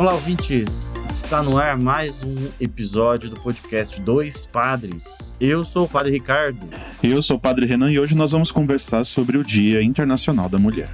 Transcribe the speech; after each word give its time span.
Olá, 0.00 0.14
ouvintes! 0.14 0.96
Está 1.04 1.42
no 1.42 1.58
ar 1.58 1.78
mais 1.78 2.24
um 2.24 2.34
episódio 2.58 3.28
do 3.28 3.38
podcast 3.38 4.00
Dois 4.00 4.46
Padres. 4.46 5.36
Eu 5.38 5.62
sou 5.62 5.84
o 5.84 5.88
Padre 5.90 6.10
Ricardo. 6.10 6.66
Eu 7.02 7.20
sou 7.20 7.36
o 7.36 7.38
Padre 7.38 7.66
Renan 7.66 7.92
e 7.92 8.00
hoje 8.00 8.14
nós 8.14 8.32
vamos 8.32 8.50
conversar 8.50 9.04
sobre 9.04 9.36
o 9.36 9.44
Dia 9.44 9.82
Internacional 9.82 10.48
da 10.48 10.58
Mulher. 10.58 10.88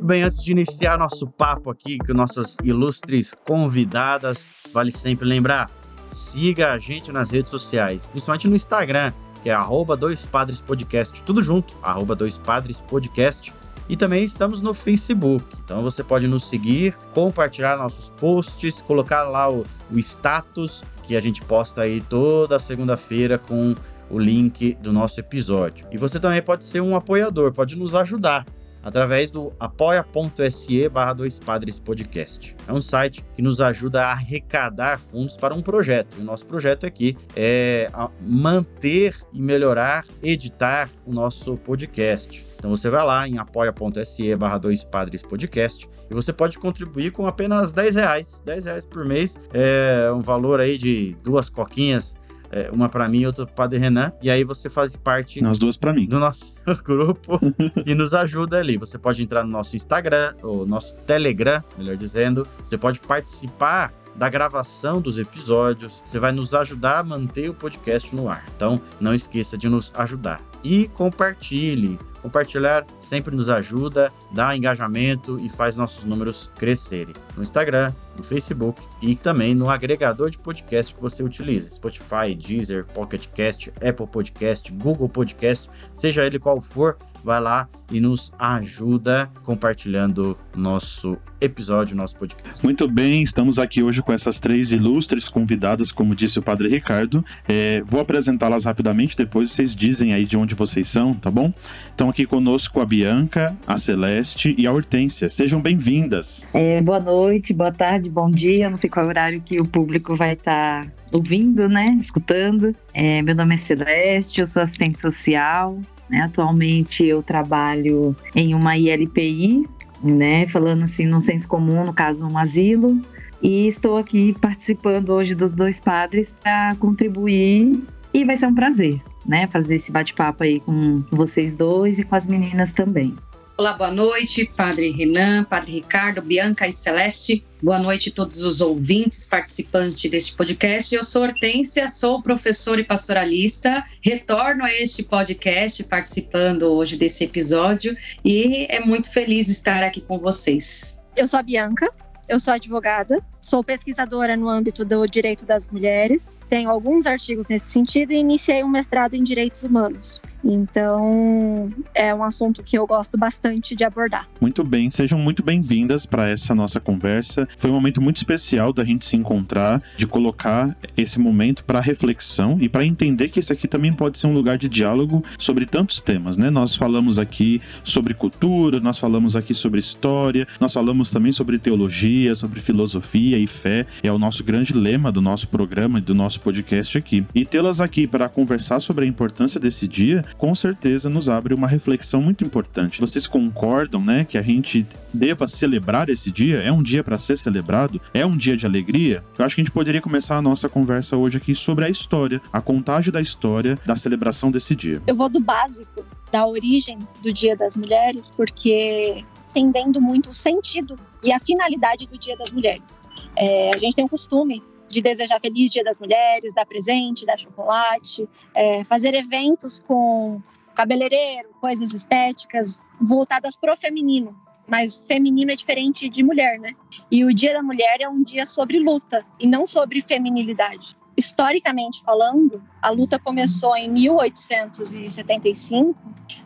Bem, 0.00 0.22
antes 0.22 0.44
de 0.44 0.52
iniciar 0.52 0.96
nosso 0.96 1.26
papo 1.26 1.70
aqui 1.70 1.98
com 1.98 2.14
nossas 2.14 2.56
ilustres 2.62 3.34
convidadas, 3.44 4.46
vale 4.72 4.92
sempre 4.92 5.26
lembrar: 5.26 5.68
siga 6.06 6.70
a 6.70 6.78
gente 6.78 7.10
nas 7.10 7.32
redes 7.32 7.50
sociais, 7.50 8.06
principalmente 8.06 8.46
no 8.46 8.54
Instagram, 8.54 9.12
que 9.38 9.50
é 9.50 9.52
arroba 9.52 9.96
Dois 9.96 10.26
Padres 10.26 10.60
Podcast, 10.60 11.22
tudo 11.22 11.42
junto, 11.42 11.78
arroba 11.82 12.14
Dois 12.14 12.38
Padres 12.38 12.80
Podcast. 12.80 13.52
E 13.88 13.96
também 13.96 14.22
estamos 14.22 14.60
no 14.60 14.74
Facebook, 14.74 15.44
então 15.64 15.82
você 15.82 16.04
pode 16.04 16.28
nos 16.28 16.46
seguir, 16.46 16.94
compartilhar 17.14 17.78
nossos 17.78 18.10
posts, 18.20 18.82
colocar 18.82 19.22
lá 19.22 19.50
o, 19.50 19.64
o 19.90 19.98
status 19.98 20.84
que 21.04 21.16
a 21.16 21.20
gente 21.22 21.40
posta 21.40 21.82
aí 21.82 22.02
toda 22.02 22.58
segunda-feira 22.58 23.38
com 23.38 23.74
o 24.10 24.18
link 24.18 24.74
do 24.82 24.92
nosso 24.92 25.18
episódio. 25.20 25.86
E 25.90 25.96
você 25.96 26.20
também 26.20 26.42
pode 26.42 26.66
ser 26.66 26.82
um 26.82 26.94
apoiador, 26.94 27.50
pode 27.52 27.76
nos 27.76 27.94
ajudar 27.94 28.44
através 28.82 29.30
do 29.30 29.52
apoia.se 29.58 30.88
barra 30.88 31.12
dois 31.12 31.38
padres 31.38 31.78
podcast. 31.78 32.56
É 32.66 32.72
um 32.72 32.80
site 32.80 33.24
que 33.34 33.42
nos 33.42 33.60
ajuda 33.60 34.04
a 34.04 34.12
arrecadar 34.12 34.98
fundos 34.98 35.36
para 35.36 35.54
um 35.54 35.62
projeto. 35.62 36.18
O 36.18 36.22
nosso 36.22 36.46
projeto 36.46 36.86
aqui 36.86 37.16
é 37.36 37.90
manter 38.20 39.16
e 39.32 39.40
melhorar, 39.40 40.04
editar 40.22 40.88
o 41.06 41.12
nosso 41.12 41.56
podcast. 41.56 42.46
Então 42.56 42.70
você 42.70 42.90
vai 42.90 43.04
lá 43.04 43.28
em 43.28 43.38
apoia.se 43.38 44.34
barra 44.34 44.58
dois 44.58 44.82
padres 44.82 45.22
podcast 45.22 45.88
e 46.10 46.14
você 46.14 46.32
pode 46.32 46.58
contribuir 46.58 47.12
com 47.12 47.26
apenas 47.26 47.72
10 47.72 47.94
reais. 47.94 48.42
10 48.44 48.64
reais 48.64 48.84
por 48.84 49.04
mês 49.04 49.36
é 49.52 50.10
um 50.12 50.20
valor 50.20 50.60
aí 50.60 50.76
de 50.76 51.16
duas 51.22 51.48
coquinhas 51.48 52.16
é, 52.50 52.70
uma 52.70 52.88
para 52.88 53.08
mim 53.08 53.20
e 53.20 53.26
outra 53.26 53.46
para 53.46 53.54
Padre 53.54 53.78
Renan. 53.78 54.12
E 54.22 54.30
aí 54.30 54.44
você 54.44 54.70
faz 54.70 54.96
parte. 54.96 55.40
Nas 55.42 55.58
duas 55.58 55.76
para 55.76 55.92
mim. 55.92 56.06
Do 56.06 56.18
nosso 56.18 56.56
grupo 56.84 57.38
e 57.84 57.94
nos 57.94 58.14
ajuda 58.14 58.58
ali. 58.58 58.76
Você 58.76 58.98
pode 58.98 59.22
entrar 59.22 59.44
no 59.44 59.50
nosso 59.50 59.76
Instagram, 59.76 60.34
ou 60.42 60.66
nosso 60.66 60.94
Telegram, 61.06 61.62
melhor 61.76 61.96
dizendo. 61.96 62.46
Você 62.64 62.78
pode 62.78 63.00
participar 63.00 63.92
da 64.14 64.28
gravação 64.28 65.00
dos 65.00 65.16
episódios. 65.16 66.02
Você 66.04 66.18
vai 66.18 66.32
nos 66.32 66.54
ajudar 66.54 66.98
a 66.98 67.04
manter 67.04 67.48
o 67.48 67.54
podcast 67.54 68.14
no 68.14 68.28
ar. 68.28 68.44
Então, 68.54 68.80
não 69.00 69.14
esqueça 69.14 69.56
de 69.56 69.68
nos 69.68 69.92
ajudar. 69.94 70.40
E 70.64 70.88
compartilhe. 70.88 71.98
Compartilhar 72.20 72.84
sempre 73.00 73.34
nos 73.34 73.48
ajuda, 73.48 74.12
dá 74.32 74.56
engajamento 74.56 75.38
e 75.38 75.48
faz 75.48 75.76
nossos 75.76 76.02
números 76.02 76.50
crescerem. 76.56 77.14
No 77.36 77.44
Instagram, 77.44 77.92
no 78.18 78.24
Facebook 78.24 78.82
e 79.00 79.14
também 79.14 79.54
no 79.54 79.70
agregador 79.70 80.28
de 80.30 80.38
podcast 80.38 80.94
que 80.94 81.00
você 81.00 81.22
utiliza: 81.22 81.70
Spotify, 81.70 82.34
Deezer, 82.36 82.84
Pocket 82.86 83.26
Cast, 83.28 83.72
Apple 83.76 84.06
Podcast, 84.06 84.70
Google 84.72 85.08
Podcast, 85.08 85.70
seja 85.92 86.26
ele 86.26 86.38
qual 86.38 86.60
for, 86.60 86.98
vai 87.22 87.40
lá 87.40 87.68
e 87.90 88.00
nos 88.00 88.32
ajuda 88.38 89.30
compartilhando 89.42 90.36
nosso 90.54 91.16
episódio, 91.40 91.96
nosso 91.96 92.16
podcast. 92.16 92.62
Muito 92.62 92.88
bem, 92.88 93.22
estamos 93.22 93.58
aqui 93.58 93.82
hoje 93.82 94.02
com 94.02 94.12
essas 94.12 94.40
três 94.40 94.72
ilustres 94.72 95.28
convidadas, 95.28 95.92
como 95.92 96.14
disse 96.14 96.38
o 96.38 96.42
Padre 96.42 96.68
Ricardo. 96.68 97.24
É, 97.48 97.82
vou 97.86 98.00
apresentá-las 98.00 98.64
rapidamente, 98.64 99.16
depois 99.16 99.52
vocês 99.52 99.74
dizem 99.74 100.12
aí 100.12 100.24
de 100.24 100.36
onde 100.36 100.54
vocês 100.54 100.88
são, 100.88 101.14
tá 101.14 101.30
bom? 101.30 101.52
Estão 101.90 102.10
aqui 102.10 102.26
conosco 102.26 102.80
a 102.80 102.84
Bianca, 102.84 103.56
a 103.66 103.78
Celeste 103.78 104.54
e 104.58 104.66
a 104.66 104.72
Hortência. 104.72 105.28
Sejam 105.30 105.60
bem-vindas. 105.60 106.44
É, 106.52 106.80
boa 106.80 107.00
noite, 107.00 107.54
boa 107.54 107.72
tarde, 107.72 108.10
bom 108.10 108.30
dia. 108.30 108.68
Não 108.68 108.76
sei 108.76 108.90
qual 108.90 109.06
horário 109.06 109.40
que 109.40 109.60
o 109.60 109.66
público 109.66 110.16
vai 110.16 110.32
estar 110.32 110.84
tá 110.84 110.92
ouvindo, 111.12 111.68
né? 111.68 111.96
Escutando. 112.00 112.74
É, 112.92 113.22
meu 113.22 113.34
nome 113.34 113.54
é 113.54 113.58
Celeste, 113.58 114.40
eu 114.40 114.46
sou 114.46 114.62
assistente 114.62 115.00
social. 115.00 115.78
Né? 116.08 116.22
Atualmente 116.22 117.04
eu 117.04 117.22
trabalho 117.22 118.14
em 118.34 118.54
uma 118.54 118.76
ILPI, 118.76 119.68
né? 120.02 120.46
Falando 120.46 120.84
assim, 120.84 121.06
no 121.06 121.20
senso 121.20 121.46
comum, 121.48 121.84
no 121.84 121.92
caso, 121.92 122.26
um 122.26 122.38
asilo. 122.38 123.00
E 123.42 123.66
estou 123.66 123.98
aqui 123.98 124.34
participando 124.40 125.10
hoje 125.10 125.34
dos 125.34 125.50
dois 125.50 125.78
padres 125.78 126.32
para 126.42 126.74
contribuir 126.76 127.84
e 128.12 128.24
vai 128.24 128.36
ser 128.36 128.46
um 128.46 128.54
prazer, 128.54 129.00
né? 129.24 129.46
Fazer 129.46 129.76
esse 129.76 129.92
bate-papo 129.92 130.42
aí 130.42 130.60
com 130.60 131.04
vocês 131.10 131.54
dois 131.54 131.98
e 131.98 132.04
com 132.04 132.16
as 132.16 132.26
meninas 132.26 132.72
também. 132.72 133.14
Olá, 133.58 133.72
boa 133.72 133.90
noite, 133.90 134.44
Padre 134.56 134.92
Renan, 134.92 135.42
Padre 135.42 135.72
Ricardo, 135.72 136.22
Bianca 136.22 136.68
e 136.68 136.72
Celeste. 136.72 137.44
Boa 137.60 137.80
noite 137.80 138.08
a 138.08 138.12
todos 138.12 138.44
os 138.44 138.60
ouvintes, 138.60 139.26
participantes 139.26 140.08
deste 140.08 140.36
podcast. 140.36 140.94
Eu 140.94 141.02
sou 141.02 141.22
Hortência, 141.22 141.88
sou 141.88 142.22
professora 142.22 142.80
e 142.80 142.84
pastoralista. 142.84 143.84
Retorno 144.00 144.62
a 144.62 144.72
este 144.72 145.02
podcast 145.02 145.82
participando 145.82 146.72
hoje 146.72 146.96
desse 146.96 147.24
episódio 147.24 147.96
e 148.24 148.68
é 148.70 148.78
muito 148.78 149.12
feliz 149.12 149.48
estar 149.48 149.82
aqui 149.82 150.02
com 150.02 150.20
vocês. 150.20 151.02
Eu 151.16 151.26
sou 151.26 151.40
a 151.40 151.42
Bianca, 151.42 151.92
eu 152.28 152.38
sou 152.38 152.54
advogada, 152.54 153.20
sou 153.48 153.64
pesquisadora 153.64 154.36
no 154.36 154.46
âmbito 154.46 154.84
do 154.84 155.06
direito 155.06 155.46
das 155.46 155.68
mulheres, 155.70 156.38
tenho 156.50 156.68
alguns 156.68 157.06
artigos 157.06 157.48
nesse 157.48 157.64
sentido 157.64 158.12
e 158.12 158.18
iniciei 158.18 158.62
um 158.62 158.68
mestrado 158.68 159.14
em 159.14 159.22
direitos 159.22 159.64
humanos. 159.64 160.20
Então, 160.44 161.66
é 161.94 162.14
um 162.14 162.22
assunto 162.22 162.62
que 162.62 162.78
eu 162.78 162.86
gosto 162.86 163.18
bastante 163.18 163.74
de 163.74 163.84
abordar. 163.84 164.28
Muito 164.40 164.62
bem, 164.62 164.88
sejam 164.90 165.18
muito 165.18 165.42
bem-vindas 165.42 166.06
para 166.06 166.28
essa 166.28 166.54
nossa 166.54 166.78
conversa. 166.78 167.48
Foi 167.56 167.70
um 167.70 167.74
momento 167.74 168.00
muito 168.00 168.18
especial 168.18 168.72
da 168.72 168.84
gente 168.84 169.04
se 169.04 169.16
encontrar, 169.16 169.82
de 169.96 170.06
colocar 170.06 170.76
esse 170.96 171.18
momento 171.18 171.64
para 171.64 171.80
reflexão 171.80 172.58
e 172.60 172.68
para 172.68 172.84
entender 172.84 173.30
que 173.30 173.40
esse 173.40 173.52
aqui 173.52 173.66
também 173.66 173.92
pode 173.92 174.18
ser 174.18 174.26
um 174.26 174.32
lugar 174.32 174.58
de 174.58 174.68
diálogo 174.68 175.24
sobre 175.38 175.66
tantos 175.66 176.00
temas, 176.00 176.36
né? 176.36 176.50
Nós 176.50 176.76
falamos 176.76 177.18
aqui 177.18 177.60
sobre 177.82 178.14
cultura, 178.14 178.78
nós 178.78 178.98
falamos 178.98 179.34
aqui 179.34 179.54
sobre 179.54 179.80
história, 179.80 180.46
nós 180.60 180.72
falamos 180.72 181.10
também 181.10 181.32
sobre 181.32 181.58
teologia, 181.58 182.34
sobre 182.34 182.60
filosofia 182.60 183.37
e 183.38 183.46
fé. 183.46 183.86
É 184.02 184.12
o 184.12 184.18
nosso 184.18 184.42
grande 184.44 184.72
lema 184.72 185.10
do 185.10 185.20
nosso 185.20 185.48
programa 185.48 185.98
e 185.98 186.02
do 186.02 186.14
nosso 186.14 186.40
podcast 186.40 186.98
aqui. 186.98 187.24
E 187.34 187.44
tê-las 187.44 187.80
aqui 187.80 188.06
para 188.06 188.28
conversar 188.28 188.80
sobre 188.80 189.04
a 189.04 189.08
importância 189.08 189.60
desse 189.60 189.86
dia 189.86 190.22
com 190.36 190.54
certeza 190.54 191.08
nos 191.08 191.28
abre 191.28 191.54
uma 191.54 191.66
reflexão 191.66 192.20
muito 192.20 192.44
importante. 192.44 193.00
Vocês 193.00 193.26
concordam, 193.26 194.02
né, 194.02 194.24
que 194.24 194.38
a 194.38 194.42
gente 194.42 194.86
deva 195.12 195.46
celebrar 195.46 196.08
esse 196.08 196.30
dia? 196.30 196.58
É 196.58 196.72
um 196.72 196.82
dia 196.82 197.02
para 197.02 197.18
ser 197.18 197.36
celebrado? 197.36 198.00
É 198.12 198.24
um 198.24 198.36
dia 198.36 198.56
de 198.56 198.66
alegria? 198.66 199.22
Eu 199.38 199.44
acho 199.44 199.54
que 199.54 199.60
a 199.60 199.64
gente 199.64 199.72
poderia 199.72 200.00
começar 200.00 200.36
a 200.36 200.42
nossa 200.42 200.68
conversa 200.68 201.16
hoje 201.16 201.38
aqui 201.38 201.54
sobre 201.54 201.84
a 201.84 201.88
história, 201.88 202.40
a 202.52 202.60
contagem 202.60 203.12
da 203.12 203.20
história 203.20 203.78
da 203.86 203.96
celebração 203.96 204.50
desse 204.50 204.74
dia. 204.74 205.02
Eu 205.06 205.14
vou 205.14 205.28
do 205.28 205.40
básico, 205.40 206.04
da 206.30 206.46
origem 206.46 206.98
do 207.22 207.32
Dia 207.32 207.56
das 207.56 207.76
Mulheres, 207.76 208.30
porque 208.30 209.24
entendendo 209.50 210.00
muito 210.00 210.30
o 210.30 210.34
sentido 210.34 210.96
e 211.22 211.32
a 211.32 211.38
finalidade 211.38 212.06
do 212.06 212.18
Dia 212.18 212.36
das 212.36 212.52
Mulheres. 212.52 213.02
É, 213.36 213.70
a 213.74 213.78
gente 213.78 213.96
tem 213.96 214.04
o 214.04 214.08
costume 214.08 214.62
de 214.88 215.00
desejar 215.02 215.40
feliz 215.40 215.70
Dia 215.70 215.84
das 215.84 215.98
Mulheres, 215.98 216.54
dar 216.54 216.66
presente, 216.66 217.26
dar 217.26 217.38
chocolate, 217.38 218.28
é, 218.54 218.84
fazer 218.84 219.14
eventos 219.14 219.78
com 219.78 220.40
cabeleireiro, 220.74 221.48
coisas 221.60 221.92
estéticas 221.92 222.78
voltadas 223.00 223.56
pro 223.56 223.76
feminino. 223.76 224.36
Mas 224.66 225.02
feminino 225.08 225.50
é 225.50 225.56
diferente 225.56 226.08
de 226.08 226.22
mulher, 226.22 226.58
né? 226.58 226.74
E 227.10 227.24
o 227.24 227.32
Dia 227.32 227.54
da 227.54 227.62
Mulher 227.62 228.00
é 228.00 228.08
um 228.08 228.22
dia 228.22 228.46
sobre 228.46 228.78
luta 228.78 229.24
e 229.40 229.46
não 229.46 229.66
sobre 229.66 230.02
feminilidade. 230.02 230.97
Historicamente 231.18 232.00
falando, 232.04 232.62
a 232.80 232.90
luta 232.90 233.18
começou 233.18 233.74
em 233.74 233.90
1875, 233.90 235.98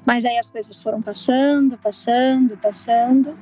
mas 0.07 0.25
aí 0.25 0.39
as 0.39 0.51
coisas 0.51 0.81
foram 0.81 1.03
passando, 1.03 1.77
passando, 1.77 2.57
passando, 2.57 3.39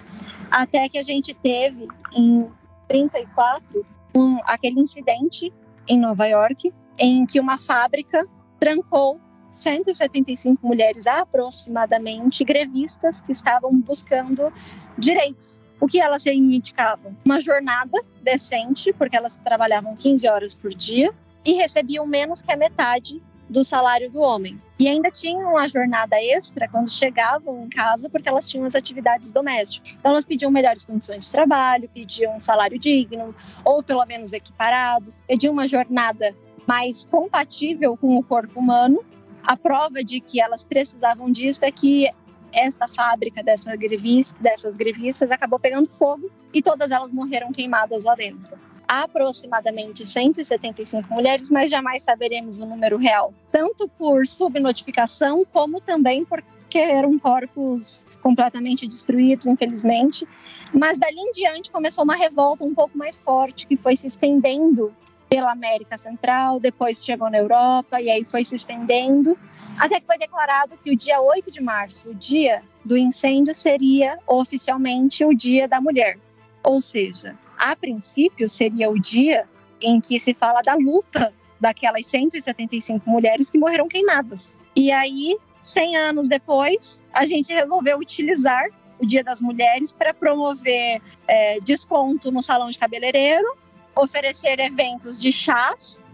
até 0.50 0.88
que 0.88 0.98
a 0.98 1.04
gente 1.04 1.32
teve 1.32 1.86
em 2.12 2.40
34 2.88 3.86
um, 4.16 4.40
aquele 4.42 4.80
incidente 4.80 5.52
em 5.86 6.00
Nova 6.00 6.26
York, 6.26 6.74
em 6.98 7.24
que 7.24 7.38
uma 7.38 7.56
fábrica 7.56 8.26
trancou 8.58 9.20
175 9.52 10.66
mulheres 10.66 11.06
aproximadamente 11.06 12.42
grevistas 12.42 13.20
que 13.20 13.30
estavam 13.30 13.80
buscando 13.80 14.52
direitos 14.98 15.62
o 15.80 15.86
que 15.86 15.98
elas 15.98 16.24
reivindicavam? 16.24 17.16
Uma 17.24 17.40
jornada 17.40 17.98
decente, 18.22 18.92
porque 18.92 19.16
elas 19.16 19.36
trabalhavam 19.36 19.96
15 19.96 20.28
horas 20.28 20.54
por 20.54 20.72
dia 20.74 21.12
e 21.44 21.54
recebiam 21.54 22.06
menos 22.06 22.42
que 22.42 22.52
a 22.52 22.56
metade 22.56 23.22
do 23.48 23.64
salário 23.64 24.10
do 24.10 24.20
homem. 24.20 24.60
E 24.78 24.86
ainda 24.88 25.10
tinham 25.10 25.58
a 25.58 25.66
jornada 25.66 26.16
extra 26.22 26.68
quando 26.68 26.88
chegavam 26.88 27.64
em 27.64 27.68
casa, 27.68 28.08
porque 28.08 28.28
elas 28.28 28.48
tinham 28.48 28.64
as 28.64 28.74
atividades 28.74 29.32
domésticas. 29.32 29.96
Então, 29.98 30.12
elas 30.12 30.24
pediam 30.24 30.50
melhores 30.50 30.84
condições 30.84 31.26
de 31.26 31.32
trabalho, 31.32 31.90
pediam 31.92 32.36
um 32.36 32.40
salário 32.40 32.78
digno, 32.78 33.34
ou 33.64 33.82
pelo 33.82 34.04
menos 34.06 34.32
equiparado, 34.32 35.12
pediam 35.26 35.52
uma 35.52 35.66
jornada 35.66 36.34
mais 36.66 37.04
compatível 37.04 37.96
com 37.96 38.16
o 38.16 38.22
corpo 38.22 38.60
humano. 38.60 39.04
A 39.46 39.56
prova 39.56 40.04
de 40.04 40.20
que 40.20 40.40
elas 40.40 40.64
precisavam 40.64 41.30
disso 41.32 41.64
é 41.64 41.72
que 41.72 42.08
essa 42.52 42.86
fábrica 42.88 43.42
dessa 43.42 43.74
grevista, 43.76 44.36
dessas 44.40 44.76
grevistas 44.76 45.30
acabou 45.30 45.58
pegando 45.58 45.90
fogo 45.90 46.30
e 46.52 46.62
todas 46.62 46.90
elas 46.90 47.12
morreram 47.12 47.52
queimadas 47.52 48.04
lá 48.04 48.14
dentro 48.14 48.58
aproximadamente 48.90 50.04
175 50.04 51.14
mulheres, 51.14 51.48
mas 51.48 51.70
jamais 51.70 52.02
saberemos 52.02 52.58
o 52.58 52.66
número 52.66 52.96
real, 52.96 53.32
tanto 53.48 53.86
por 53.86 54.26
subnotificação 54.26 55.46
como 55.52 55.80
também 55.80 56.24
porque 56.24 56.78
eram 56.78 57.16
corpos 57.16 58.04
completamente 58.20 58.88
destruídos, 58.88 59.46
infelizmente. 59.46 60.26
Mas 60.74 60.98
dali 60.98 61.20
em 61.20 61.30
diante 61.30 61.70
começou 61.70 62.02
uma 62.02 62.16
revolta 62.16 62.64
um 62.64 62.74
pouco 62.74 62.98
mais 62.98 63.20
forte, 63.20 63.64
que 63.64 63.76
foi 63.76 63.94
se 63.94 64.08
estendendo 64.08 64.92
pela 65.30 65.52
América 65.52 65.96
Central, 65.96 66.58
depois 66.58 67.04
chegou 67.04 67.30
na 67.30 67.38
Europa 67.38 68.00
e 68.00 68.10
aí 68.10 68.24
foi 68.24 68.44
se 68.44 68.56
estendendo, 68.56 69.38
até 69.78 70.00
que 70.00 70.06
foi 70.06 70.18
declarado 70.18 70.76
que 70.76 70.90
o 70.90 70.96
dia 70.96 71.20
8 71.20 71.52
de 71.52 71.62
março, 71.62 72.10
o 72.10 72.14
dia 72.14 72.62
do 72.84 72.98
incêndio, 72.98 73.54
seria 73.54 74.18
oficialmente 74.26 75.24
o 75.24 75.32
Dia 75.32 75.68
da 75.68 75.80
Mulher. 75.80 76.18
Ou 76.64 76.80
seja, 76.80 77.38
a 77.56 77.76
princípio 77.76 78.50
seria 78.50 78.90
o 78.90 78.98
dia 78.98 79.48
em 79.80 80.00
que 80.00 80.18
se 80.18 80.34
fala 80.34 80.62
da 80.62 80.74
luta 80.74 81.32
daquelas 81.60 82.06
175 82.06 83.08
mulheres 83.08 83.50
que 83.50 83.58
morreram 83.58 83.86
queimadas. 83.86 84.56
E 84.74 84.90
aí, 84.90 85.36
100 85.60 85.96
anos 85.96 86.28
depois, 86.28 87.04
a 87.12 87.24
gente 87.24 87.52
resolveu 87.52 87.98
utilizar 87.98 88.64
o 88.98 89.06
Dia 89.06 89.22
das 89.22 89.40
Mulheres 89.40 89.92
para 89.92 90.12
promover 90.12 91.00
é, 91.28 91.58
desconto 91.60 92.32
no 92.32 92.42
salão 92.42 92.68
de 92.68 92.78
cabeleireiro, 92.78 93.59
oferecer 93.96 94.58
eventos 94.60 95.20
de 95.20 95.32
chás 95.32 96.06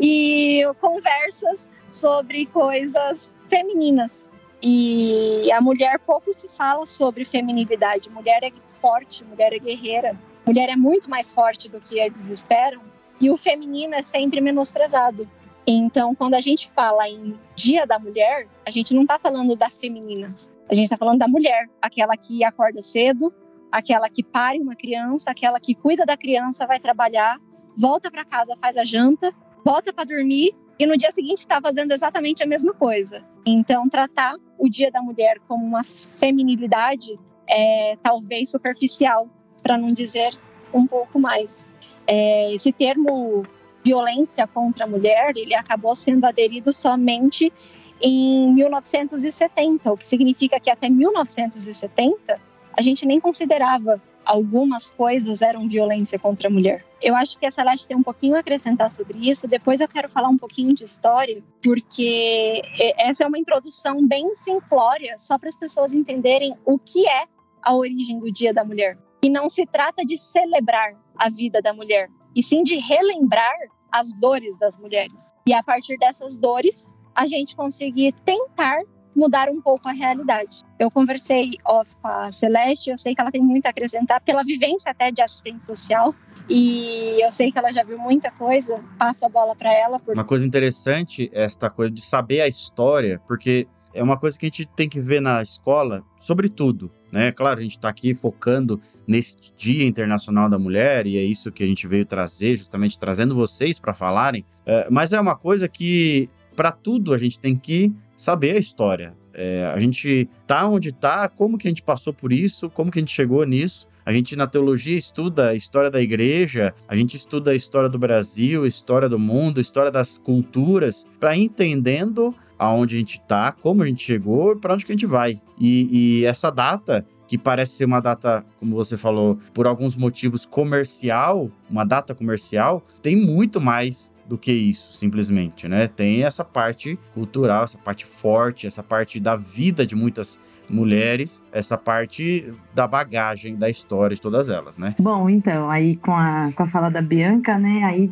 e 0.00 0.62
conversas 0.80 1.68
sobre 1.88 2.46
coisas 2.46 3.34
femininas. 3.48 4.30
E 4.62 5.50
a 5.52 5.60
mulher 5.60 5.98
pouco 6.00 6.32
se 6.32 6.48
fala 6.56 6.84
sobre 6.84 7.24
feminilidade. 7.24 8.10
Mulher 8.10 8.42
é 8.42 8.52
forte, 8.66 9.24
mulher 9.24 9.52
é 9.52 9.58
guerreira, 9.58 10.18
mulher 10.46 10.68
é 10.68 10.76
muito 10.76 11.08
mais 11.08 11.32
forte 11.32 11.68
do 11.68 11.80
que 11.80 11.98
eles 11.98 12.28
esperam. 12.28 12.82
E 13.20 13.30
o 13.30 13.36
feminino 13.36 13.94
é 13.94 14.02
sempre 14.02 14.40
menosprezado. 14.40 15.28
Então, 15.66 16.14
quando 16.14 16.34
a 16.34 16.40
gente 16.40 16.70
fala 16.70 17.08
em 17.08 17.38
Dia 17.54 17.86
da 17.86 17.98
Mulher, 17.98 18.48
a 18.66 18.70
gente 18.70 18.94
não 18.94 19.02
está 19.02 19.18
falando 19.18 19.54
da 19.54 19.68
feminina. 19.68 20.34
A 20.70 20.74
gente 20.74 20.84
está 20.84 20.96
falando 20.96 21.18
da 21.18 21.28
mulher, 21.28 21.68
aquela 21.82 22.16
que 22.16 22.44
acorda 22.44 22.80
cedo, 22.80 23.32
aquela 23.70 24.08
que 24.08 24.22
pare 24.22 24.60
uma 24.60 24.74
criança, 24.74 25.30
aquela 25.30 25.60
que 25.60 25.74
cuida 25.74 26.04
da 26.04 26.16
criança, 26.16 26.66
vai 26.66 26.78
trabalhar, 26.78 27.38
volta 27.76 28.10
para 28.10 28.24
casa, 28.24 28.56
faz 28.60 28.76
a 28.76 28.84
janta, 28.84 29.32
volta 29.64 29.92
para 29.92 30.04
dormir 30.04 30.54
e 30.78 30.86
no 30.86 30.96
dia 30.96 31.10
seguinte 31.10 31.38
está 31.38 31.60
fazendo 31.60 31.92
exatamente 31.92 32.42
a 32.42 32.46
mesma 32.46 32.72
coisa. 32.72 33.22
Então, 33.44 33.88
tratar 33.88 34.36
o 34.58 34.68
Dia 34.68 34.90
da 34.90 35.02
Mulher 35.02 35.38
como 35.46 35.64
uma 35.64 35.84
feminilidade 35.84 37.18
é 37.48 37.96
talvez 38.02 38.50
superficial, 38.50 39.28
para 39.62 39.76
não 39.76 39.92
dizer 39.92 40.38
um 40.72 40.86
pouco 40.86 41.18
mais. 41.18 41.70
É, 42.06 42.52
esse 42.54 42.72
termo 42.72 43.42
violência 43.84 44.46
contra 44.46 44.84
a 44.84 44.86
mulher, 44.86 45.32
ele 45.36 45.54
acabou 45.54 45.94
sendo 45.94 46.24
aderido 46.24 46.72
somente 46.72 47.52
em 48.00 48.52
1970, 48.54 49.92
o 49.92 49.96
que 49.96 50.06
significa 50.06 50.58
que 50.58 50.70
até 50.70 50.88
1970 50.88 52.49
a 52.80 52.82
gente 52.82 53.04
nem 53.04 53.20
considerava 53.20 53.94
algumas 54.24 54.88
coisas 54.88 55.42
eram 55.42 55.68
violência 55.68 56.18
contra 56.18 56.48
a 56.48 56.50
mulher. 56.50 56.82
Eu 57.00 57.14
acho 57.14 57.38
que 57.38 57.44
a 57.44 57.50
Celeste 57.50 57.88
tem 57.88 57.96
um 57.96 58.02
pouquinho 58.02 58.36
a 58.36 58.38
acrescentar 58.38 58.90
sobre 58.90 59.18
isso. 59.28 59.46
Depois 59.46 59.80
eu 59.80 59.88
quero 59.88 60.08
falar 60.08 60.30
um 60.30 60.38
pouquinho 60.38 60.74
de 60.74 60.84
história, 60.84 61.42
porque 61.62 62.62
essa 62.96 63.24
é 63.24 63.26
uma 63.26 63.38
introdução 63.38 64.06
bem 64.06 64.34
simplória, 64.34 65.14
só 65.18 65.38
para 65.38 65.50
as 65.50 65.58
pessoas 65.58 65.92
entenderem 65.92 66.56
o 66.64 66.78
que 66.78 67.06
é 67.06 67.24
a 67.62 67.74
origem 67.74 68.18
do 68.18 68.32
Dia 68.32 68.54
da 68.54 68.64
Mulher. 68.64 68.96
E 69.22 69.28
não 69.28 69.46
se 69.46 69.66
trata 69.66 70.02
de 70.02 70.16
celebrar 70.16 70.94
a 71.18 71.28
vida 71.28 71.60
da 71.60 71.74
mulher, 71.74 72.08
e 72.34 72.42
sim 72.42 72.62
de 72.62 72.76
relembrar 72.76 73.58
as 73.92 74.10
dores 74.14 74.56
das 74.56 74.78
mulheres. 74.78 75.28
E 75.46 75.52
a 75.52 75.62
partir 75.62 75.98
dessas 75.98 76.38
dores, 76.38 76.94
a 77.14 77.26
gente 77.26 77.54
conseguir 77.54 78.14
tentar 78.24 78.80
mudar 79.14 79.48
um 79.48 79.60
pouco 79.60 79.88
a 79.88 79.92
realidade. 79.92 80.62
Eu 80.78 80.90
conversei 80.90 81.52
off 81.66 81.94
com 81.96 82.08
a 82.08 82.30
Celeste, 82.30 82.90
eu 82.90 82.98
sei 82.98 83.14
que 83.14 83.20
ela 83.20 83.30
tem 83.30 83.42
muito 83.42 83.66
a 83.66 83.70
acrescentar 83.70 84.20
pela 84.20 84.42
vivência 84.42 84.90
até 84.90 85.10
de 85.10 85.22
assistente 85.22 85.64
social. 85.64 86.14
E 86.48 87.22
eu 87.22 87.30
sei 87.30 87.52
que 87.52 87.58
ela 87.58 87.72
já 87.72 87.84
viu 87.84 87.96
muita 87.96 88.30
coisa, 88.32 88.82
passo 88.98 89.24
a 89.24 89.28
bola 89.28 89.54
para 89.54 89.72
ela. 89.72 90.00
Uma 90.08 90.24
coisa 90.24 90.44
interessante 90.44 91.30
é 91.32 91.44
esta 91.44 91.70
coisa 91.70 91.92
de 91.92 92.02
saber 92.02 92.40
a 92.40 92.48
história, 92.48 93.20
porque 93.28 93.68
é 93.94 94.02
uma 94.02 94.18
coisa 94.18 94.36
que 94.38 94.46
a 94.46 94.48
gente 94.48 94.66
tem 94.74 94.88
que 94.88 95.00
ver 95.00 95.20
na 95.20 95.42
escola, 95.42 96.02
sobretudo, 96.18 96.90
né? 97.12 97.30
Claro, 97.32 97.60
a 97.60 97.62
gente 97.62 97.76
está 97.76 97.88
aqui 97.88 98.14
focando 98.14 98.80
nesse 99.06 99.36
Dia 99.56 99.84
Internacional 99.84 100.48
da 100.48 100.58
Mulher 100.58 101.06
e 101.06 101.18
é 101.18 101.22
isso 101.22 101.52
que 101.52 101.62
a 101.62 101.66
gente 101.66 101.86
veio 101.86 102.04
trazer, 102.04 102.56
justamente 102.56 102.98
trazendo 102.98 103.34
vocês 103.34 103.78
para 103.78 103.94
falarem. 103.94 104.44
É, 104.66 104.88
mas 104.90 105.12
é 105.12 105.20
uma 105.20 105.36
coisa 105.36 105.68
que, 105.68 106.28
para 106.56 106.72
tudo, 106.72 107.12
a 107.12 107.18
gente 107.18 107.38
tem 107.38 107.56
que 107.56 107.92
saber 108.20 108.54
a 108.54 108.58
história. 108.58 109.14
É, 109.32 109.64
a 109.74 109.80
gente 109.80 110.28
tá 110.46 110.68
onde 110.68 110.92
tá, 110.92 111.26
como 111.26 111.56
que 111.56 111.66
a 111.66 111.70
gente 111.70 111.82
passou 111.82 112.12
por 112.12 112.34
isso, 112.34 112.68
como 112.68 112.90
que 112.90 112.98
a 112.98 113.02
gente 113.02 113.14
chegou 113.14 113.42
nisso. 113.46 113.88
A 114.04 114.12
gente 114.12 114.36
na 114.36 114.46
teologia 114.46 114.98
estuda 114.98 115.50
a 115.50 115.54
história 115.54 115.90
da 115.90 116.02
igreja, 116.02 116.74
a 116.86 116.94
gente 116.94 117.16
estuda 117.16 117.52
a 117.52 117.54
história 117.54 117.88
do 117.88 117.98
Brasil, 117.98 118.64
a 118.64 118.68
história 118.68 119.08
do 119.08 119.18
mundo, 119.18 119.56
a 119.56 119.60
história 119.62 119.90
das 119.90 120.18
culturas, 120.18 121.06
para 121.18 121.34
entendendo 121.34 122.34
aonde 122.58 122.96
a 122.96 122.98
gente 122.98 123.18
está, 123.18 123.52
como 123.52 123.82
a 123.82 123.86
gente 123.86 124.04
chegou 124.04 124.52
e 124.52 124.56
para 124.56 124.74
onde 124.74 124.84
que 124.84 124.92
a 124.92 124.94
gente 124.94 125.06
vai. 125.06 125.40
E, 125.58 126.20
e 126.20 126.24
essa 126.26 126.50
data 126.50 127.06
que 127.30 127.38
parece 127.38 127.74
ser 127.74 127.84
uma 127.84 128.00
data, 128.00 128.44
como 128.58 128.74
você 128.74 128.98
falou, 128.98 129.38
por 129.54 129.64
alguns 129.64 129.94
motivos 129.94 130.44
comercial, 130.44 131.48
uma 131.70 131.84
data 131.84 132.12
comercial, 132.12 132.84
tem 133.00 133.14
muito 133.14 133.60
mais 133.60 134.12
do 134.26 134.36
que 134.36 134.50
isso, 134.50 134.94
simplesmente, 134.94 135.68
né? 135.68 135.86
Tem 135.86 136.24
essa 136.24 136.44
parte 136.44 136.98
cultural, 137.14 137.62
essa 137.62 137.78
parte 137.78 138.04
forte, 138.04 138.66
essa 138.66 138.82
parte 138.82 139.20
da 139.20 139.36
vida 139.36 139.86
de 139.86 139.94
muitas 139.94 140.40
mulheres, 140.68 141.40
essa 141.52 141.78
parte 141.78 142.52
da 142.74 142.88
bagagem 142.88 143.54
da 143.54 143.70
história 143.70 144.16
de 144.16 144.20
todas 144.20 144.48
elas, 144.48 144.76
né? 144.76 144.96
Bom, 144.98 145.30
então, 145.30 145.70
aí 145.70 145.94
com 145.94 146.12
a, 146.12 146.50
com 146.52 146.64
a 146.64 146.66
fala 146.66 146.90
da 146.90 147.00
Bianca, 147.00 147.56
né, 147.56 147.84
aí 147.84 148.10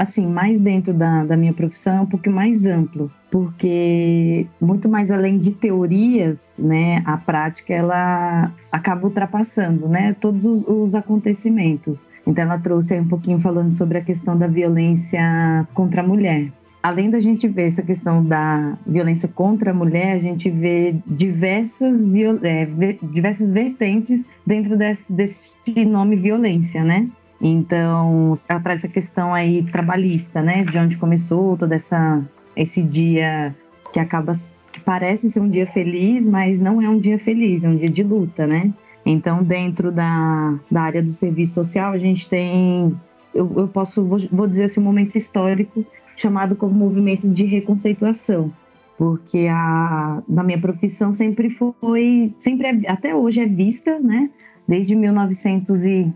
assim, 0.00 0.26
mais 0.26 0.58
dentro 0.62 0.94
da, 0.94 1.26
da 1.26 1.36
minha 1.36 1.52
profissão 1.52 1.98
é 1.98 2.00
um 2.00 2.06
pouco 2.06 2.30
mais 2.30 2.64
amplo, 2.64 3.10
porque 3.30 4.46
muito 4.58 4.88
mais 4.88 5.10
além 5.10 5.36
de 5.36 5.50
teorias, 5.50 6.58
né, 6.58 7.02
a 7.04 7.18
prática 7.18 7.74
ela 7.74 8.50
acaba 8.72 9.04
ultrapassando, 9.06 9.86
né, 9.86 10.16
todos 10.18 10.46
os, 10.46 10.66
os 10.66 10.94
acontecimentos. 10.94 12.06
Então 12.26 12.44
ela 12.44 12.58
trouxe 12.58 12.94
aí 12.94 13.00
um 13.00 13.08
pouquinho 13.08 13.38
falando 13.38 13.70
sobre 13.72 13.98
a 13.98 14.00
questão 14.00 14.38
da 14.38 14.46
violência 14.46 15.68
contra 15.74 16.00
a 16.00 16.06
mulher. 16.06 16.50
Além 16.82 17.10
da 17.10 17.20
gente 17.20 17.46
ver 17.46 17.66
essa 17.66 17.82
questão 17.82 18.24
da 18.24 18.78
violência 18.86 19.28
contra 19.28 19.70
a 19.70 19.74
mulher, 19.74 20.16
a 20.16 20.18
gente 20.18 20.48
vê 20.48 20.96
diversas, 21.06 22.08
é, 22.42 22.66
diversas 23.02 23.50
vertentes 23.50 24.24
dentro 24.46 24.78
desse, 24.78 25.12
desse 25.12 25.56
nome 25.84 26.16
violência, 26.16 26.82
né? 26.82 27.06
Então, 27.40 28.34
ela 28.48 28.60
traz 28.60 28.80
essa 28.80 28.92
questão 28.92 29.32
aí 29.32 29.62
trabalhista, 29.62 30.42
né? 30.42 30.62
De 30.62 30.78
onde 30.78 30.98
começou 30.98 31.56
todo 31.56 31.72
essa, 31.72 32.22
esse 32.54 32.82
dia 32.82 33.54
que 33.92 33.98
acaba 33.98 34.32
que 34.70 34.80
parece 34.80 35.30
ser 35.30 35.40
um 35.40 35.48
dia 35.48 35.66
feliz, 35.66 36.28
mas 36.28 36.60
não 36.60 36.80
é 36.80 36.88
um 36.88 36.98
dia 36.98 37.18
feliz, 37.18 37.64
é 37.64 37.68
um 37.68 37.76
dia 37.76 37.88
de 37.88 38.02
luta, 38.02 38.46
né? 38.46 38.72
Então, 39.04 39.42
dentro 39.42 39.90
da, 39.90 40.54
da 40.70 40.82
área 40.82 41.02
do 41.02 41.10
serviço 41.10 41.54
social, 41.54 41.92
a 41.92 41.98
gente 41.98 42.28
tem, 42.28 42.94
eu, 43.34 43.50
eu 43.56 43.68
posso, 43.68 44.04
vou, 44.04 44.18
vou 44.30 44.46
dizer 44.46 44.64
assim, 44.64 44.80
um 44.80 44.84
momento 44.84 45.16
histórico 45.16 45.84
chamado 46.14 46.54
como 46.54 46.74
movimento 46.74 47.28
de 47.28 47.44
reconceituação, 47.44 48.52
porque 48.98 49.48
a, 49.50 50.22
na 50.28 50.42
minha 50.42 50.60
profissão 50.60 51.10
sempre 51.10 51.48
foi, 51.48 52.34
sempre 52.38 52.66
é, 52.68 52.90
até 52.90 53.14
hoje 53.14 53.40
é 53.40 53.46
vista, 53.46 53.98
né? 53.98 54.28
Desde 54.68 54.94
1900 54.94 55.84
e 55.84 56.12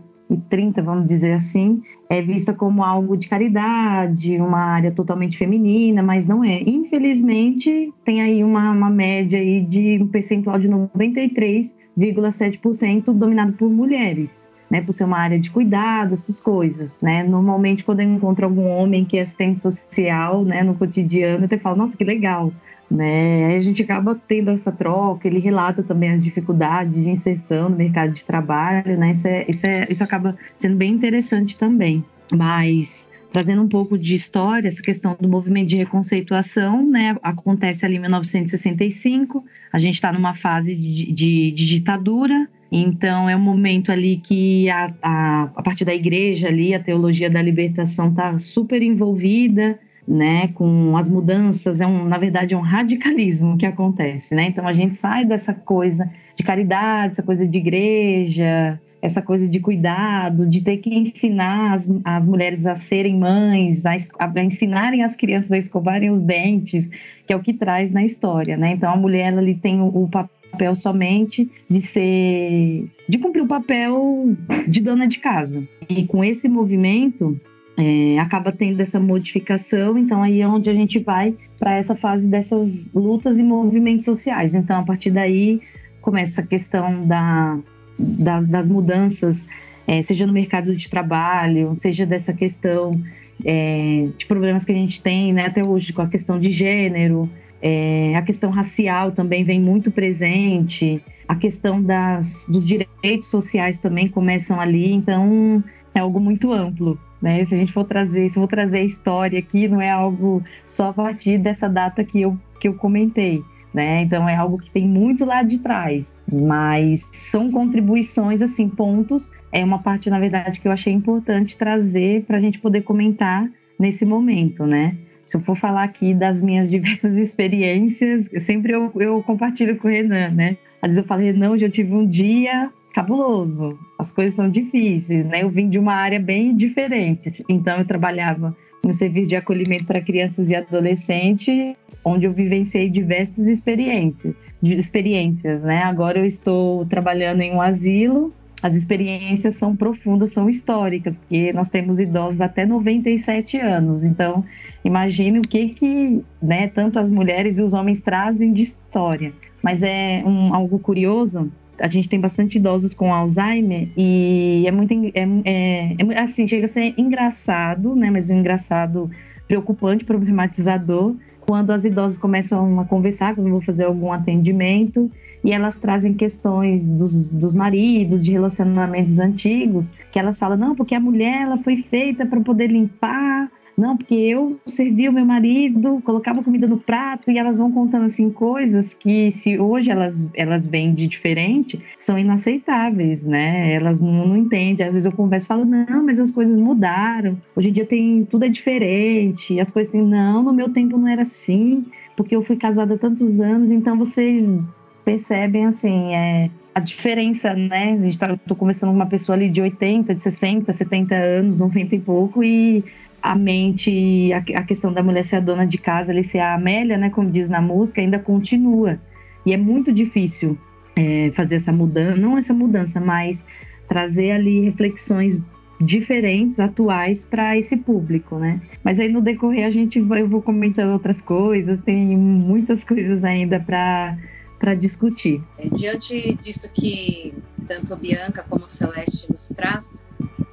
30, 0.49 0.81
vamos 0.81 1.05
dizer 1.05 1.33
assim, 1.33 1.83
é 2.09 2.19
vista 2.21 2.53
como 2.53 2.83
algo 2.83 3.15
de 3.15 3.27
caridade, 3.27 4.37
uma 4.39 4.59
área 4.59 4.91
totalmente 4.91 5.37
feminina, 5.37 6.03
mas 6.03 6.25
não 6.25 6.43
é. 6.43 6.61
Infelizmente, 6.61 7.93
tem 8.03 8.21
aí 8.21 8.43
uma, 8.43 8.71
uma 8.71 8.89
média 8.89 9.39
aí 9.39 9.61
de 9.61 9.99
um 10.01 10.07
percentual 10.07 10.57
de 10.59 10.67
93,7% 10.67 13.13
dominado 13.13 13.53
por 13.53 13.69
mulheres. 13.69 14.47
Né, 14.67 14.81
por 14.81 14.93
ser 14.93 15.03
uma 15.03 15.19
área 15.19 15.37
de 15.37 15.51
cuidado, 15.51 16.15
essas 16.15 16.41
coisas, 16.41 16.99
né? 16.99 17.21
Normalmente, 17.21 17.85
quando 17.85 17.99
eu 17.99 18.11
encontro 18.11 18.45
algum 18.45 18.67
homem 18.67 19.05
que 19.05 19.15
é 19.15 19.21
assistente 19.21 19.61
social, 19.61 20.43
né, 20.43 20.63
no 20.63 20.73
cotidiano, 20.73 21.43
eu 21.43 21.45
até 21.45 21.59
falo, 21.59 21.77
nossa, 21.77 21.95
que 21.95 22.03
legal, 22.03 22.51
né? 22.89 23.45
Aí 23.47 23.55
a 23.57 23.61
gente 23.61 23.81
acaba 23.81 24.19
tendo 24.27 24.51
essa 24.51 24.71
troca, 24.71 25.27
ele 25.27 25.39
relata 25.39 25.81
também 25.81 26.11
as 26.11 26.23
dificuldades 26.23 27.03
de 27.03 27.09
inserção 27.09 27.69
no 27.69 27.75
mercado 27.75 28.13
de 28.13 28.23
trabalho, 28.25 28.97
né? 28.97 29.11
Isso, 29.11 29.27
é, 29.27 29.45
isso, 29.47 29.65
é, 29.65 29.85
isso 29.89 30.03
acaba 30.03 30.37
sendo 30.55 30.75
bem 30.75 30.93
interessante 30.93 31.57
também. 31.57 32.03
Mas 32.33 33.07
trazendo 33.31 33.61
um 33.61 33.67
pouco 33.67 33.97
de 33.97 34.15
história, 34.15 34.65
essa 34.65 34.81
questão 34.81 35.13
do 35.19 35.27
movimento 35.27 35.67
de 35.67 35.75
reconceituação, 35.75 36.89
né? 36.89 37.17
Acontece 37.21 37.85
ali 37.85 37.97
em 37.97 37.99
1965, 37.99 39.43
a 39.73 39.77
gente 39.77 39.95
está 39.95 40.13
numa 40.13 40.33
fase 40.33 40.73
de, 40.73 41.11
de, 41.11 41.51
de, 41.51 41.67
ditadura, 41.67 42.47
então 42.71 43.29
é 43.29 43.35
um 43.35 43.41
momento 43.41 43.91
ali 43.91 44.17
que 44.17 44.69
a, 44.69 44.93
a, 45.01 45.43
a 45.53 45.61
partir 45.61 45.83
da 45.83 45.93
igreja 45.93 46.47
ali, 46.47 46.73
a 46.73 46.79
teologia 46.79 47.29
da 47.29 47.41
libertação 47.41 48.09
está 48.09 48.39
super 48.39 48.81
envolvida, 48.81 49.77
né, 50.07 50.49
com 50.49 50.95
as 50.95 51.09
mudanças, 51.09 51.81
é 51.81 51.87
um, 51.87 52.05
na 52.05 52.17
verdade 52.17 52.53
é 52.53 52.57
um 52.57 52.61
radicalismo 52.61 53.57
que 53.57 53.65
acontece, 53.65 54.35
né? 54.35 54.47
Então 54.47 54.67
a 54.67 54.73
gente 54.73 54.95
sai 54.95 55.25
dessa 55.25 55.53
coisa 55.53 56.09
de 56.35 56.43
caridade, 56.43 57.13
essa 57.13 57.23
coisa 57.23 57.47
de 57.47 57.57
igreja, 57.57 58.79
essa 59.01 59.21
coisa 59.21 59.47
de 59.47 59.59
cuidado, 59.59 60.45
de 60.45 60.63
ter 60.63 60.77
que 60.77 60.93
ensinar 60.93 61.73
as, 61.73 61.89
as 62.03 62.25
mulheres 62.25 62.65
a 62.65 62.75
serem 62.75 63.17
mães, 63.17 63.85
a, 63.85 63.95
a, 64.19 64.43
ensinarem 64.43 65.03
as 65.03 65.15
crianças 65.15 65.51
a 65.51 65.57
escovarem 65.57 66.09
os 66.09 66.21
dentes, 66.21 66.89
que 67.25 67.33
é 67.33 67.35
o 67.35 67.41
que 67.41 67.53
traz 67.53 67.91
na 67.91 68.03
história, 68.03 68.57
né? 68.57 68.71
Então 68.71 68.91
a 68.91 68.97
mulher 68.97 69.35
ali 69.35 69.55
tem 69.55 69.81
o, 69.81 69.87
o 69.87 70.07
papel 70.07 70.75
somente 70.75 71.49
de 71.69 71.81
ser, 71.81 72.89
de 73.07 73.17
cumprir 73.17 73.41
o 73.41 73.47
papel 73.47 74.35
de 74.67 74.81
dona 74.81 75.07
de 75.07 75.19
casa. 75.19 75.67
E 75.89 76.05
com 76.05 76.23
esse 76.23 76.49
movimento 76.49 77.39
é, 77.77 78.17
acaba 78.19 78.51
tendo 78.51 78.81
essa 78.81 78.99
modificação, 78.99 79.97
então 79.97 80.23
aí 80.23 80.41
é 80.41 80.47
onde 80.47 80.69
a 80.69 80.73
gente 80.73 80.99
vai 80.99 81.35
para 81.59 81.75
essa 81.75 81.95
fase 81.95 82.27
dessas 82.27 82.89
lutas 82.93 83.37
e 83.37 83.43
movimentos 83.43 84.05
sociais. 84.05 84.55
Então, 84.55 84.79
a 84.79 84.83
partir 84.83 85.11
daí, 85.11 85.61
começa 86.01 86.41
a 86.41 86.45
questão 86.45 87.05
da, 87.05 87.57
da 87.99 88.41
das 88.41 88.67
mudanças, 88.67 89.45
é, 89.87 90.01
seja 90.01 90.25
no 90.25 90.33
mercado 90.33 90.75
de 90.75 90.89
trabalho, 90.89 91.75
seja 91.75 92.05
dessa 92.05 92.33
questão 92.33 92.99
é, 93.43 94.07
de 94.17 94.25
problemas 94.25 94.63
que 94.63 94.71
a 94.71 94.75
gente 94.75 95.01
tem 95.01 95.33
né, 95.33 95.45
até 95.47 95.63
hoje 95.63 95.91
com 95.91 96.01
a 96.01 96.07
questão 96.07 96.39
de 96.39 96.51
gênero, 96.51 97.29
é, 97.61 98.15
a 98.15 98.21
questão 98.21 98.51
racial 98.51 99.11
também 99.11 99.43
vem 99.43 99.59
muito 99.59 99.91
presente, 99.91 101.01
a 101.27 101.35
questão 101.35 101.81
das, 101.81 102.45
dos 102.47 102.65
direitos 102.67 103.27
sociais 103.27 103.79
também 103.79 104.07
começam 104.07 104.61
ali, 104.61 104.93
então 104.93 105.63
é 105.93 105.99
algo 105.99 106.19
muito 106.19 106.53
amplo. 106.53 106.99
Né? 107.25 107.43
Se 107.43 107.55
a 107.55 107.57
gente 107.57 107.73
for 107.73 107.83
trazer, 107.83 108.29
se 108.29 108.37
eu 108.37 108.41
vou 108.41 108.47
trazer 108.47 108.77
a 108.77 108.83
história 108.83 109.39
aqui, 109.39 109.67
não 109.67 109.81
é 109.81 109.89
algo 109.89 110.43
só 110.67 110.89
a 110.89 110.93
partir 110.93 111.39
dessa 111.39 111.67
data 111.67 112.03
que 112.03 112.21
eu, 112.21 112.37
que 112.59 112.67
eu 112.67 112.75
comentei. 112.75 113.41
Né? 113.73 114.03
Então 114.03 114.29
é 114.29 114.35
algo 114.35 114.59
que 114.59 114.69
tem 114.69 114.87
muito 114.87 115.25
lá 115.25 115.41
de 115.41 115.57
trás, 115.57 116.23
mas 116.31 117.09
são 117.11 117.51
contribuições, 117.51 118.43
assim, 118.43 118.69
pontos. 118.69 119.31
É 119.51 119.63
uma 119.63 119.79
parte, 119.79 120.07
na 120.07 120.19
verdade, 120.19 120.59
que 120.59 120.67
eu 120.67 120.71
achei 120.71 120.93
importante 120.93 121.57
trazer 121.57 122.25
para 122.25 122.37
a 122.37 122.39
gente 122.39 122.59
poder 122.59 122.81
comentar 122.81 123.49
nesse 123.79 124.05
momento, 124.05 124.67
né? 124.67 124.95
Se 125.25 125.35
eu 125.35 125.41
for 125.41 125.57
falar 125.57 125.81
aqui 125.81 126.13
das 126.13 126.43
minhas 126.43 126.69
diversas 126.71 127.17
experiências, 127.17 128.29
sempre 128.37 128.71
eu, 128.71 128.91
eu 128.97 129.23
compartilho 129.23 129.77
com 129.77 129.87
o 129.87 129.91
Renan, 129.91 130.29
né? 130.29 130.57
Às 130.79 130.91
vezes 130.91 130.97
eu 130.99 131.05
falo, 131.05 131.23
Renan, 131.23 131.49
hoje 131.49 131.65
eu 131.65 131.71
tive 131.71 131.91
um 131.91 132.05
dia 132.05 132.71
cabuloso, 132.95 133.77
as 133.99 134.09
coisas 134.09 134.35
são 134.35 134.49
difíceis, 134.49 135.25
né? 135.25 135.43
Eu 135.43 135.49
vim 135.49 135.67
de 135.67 135.77
uma 135.77 135.93
área 135.93 136.17
bem 136.17 136.55
diferente, 136.55 137.43
então 137.49 137.79
eu 137.79 137.85
trabalhava 137.85 138.55
no 138.85 138.93
serviço 138.93 139.27
de 139.27 139.35
acolhimento 139.35 139.83
para 139.83 139.99
crianças 139.99 140.49
e 140.49 140.55
adolescentes, 140.55 141.75
onde 142.05 142.25
eu 142.25 142.31
vivenciei 142.31 142.89
diversas 142.89 143.47
experiências, 143.47 144.33
experiências, 144.63 145.61
né? 145.61 145.83
Agora 145.83 146.19
eu 146.19 146.25
estou 146.25 146.85
trabalhando 146.85 147.41
em 147.41 147.51
um 147.51 147.61
asilo. 147.61 148.33
As 148.63 148.75
experiências 148.75 149.55
são 149.55 149.75
profundas, 149.75 150.31
são 150.31 150.49
históricas, 150.49 151.19
porque 151.19 151.51
nós 151.51 151.67
temos 151.67 151.99
idosos 151.99 152.39
até 152.39 152.65
97 152.65 153.57
anos. 153.57 154.05
Então, 154.05 154.45
imagine 154.85 155.39
o 155.39 155.41
que 155.41 155.67
que, 155.69 156.23
né, 156.41 156.69
tanto 156.69 156.97
as 156.97 157.11
mulheres 157.11 157.57
e 157.57 157.61
os 157.61 157.73
homens 157.73 157.99
trazem 157.99 158.53
de 158.53 158.61
história. 158.61 159.33
Mas 159.61 159.83
é 159.83 160.23
um, 160.25 160.55
algo 160.55 160.79
curioso 160.79 161.51
a 161.79 161.87
gente 161.87 162.07
tem 162.07 162.19
bastante 162.19 162.57
idosos 162.57 162.93
com 162.93 163.13
Alzheimer 163.13 163.89
e 163.97 164.63
é 164.65 164.71
muito 164.71 164.93
é, 164.93 165.27
é, 165.45 165.95
é, 165.97 166.19
assim 166.19 166.47
chega 166.47 166.65
a 166.65 166.69
ser 166.69 166.93
engraçado, 166.97 167.95
né? 167.95 168.09
Mas 168.09 168.29
um 168.29 168.39
engraçado 168.39 169.09
preocupante, 169.47 170.05
problematizador 170.05 171.15
quando 171.41 171.71
as 171.71 171.85
idosas 171.85 172.17
começam 172.17 172.79
a 172.79 172.85
conversar, 172.85 173.35
quando 173.35 173.49
vou 173.49 173.61
fazer 173.61 173.85
algum 173.85 174.11
atendimento 174.11 175.11
e 175.43 175.51
elas 175.51 175.77
trazem 175.77 176.13
questões 176.13 176.87
dos, 176.87 177.29
dos 177.29 177.53
maridos, 177.53 178.23
de 178.23 178.31
relacionamentos 178.31 179.19
antigos, 179.19 179.93
que 180.11 180.17
elas 180.17 180.39
falam 180.39 180.57
não, 180.57 180.75
porque 180.75 180.95
a 180.95 180.99
mulher 180.99 181.43
ela 181.43 181.57
foi 181.59 181.77
feita 181.77 182.25
para 182.25 182.41
poder 182.41 182.67
limpar 182.67 183.51
não, 183.77 183.97
porque 183.97 184.15
eu 184.15 184.57
servia 184.65 185.09
o 185.09 185.13
meu 185.13 185.25
marido, 185.25 186.01
colocava 186.03 186.41
comida 186.41 186.65
no 186.65 186.77
prato 186.77 187.29
e 187.29 187.37
elas 187.37 187.57
vão 187.57 187.71
contando 187.71 188.05
assim 188.05 188.29
coisas 188.31 188.93
que 188.93 189.29
se 189.31 189.59
hoje 189.59 189.91
elas 189.91 190.31
elas 190.33 190.67
vêm 190.67 190.93
de 190.93 191.07
diferente, 191.07 191.81
são 191.97 192.17
inaceitáveis, 192.17 193.23
né? 193.25 193.73
Elas 193.73 193.99
não, 193.99 194.27
não 194.27 194.37
entendem. 194.37 194.85
Às 194.85 194.93
vezes 194.95 195.05
eu 195.05 195.11
converso 195.11 195.45
e 195.45 195.47
falo: 195.47 195.65
"Não, 195.65 196.05
mas 196.05 196.19
as 196.19 196.31
coisas 196.31 196.57
mudaram. 196.57 197.37
Hoje 197.55 197.69
em 197.69 197.73
dia 197.73 197.85
tem 197.85 198.25
tudo 198.25 198.45
é 198.45 198.49
diferente. 198.49 199.59
As 199.59 199.71
coisas 199.71 199.91
têm 199.91 200.01
não, 200.01 200.43
no 200.43 200.53
meu 200.53 200.69
tempo 200.71 200.97
não 200.97 201.07
era 201.07 201.23
assim, 201.23 201.85
porque 202.15 202.35
eu 202.35 202.43
fui 202.43 202.55
casada 202.55 202.95
há 202.95 202.97
tantos 202.97 203.41
anos, 203.41 203.71
então 203.71 203.97
vocês 203.97 204.63
percebem 205.05 205.67
assim 205.67 206.13
é, 206.13 206.49
a 206.73 206.79
diferença, 206.79 207.53
né? 207.53 207.93
A 207.93 208.03
gente 208.03 208.17
tá, 208.17 208.35
tô 208.47 208.55
conversando 208.55 208.89
com 208.89 208.95
uma 208.95 209.05
pessoa 209.05 209.35
ali 209.35 209.47
de 209.47 209.61
80, 209.61 210.15
de 210.15 210.21
60, 210.21 210.73
70 210.73 211.15
anos, 211.15 211.59
90 211.59 211.95
e 211.95 211.99
pouco, 211.99 212.43
e 212.43 212.83
a 213.21 213.35
mente, 213.35 214.31
a, 214.33 214.59
a, 214.59 214.63
questão 214.63 214.91
da 214.91 215.03
mulher 215.03 215.23
ser 215.23 215.37
a 215.37 215.39
dona 215.39 215.65
de 215.65 215.77
casa, 215.77 216.11
ali 216.11 216.23
ser 216.23 216.39
a 216.39 216.55
Amélia, 216.55 216.97
né, 216.97 217.09
como 217.09 217.29
diz 217.29 217.47
na 217.47 217.61
música, 217.61 218.01
ainda 218.01 218.19
continua. 218.19 218.99
E 219.45 219.53
é 219.53 219.57
muito 219.57 219.93
difícil 219.93 220.57
é, 220.95 221.31
fazer 221.33 221.55
essa 221.55 221.71
mudança, 221.71 222.17
não 222.17 222.37
essa 222.37 222.53
mudança, 222.53 222.99
mas 222.99 223.45
trazer 223.87 224.31
ali 224.31 224.61
reflexões 224.61 225.41
diferentes, 225.79 226.59
atuais 226.59 227.23
para 227.23 227.57
esse 227.57 227.75
público, 227.77 228.37
né? 228.37 228.61
Mas 228.83 228.99
aí 228.99 229.09
no 229.09 229.21
decorrer 229.21 229.65
a 229.65 229.71
gente 229.71 229.99
vai, 229.99 230.21
eu 230.21 230.27
vou 230.27 230.41
comentando 230.41 230.93
outras 230.93 231.19
coisas, 231.21 231.81
tem 231.81 232.17
muitas 232.17 232.83
coisas 232.83 233.23
ainda 233.23 233.59
para 233.59 234.17
para 234.59 234.73
discutir. 234.75 235.43
É, 235.57 235.69
diante 235.69 236.33
disso 236.35 236.69
que 236.73 237.33
tanto 237.67 237.93
a 237.93 237.95
Bianca 237.95 238.45
como 238.47 238.65
a 238.65 238.67
Celeste 238.67 239.29
nos 239.29 239.49
traz, 239.49 240.05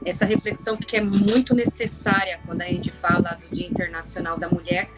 essa 0.04 0.24
reflexão 0.24 0.76
que 0.76 0.96
é 0.96 1.00
muito 1.00 1.54
necessária 1.54 2.40
quando 2.44 2.62
a 2.62 2.66
gente 2.66 2.90
fala 2.90 3.38
do 3.40 3.54
Dia 3.54 3.68
Internacional 3.68 4.38
da 4.38 4.48
Mulher, 4.48 4.88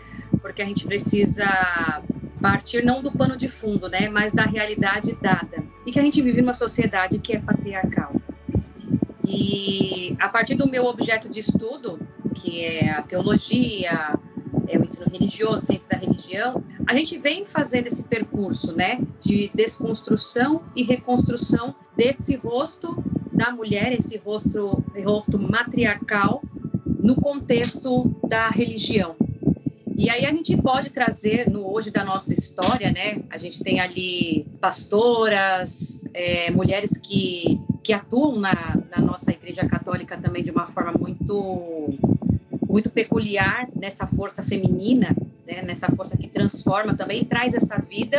porque 0.41 0.63
a 0.63 0.65
gente 0.65 0.87
precisa 0.87 2.03
partir 2.41 2.85
não 2.85 3.03
do 3.03 3.11
pano 3.11 3.37
de 3.37 3.49
fundo, 3.49 3.89
né, 3.89 4.09
mas 4.09 4.33
da 4.33 4.45
realidade 4.45 5.17
dada. 5.21 5.65
E 5.87 5.93
que 5.93 5.99
a 5.99 6.03
gente 6.03 6.21
vive 6.21 6.41
numa 6.41 6.55
sociedade 6.55 7.19
que 7.19 7.35
é 7.35 7.39
patriarcal. 7.39 8.15
E 9.27 10.17
a 10.21 10.29
partir 10.29 10.55
do 10.55 10.69
meu 10.69 10.85
objeto 10.85 11.29
de 11.29 11.41
estudo, 11.41 11.99
que 12.35 12.63
é 12.63 12.91
a 12.91 13.03
teologia, 13.03 14.19
é 14.69 14.79
o 14.79 14.83
ensino 14.83 15.07
religioso, 15.11 15.67
ciência 15.67 15.89
da 15.91 15.97
religião, 15.97 16.63
a 16.87 16.95
gente 16.95 17.19
vem 17.19 17.45
fazendo 17.45 17.87
esse 17.87 18.05
percurso, 18.05 18.73
né, 18.73 19.01
de 19.21 19.51
desconstrução 19.55 20.63
e 20.75 20.83
reconstrução 20.83 21.75
desse 21.97 22.37
rosto 22.37 22.97
da 23.33 23.51
mulher, 23.51 23.93
esse 23.93 24.17
rosto, 24.19 24.83
rosto 25.05 25.39
matriarcal, 25.39 26.43
no 26.87 27.17
contexto 27.17 28.15
da 28.29 28.49
religião. 28.49 29.17
E 29.97 30.11
aí 30.11 30.25
a 30.25 30.31
gente 30.31 30.57
pode 30.57 30.91
trazer 30.91 31.49
no 31.49 31.73
hoje 31.73 31.91
da 31.91 32.05
nossa 32.05 32.33
história, 32.33 32.91
né? 32.91 33.23
A 33.31 33.39
gente 33.39 33.63
tem 33.63 33.81
ali 33.81 34.45
pastoras, 34.61 36.05
é, 36.13 36.51
mulheres 36.51 36.99
que, 36.99 37.61
que 37.83 37.93
atuam 37.93 38.41
na, 38.41 38.77
na 38.91 39.01
nossa 39.01 39.31
igreja 39.31 39.65
católica 39.67 40.19
também 40.19 40.43
de 40.43 40.51
uma 40.51 40.67
forma 40.67 40.93
muito 40.99 41.95
muito 42.75 42.91
peculiar 42.91 43.69
nessa 43.73 44.05
força 44.05 44.43
feminina, 44.43 45.15
né, 45.47 45.63
nessa 45.63 45.87
força 45.95 46.17
que 46.17 46.27
transforma 46.27 46.97
também, 46.97 47.25
traz 47.25 47.55
essa 47.55 47.79
vida 47.81 48.19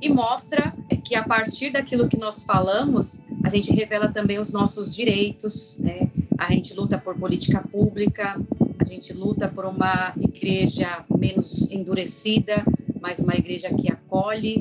e 0.00 0.08
mostra 0.08 0.74
que 1.04 1.14
a 1.14 1.22
partir 1.22 1.70
daquilo 1.70 2.08
que 2.08 2.16
nós 2.16 2.42
falamos, 2.42 3.20
a 3.44 3.48
gente 3.48 3.72
revela 3.72 4.08
também 4.08 4.40
os 4.40 4.52
nossos 4.52 4.92
direitos, 4.92 5.76
né? 5.78 6.10
A 6.36 6.50
gente 6.50 6.74
luta 6.74 6.98
por 6.98 7.14
política 7.16 7.60
pública, 7.60 8.40
a 8.76 8.84
gente 8.84 9.12
luta 9.12 9.46
por 9.46 9.64
uma 9.66 10.12
igreja 10.18 11.04
menos 11.16 11.70
endurecida, 11.70 12.64
mas 13.00 13.20
uma 13.20 13.36
igreja 13.36 13.72
que 13.72 13.88
acolhe. 13.92 14.58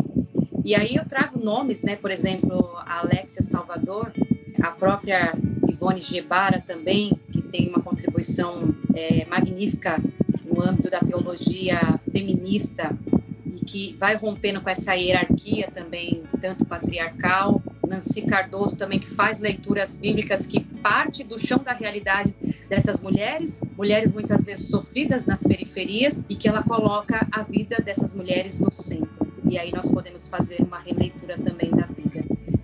E 0.63 0.75
aí 0.75 0.95
eu 0.95 1.05
trago 1.05 1.43
nomes, 1.43 1.81
né? 1.81 1.95
Por 1.95 2.11
exemplo, 2.11 2.75
a 2.85 2.99
Alexia 2.99 3.41
Salvador, 3.41 4.13
a 4.61 4.69
própria 4.69 5.33
Ivone 5.67 5.99
Gebara 5.99 6.61
também, 6.61 7.11
tem 7.51 7.69
uma 7.69 7.81
contribuição 7.81 8.73
é, 8.95 9.25
magnífica 9.25 10.01
no 10.45 10.63
âmbito 10.63 10.89
da 10.89 10.99
teologia 10.99 11.99
feminista 12.11 12.97
e 13.45 13.63
que 13.65 13.95
vai 13.99 14.15
rompendo 14.15 14.61
com 14.61 14.69
essa 14.69 14.95
hierarquia 14.95 15.69
também, 15.69 16.23
tanto 16.39 16.65
patriarcal. 16.65 17.61
Nancy 17.87 18.21
Cardoso 18.21 18.77
também, 18.77 18.99
que 18.99 19.07
faz 19.07 19.39
leituras 19.39 19.93
bíblicas 19.93 20.47
que 20.47 20.61
parte 20.61 21.25
do 21.25 21.37
chão 21.37 21.57
da 21.57 21.73
realidade 21.73 22.33
dessas 22.69 23.01
mulheres, 23.01 23.61
mulheres 23.77 24.13
muitas 24.13 24.45
vezes 24.45 24.69
sofridas 24.69 25.25
nas 25.25 25.43
periferias, 25.43 26.25
e 26.29 26.35
que 26.35 26.47
ela 26.47 26.63
coloca 26.63 27.27
a 27.29 27.43
vida 27.43 27.77
dessas 27.83 28.13
mulheres 28.13 28.61
no 28.61 28.71
centro. 28.71 29.09
E 29.43 29.59
aí 29.59 29.71
nós 29.73 29.91
podemos 29.91 30.25
fazer 30.25 30.61
uma 30.61 30.79
releitura 30.79 31.37
também 31.37 31.69
da 31.69 31.85
vida. 31.85 32.00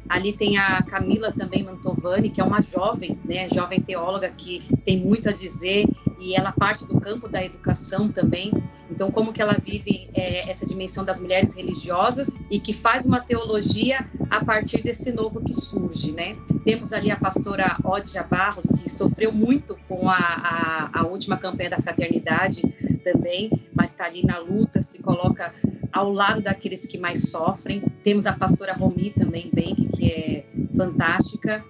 Ali 0.09 0.33
tem 0.33 0.57
a 0.57 0.81
Camila 0.83 1.31
também 1.31 1.63
Mantovani, 1.63 2.29
que 2.29 2.39
é 2.39 2.43
uma 2.43 2.61
jovem, 2.61 3.19
né, 3.25 3.47
jovem 3.49 3.81
teóloga 3.81 4.29
que 4.29 4.63
tem 4.83 4.99
muito 4.99 5.29
a 5.29 5.31
dizer 5.31 5.85
e 6.19 6.35
ela 6.35 6.51
parte 6.51 6.87
do 6.87 6.99
campo 6.99 7.27
da 7.27 7.43
educação 7.43 8.09
também. 8.09 8.51
Então, 8.89 9.11
como 9.11 9.33
que 9.33 9.41
ela 9.41 9.57
vive 9.63 10.09
é, 10.13 10.49
essa 10.49 10.65
dimensão 10.65 11.03
das 11.03 11.19
mulheres 11.19 11.53
religiosas 11.55 12.41
e 12.49 12.59
que 12.59 12.73
faz 12.73 13.05
uma 13.05 13.19
teologia 13.19 14.09
a 14.29 14.43
partir 14.43 14.81
desse 14.81 15.11
novo 15.11 15.41
que 15.43 15.53
surge, 15.53 16.11
né? 16.13 16.35
Temos 16.63 16.93
ali 16.93 17.11
a 17.11 17.17
pastora 17.17 17.77
Odja 17.83 18.23
Barros, 18.23 18.65
que 18.81 18.89
sofreu 18.89 19.31
muito 19.31 19.77
com 19.87 20.09
a, 20.09 20.15
a, 20.15 21.01
a 21.01 21.07
última 21.07 21.37
campanha 21.37 21.69
da 21.71 21.79
fraternidade 21.79 22.61
também, 23.03 23.51
mas 23.73 23.91
está 23.91 24.05
ali 24.05 24.25
na 24.25 24.39
luta, 24.39 24.81
se 24.81 25.01
coloca 25.01 25.53
ao 25.91 26.11
lado 26.11 26.41
daqueles 26.41 26.85
que 26.85 26.97
mais 26.97 27.29
sofrem. 27.29 27.81
Temos 28.03 28.25
a 28.25 28.33
pastora 28.33 28.73
Romi 28.73 29.11
também, 29.11 29.49
bem, 29.53 29.75
que 29.75 30.11
é 30.11 30.45
fantástica 30.75 31.63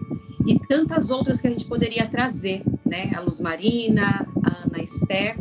e 0.45 0.57
tantas 0.59 1.11
outras 1.11 1.41
que 1.41 1.47
a 1.47 1.49
gente 1.49 1.65
poderia 1.65 2.07
trazer, 2.07 2.63
né? 2.85 3.11
A 3.13 3.19
Luz 3.19 3.39
Marina, 3.39 4.25
a 4.43 4.65
Ana 4.65 4.81
Esther. 4.81 5.35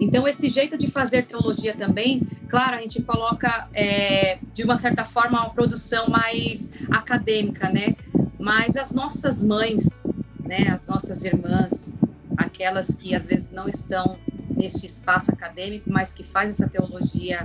Então, 0.00 0.26
esse 0.26 0.48
jeito 0.48 0.78
de 0.78 0.88
fazer 0.88 1.26
teologia 1.26 1.74
também, 1.74 2.22
claro, 2.48 2.76
a 2.76 2.80
gente 2.80 3.02
coloca, 3.02 3.68
é, 3.74 4.38
de 4.54 4.62
uma 4.62 4.76
certa 4.76 5.04
forma, 5.04 5.40
uma 5.40 5.50
produção 5.50 6.08
mais 6.08 6.70
acadêmica, 6.90 7.68
né? 7.68 7.96
Mas 8.38 8.76
as 8.76 8.92
nossas 8.92 9.42
mães, 9.42 10.04
né? 10.44 10.68
As 10.72 10.86
nossas 10.86 11.24
irmãs, 11.24 11.92
aquelas 12.36 12.94
que 12.94 13.14
às 13.14 13.26
vezes 13.26 13.50
não 13.50 13.68
estão 13.68 14.16
neste 14.56 14.86
espaço 14.86 15.32
acadêmico, 15.32 15.90
mas 15.90 16.12
que 16.12 16.22
faz 16.22 16.50
essa 16.50 16.68
teologia 16.68 17.42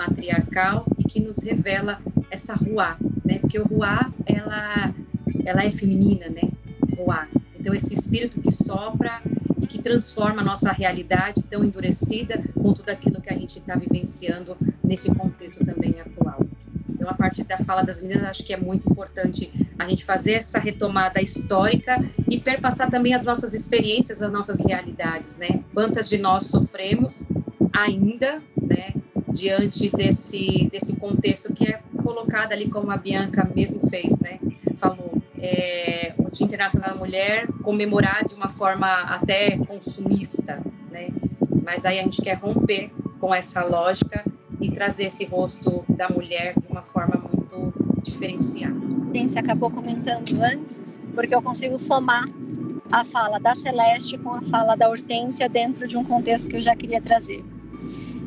matriarcal 0.00 0.86
e 0.98 1.04
que 1.04 1.20
nos 1.20 1.42
revela 1.42 2.00
essa 2.30 2.54
rua, 2.54 2.96
né? 3.24 3.38
Porque 3.38 3.58
o 3.58 3.64
rua, 3.64 4.12
ela, 4.26 4.94
ela 5.44 5.64
é 5.64 5.70
feminina, 5.70 6.28
né? 6.28 6.50
voar. 7.04 7.28
Então, 7.58 7.74
esse 7.74 7.94
espírito 7.94 8.40
que 8.40 8.52
sopra 8.52 9.20
e 9.60 9.66
que 9.66 9.80
transforma 9.80 10.40
a 10.40 10.44
nossa 10.44 10.72
realidade 10.72 11.42
tão 11.44 11.64
endurecida 11.64 12.42
com 12.54 12.72
tudo 12.72 12.90
aquilo 12.90 13.20
que 13.20 13.32
a 13.32 13.36
gente 13.36 13.58
está 13.58 13.74
vivenciando 13.74 14.56
nesse 14.82 15.14
contexto 15.14 15.64
também 15.64 16.00
atual. 16.00 16.40
Então, 16.88 17.08
a 17.08 17.14
partir 17.14 17.44
da 17.44 17.58
fala 17.58 17.82
das 17.82 18.02
meninas, 18.02 18.24
acho 18.24 18.44
que 18.44 18.52
é 18.52 18.56
muito 18.56 18.90
importante 18.90 19.50
a 19.78 19.88
gente 19.88 20.04
fazer 20.04 20.32
essa 20.32 20.58
retomada 20.58 21.20
histórica 21.22 22.04
e 22.28 22.38
perpassar 22.38 22.90
também 22.90 23.14
as 23.14 23.24
nossas 23.24 23.54
experiências, 23.54 24.20
as 24.20 24.30
nossas 24.30 24.64
realidades, 24.64 25.38
né? 25.38 25.62
Quantas 25.72 26.08
de 26.08 26.18
nós 26.18 26.46
sofremos 26.46 27.26
ainda? 27.72 28.42
Diante 29.32 29.90
desse, 29.90 30.68
desse 30.70 30.96
contexto 30.96 31.52
que 31.52 31.66
é 31.66 31.80
colocado 32.02 32.52
ali, 32.52 32.68
como 32.68 32.90
a 32.90 32.96
Bianca 32.96 33.48
mesmo 33.54 33.88
fez, 33.88 34.18
né? 34.18 34.38
Falou, 34.76 35.12
é, 35.38 36.14
o 36.18 36.30
Dia 36.30 36.46
Internacional 36.46 36.90
da 36.90 36.96
Mulher 36.96 37.46
comemorar 37.62 38.26
de 38.26 38.34
uma 38.34 38.48
forma 38.48 38.86
até 39.02 39.56
consumista, 39.58 40.60
né? 40.90 41.08
Mas 41.62 41.86
aí 41.86 41.98
a 41.98 42.02
gente 42.02 42.20
quer 42.22 42.34
romper 42.34 42.90
com 43.20 43.34
essa 43.34 43.62
lógica 43.64 44.24
e 44.60 44.70
trazer 44.70 45.04
esse 45.04 45.24
rosto 45.24 45.84
da 45.88 46.08
mulher 46.08 46.54
de 46.58 46.66
uma 46.68 46.82
forma 46.82 47.16
muito 47.16 47.72
diferenciada. 48.02 48.78
Você 49.14 49.38
acabou 49.38 49.70
comentando 49.70 50.40
antes, 50.42 51.00
porque 51.14 51.34
eu 51.34 51.42
consigo 51.42 51.78
somar 51.78 52.28
a 52.92 53.04
fala 53.04 53.38
da 53.38 53.54
Celeste 53.54 54.18
com 54.18 54.34
a 54.34 54.42
fala 54.42 54.76
da 54.76 54.88
Hortência 54.88 55.48
dentro 55.48 55.86
de 55.86 55.96
um 55.96 56.04
contexto 56.04 56.48
que 56.48 56.56
eu 56.56 56.62
já 56.62 56.74
queria 56.74 57.00
trazer. 57.00 57.44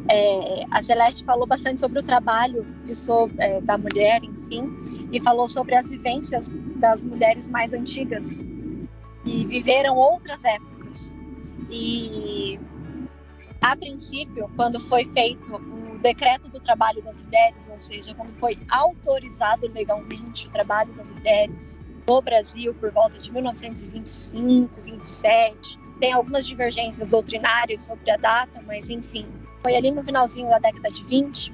É, 0.09 0.65
a 0.69 0.81
Celeste 0.81 1.23
falou 1.23 1.47
bastante 1.47 1.79
sobre 1.79 1.99
o 1.99 2.03
trabalho 2.03 2.65
sobre, 2.93 3.41
é, 3.41 3.61
da 3.61 3.77
mulher, 3.77 4.21
enfim, 4.23 4.69
e 5.11 5.21
falou 5.21 5.47
sobre 5.47 5.75
as 5.75 5.89
vivências 5.89 6.49
das 6.77 7.03
mulheres 7.03 7.47
mais 7.47 7.73
antigas 7.73 8.41
e 9.25 9.45
viveram 9.45 9.95
outras 9.95 10.43
épocas. 10.43 11.15
E 11.69 12.59
a 13.61 13.75
princípio, 13.75 14.49
quando 14.55 14.79
foi 14.79 15.07
feito 15.07 15.51
o 15.55 15.97
decreto 15.99 16.49
do 16.49 16.59
trabalho 16.59 17.01
das 17.01 17.17
mulheres, 17.19 17.67
ou 17.69 17.79
seja, 17.79 18.13
quando 18.13 18.33
foi 18.33 18.59
autorizado 18.69 19.67
legalmente 19.71 20.47
o 20.47 20.51
trabalho 20.51 20.93
das 20.93 21.09
mulheres 21.09 21.79
no 22.07 22.21
Brasil 22.21 22.73
por 22.75 22.91
volta 22.91 23.17
de 23.17 23.31
1925, 23.31 24.81
27, 24.81 25.79
tem 25.99 26.11
algumas 26.11 26.45
divergências 26.45 27.11
doutrinárias 27.11 27.85
sobre 27.85 28.11
a 28.11 28.17
data, 28.17 28.61
mas 28.67 28.89
enfim, 28.89 29.25
foi 29.63 29.76
ali 29.76 29.91
no 29.91 30.04
finalzinho 30.04 30.49
da 30.49 30.60
década 30.60 30.89
de 30.89 31.04
20 31.04 31.54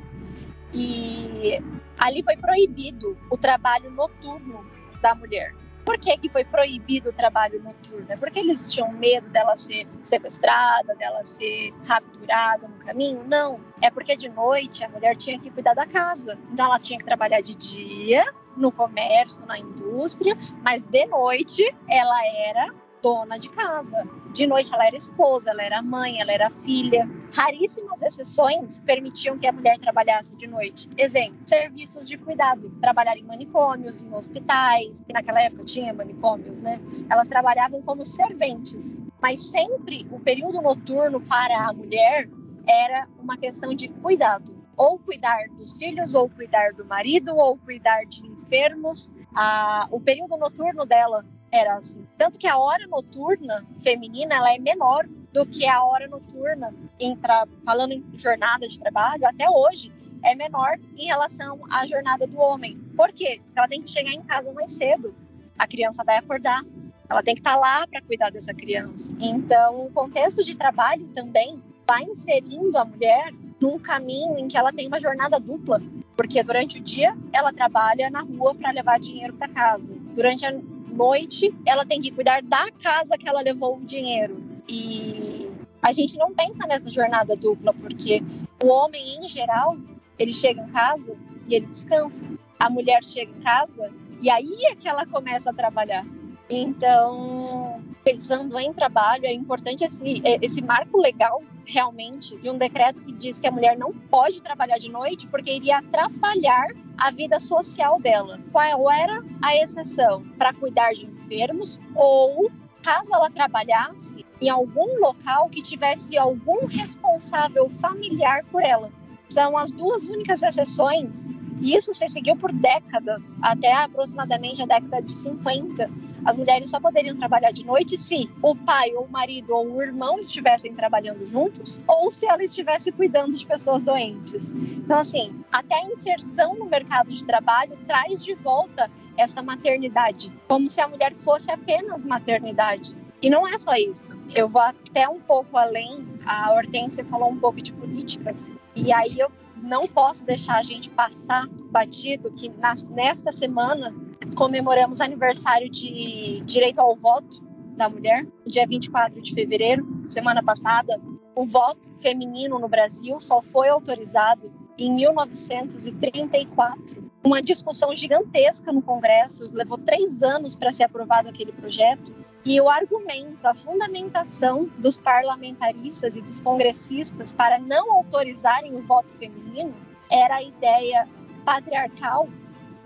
e 0.74 1.62
ali 2.00 2.24
foi 2.24 2.36
proibido 2.36 3.18
o 3.30 3.38
trabalho 3.38 3.92
noturno 3.92 4.66
da 5.02 5.14
mulher. 5.14 5.54
Por 5.86 5.98
que, 5.98 6.18
que 6.18 6.30
foi 6.30 6.44
proibido 6.44 7.10
o 7.10 7.14
trabalho 7.14 7.62
noturno? 7.64 8.06
É 8.10 8.18
porque 8.18 8.40
eles 8.40 8.72
tinham 8.72 8.92
medo 8.92 9.30
dela 9.30 9.56
ser 9.56 9.88
sequestrada, 10.04 10.94
dela 10.96 11.24
ser 11.24 11.74
capturada 11.88 12.68
no 12.68 12.76
caminho? 12.86 13.24
Não. 13.26 13.60
É 13.82 13.90
porque 13.90 14.16
de 14.16 14.30
noite 14.30 14.84
a 14.84 14.90
mulher 14.90 15.16
tinha 15.16 15.40
que 15.40 15.50
cuidar 15.50 15.74
da 15.74 15.88
casa. 15.88 16.38
Então 16.52 16.66
ela 16.66 16.80
tinha 16.80 17.00
que 17.00 17.06
trabalhar 17.06 17.42
de 17.42 17.56
dia, 17.56 18.24
no 18.56 18.72
comércio, 18.72 19.46
na 19.46 19.58
indústria, 19.58 20.38
mas 20.62 20.86
de 20.86 21.06
noite 21.08 21.64
ela 21.88 22.20
era 22.46 22.74
dona 23.02 23.38
de 23.38 23.50
casa. 23.50 24.08
De 24.34 24.46
noite 24.46 24.74
ela 24.74 24.86
era 24.86 24.96
esposa, 24.96 25.50
ela 25.50 25.64
era 25.64 25.82
mãe, 25.82 26.22
ela 26.22 26.32
era 26.32 26.50
filha. 26.50 27.10
Raríssimas 27.34 28.02
exceções 28.02 28.80
permitiam 28.82 29.38
que 29.38 29.48
a 29.48 29.52
mulher 29.52 29.80
trabalhasse 29.80 30.38
de 30.38 30.48
noite. 30.48 30.88
Exemplo, 30.98 31.38
serviços 31.42 32.08
de 32.08 32.18
cuidado, 32.18 32.70
trabalhar 32.82 33.18
em 33.18 33.24
manicômios, 33.24 34.02
em 34.02 34.14
hospitais, 34.14 35.02
que 35.02 35.14
naquela 35.14 35.42
época 35.42 35.64
tinha 35.64 35.94
manicômios, 35.94 36.62
né? 36.62 36.80
Elas 37.10 37.28
trabalhavam 37.28 37.82
como 37.82 38.06
serventes. 38.06 39.02
Mas 39.22 39.50
sempre 39.50 40.08
o 40.12 40.20
período 40.20 40.62
noturno 40.62 41.20
para 41.22 41.68
a 41.68 41.74
mulher 41.74 42.30
era 42.68 43.08
uma 43.20 43.38
questão 43.38 43.74
de 43.74 43.88
cuidado 43.88 44.60
ou 44.80 44.98
cuidar 44.98 45.50
dos 45.50 45.76
filhos, 45.76 46.16
ou 46.16 46.30
cuidar 46.30 46.72
do 46.72 46.86
marido, 46.86 47.36
ou 47.36 47.58
cuidar 47.58 48.06
de 48.06 48.26
enfermos. 48.26 49.12
Ah, 49.36 49.86
o 49.92 50.00
período 50.00 50.38
noturno 50.38 50.86
dela 50.86 51.26
era 51.52 51.74
assim. 51.74 52.08
Tanto 52.20 52.38
que 52.38 52.48
a 52.48 52.58
hora 52.58 52.86
noturna 52.86 53.66
feminina 53.82 54.36
ela 54.36 54.54
é 54.54 54.60
menor 54.60 55.08
do 55.32 55.46
que 55.46 55.66
a 55.66 55.82
hora 55.86 56.06
noturna, 56.06 56.76
em 57.00 57.18
falando 57.64 57.94
em 57.94 58.04
jornada 58.16 58.68
de 58.68 58.78
trabalho, 58.78 59.26
até 59.26 59.50
hoje 59.50 59.90
é 60.22 60.36
menor 60.36 60.78
em 60.98 61.06
relação 61.06 61.62
à 61.72 61.86
jornada 61.86 62.28
do 62.28 62.38
homem. 62.38 62.78
Por 62.98 63.14
quê? 63.14 63.40
Porque 63.42 63.58
ela 63.58 63.70
tem 63.70 63.82
que 63.82 63.90
chegar 63.90 64.12
em 64.12 64.22
casa 64.22 64.52
mais 64.52 64.74
cedo. 64.74 65.16
A 65.58 65.66
criança 65.66 66.04
vai 66.04 66.18
acordar. 66.18 66.62
Ela 67.10 67.24
tem 67.24 67.34
que 67.34 67.40
estar 67.40 67.56
lá 67.56 67.88
para 67.88 68.02
cuidar 68.02 68.30
dessa 68.30 68.54
criança. 68.54 69.14
Então, 69.18 69.86
o 69.86 69.92
contexto 69.92 70.44
de 70.44 70.58
trabalho 70.58 71.08
também 71.14 71.64
vai 71.88 72.04
inserindo 72.04 72.78
a 72.78 72.84
mulher 72.84 73.34
num 73.62 73.80
caminho 73.80 74.38
em 74.38 74.50
que 74.50 74.58
ela 74.58 74.74
tem 74.74 74.90
uma 74.90 75.00
jornada 75.00 75.40
dupla, 75.40 75.82
porque 76.18 76.44
durante 76.44 76.80
o 76.80 76.84
dia 76.84 77.18
ela 77.32 77.54
trabalha 77.54 78.10
na 78.10 78.24
rua 78.24 78.54
para 78.54 78.72
levar 78.72 79.00
dinheiro 79.00 79.34
para 79.36 79.48
casa. 79.48 79.90
Durante 80.14 80.46
a 80.46 80.52
noite, 80.90 81.54
ela 81.66 81.86
tem 81.86 82.02
que 82.02 82.12
cuidar 82.12 82.42
da 82.42 82.70
casa 82.72 83.18
que 83.18 83.28
ela 83.28 83.42
levou 83.42 83.78
o 83.78 83.86
dinheiro. 83.86 84.44
E 84.68 85.50
a 85.82 85.92
gente 85.92 86.18
não 86.18 86.34
pensa 86.34 86.68
nessa 86.68 86.92
jornada 86.92 87.36
dupla, 87.36 87.74
porque 87.74 88.22
o 88.64 88.68
homem, 88.68 89.18
em 89.18 89.28
geral, 89.28 89.78
ele 90.18 90.34
chega 90.34 90.62
em 90.62 90.70
casa 90.70 91.16
e 91.48 91.56
ele 91.56 91.68
descansa. 91.68 92.26
A 92.60 92.70
mulher 92.70 93.04
chega 93.04 93.32
em 93.32 93.42
casa 93.42 93.92
e 94.22 94.30
aí 94.30 94.66
é 94.66 94.76
que 94.76 94.88
ela 94.88 95.06
começa 95.06 95.50
a 95.50 95.54
trabalhar. 95.54 96.06
Então, 96.50 97.82
pensando 98.04 98.58
em 98.60 98.74
trabalho, 98.74 99.26
é 99.26 99.32
importante 99.32 99.84
esse, 99.84 100.22
esse 100.42 100.62
marco 100.64 101.00
legal, 101.00 101.44
realmente, 101.66 102.36
de 102.38 102.50
um 102.50 102.58
decreto 102.58 103.02
que 103.02 103.14
diz 103.14 103.40
que 103.40 103.48
a 103.48 103.52
mulher 103.52 103.78
não 103.78 103.94
pode 103.94 104.42
trabalhar 104.42 104.78
de 104.80 104.90
noite 104.90 105.28
porque 105.28 105.54
iria 105.54 105.78
atrapalhar 105.78 106.68
a 107.00 107.12
vida 107.12 107.40
social 107.40 108.00
dela. 108.00 108.40
Qual 108.52 108.92
era 108.92 109.24
a 109.42 109.56
exceção? 109.56 110.24
Para 110.38 110.54
cuidar 110.54 110.94
de 110.94 111.06
enfermos 111.06 111.80
ou 111.96 112.52
caso 112.84 113.14
ela 113.14 113.30
trabalhasse 113.30 114.26
em 114.42 114.50
algum 114.50 115.00
local 115.00 115.50
que 115.50 115.62
tivesse 115.62 116.18
algum 116.18 116.66
responsável 116.66 117.70
familiar 117.70 118.44
por 118.52 118.64
ela. 118.64 118.92
São 119.30 119.58
as 119.58 119.72
duas 119.72 120.08
únicas 120.08 120.42
exceções, 120.42 121.28
e 121.62 121.76
isso 121.76 121.94
se 121.94 122.08
seguiu 122.08 122.36
por 122.36 122.52
décadas, 122.52 123.38
até 123.42 123.72
aproximadamente 123.74 124.62
a 124.62 124.66
década 124.66 125.02
de 125.02 125.14
50. 125.14 125.90
As 126.26 126.38
mulheres 126.38 126.70
só 126.70 126.80
poderiam 126.80 127.16
trabalhar 127.16 127.52
de 127.52 127.66
noite 127.66 127.98
se 127.98 128.30
o 128.42 128.56
pai, 128.56 128.94
ou 128.96 129.06
o 129.06 129.12
marido, 129.12 129.54
ou 129.54 129.68
o 129.72 129.82
irmão 129.82 130.20
estivessem 130.20 130.74
trabalhando 130.74 131.26
juntos, 131.26 131.82
ou 131.88 132.10
se 132.10 132.28
ela 132.28 132.44
estivesse 132.44 132.92
cuidando 132.92 133.38
de 133.38 133.46
pessoas 133.46 133.84
doentes. 133.84 134.52
Então, 134.54 134.98
assim, 134.98 135.44
até 135.52 135.76
a 135.76 135.86
inserção 135.86 136.56
no 136.56 136.66
mercado 136.66 137.12
de 137.12 137.24
trabalho 137.26 137.78
traz 137.88 138.24
de 138.24 138.34
volta 138.36 138.90
essa 139.18 139.42
maternidade, 139.42 140.32
como 140.48 140.68
se 140.70 140.80
a 140.80 140.88
mulher 140.88 141.14
fosse 141.16 141.52
apenas 141.52 142.04
maternidade. 142.06 142.96
E 143.22 143.30
não 143.30 143.46
é 143.46 143.58
só 143.58 143.74
isso. 143.76 144.08
Eu 144.34 144.48
vou 144.48 144.62
até 144.62 145.08
um 145.10 145.20
pouco 145.20 145.58
além. 145.58 146.08
A 146.26 146.54
Hortência 146.54 147.04
falou 147.04 147.30
um 147.30 147.38
pouco 147.38 147.62
de 147.62 147.74
políticas. 147.74 148.54
E 148.74 148.94
aí 148.94 149.20
eu 149.20 149.30
não 149.58 149.88
posso 149.88 150.26
deixar 150.26 150.58
a 150.58 150.64
gente 150.64 150.90
passar 150.90 151.46
batido 151.70 152.32
que 152.32 152.48
nas, 152.48 152.84
nesta 152.84 153.32
semana 153.32 153.94
comemoramos 154.36 155.00
aniversário 155.02 155.70
de 155.70 156.42
direito 156.46 156.80
ao 156.80 156.96
voto 156.96 157.44
da 157.76 157.90
mulher, 157.90 158.26
dia 158.46 158.68
24 158.68 159.22
de 159.22 159.34
fevereiro, 159.34 159.88
semana 160.10 160.44
passada. 160.44 161.02
O 161.36 161.46
voto 161.46 161.92
feminino 162.00 162.60
no 162.60 162.68
Brasil 162.68 163.20
só 163.20 163.42
foi 163.42 163.70
autorizado 163.70 164.52
em 164.78 164.94
1934. 164.94 167.10
Uma 167.24 167.42
discussão 167.42 167.96
gigantesca 167.96 168.72
no 168.72 168.82
Congresso, 168.82 169.50
levou 169.52 169.78
três 169.78 170.24
anos 170.24 170.56
para 170.56 170.72
ser 170.72 170.84
aprovado 170.84 171.28
aquele 171.30 171.52
projeto. 171.52 172.14
E 172.46 172.62
o 172.62 172.70
argumento, 172.70 173.46
a 173.46 173.54
fundamentação 173.54 174.70
dos 174.78 174.98
parlamentaristas 174.98 176.16
e 176.16 176.22
dos 176.22 176.40
congressistas 176.40 177.34
para 177.34 177.60
não 177.60 177.92
autorizarem 177.94 178.74
o 178.76 178.82
voto 178.82 179.12
feminino 179.12 179.74
era 180.10 180.38
a 180.38 180.44
ideia 180.44 181.08
patriarcal 181.46 182.30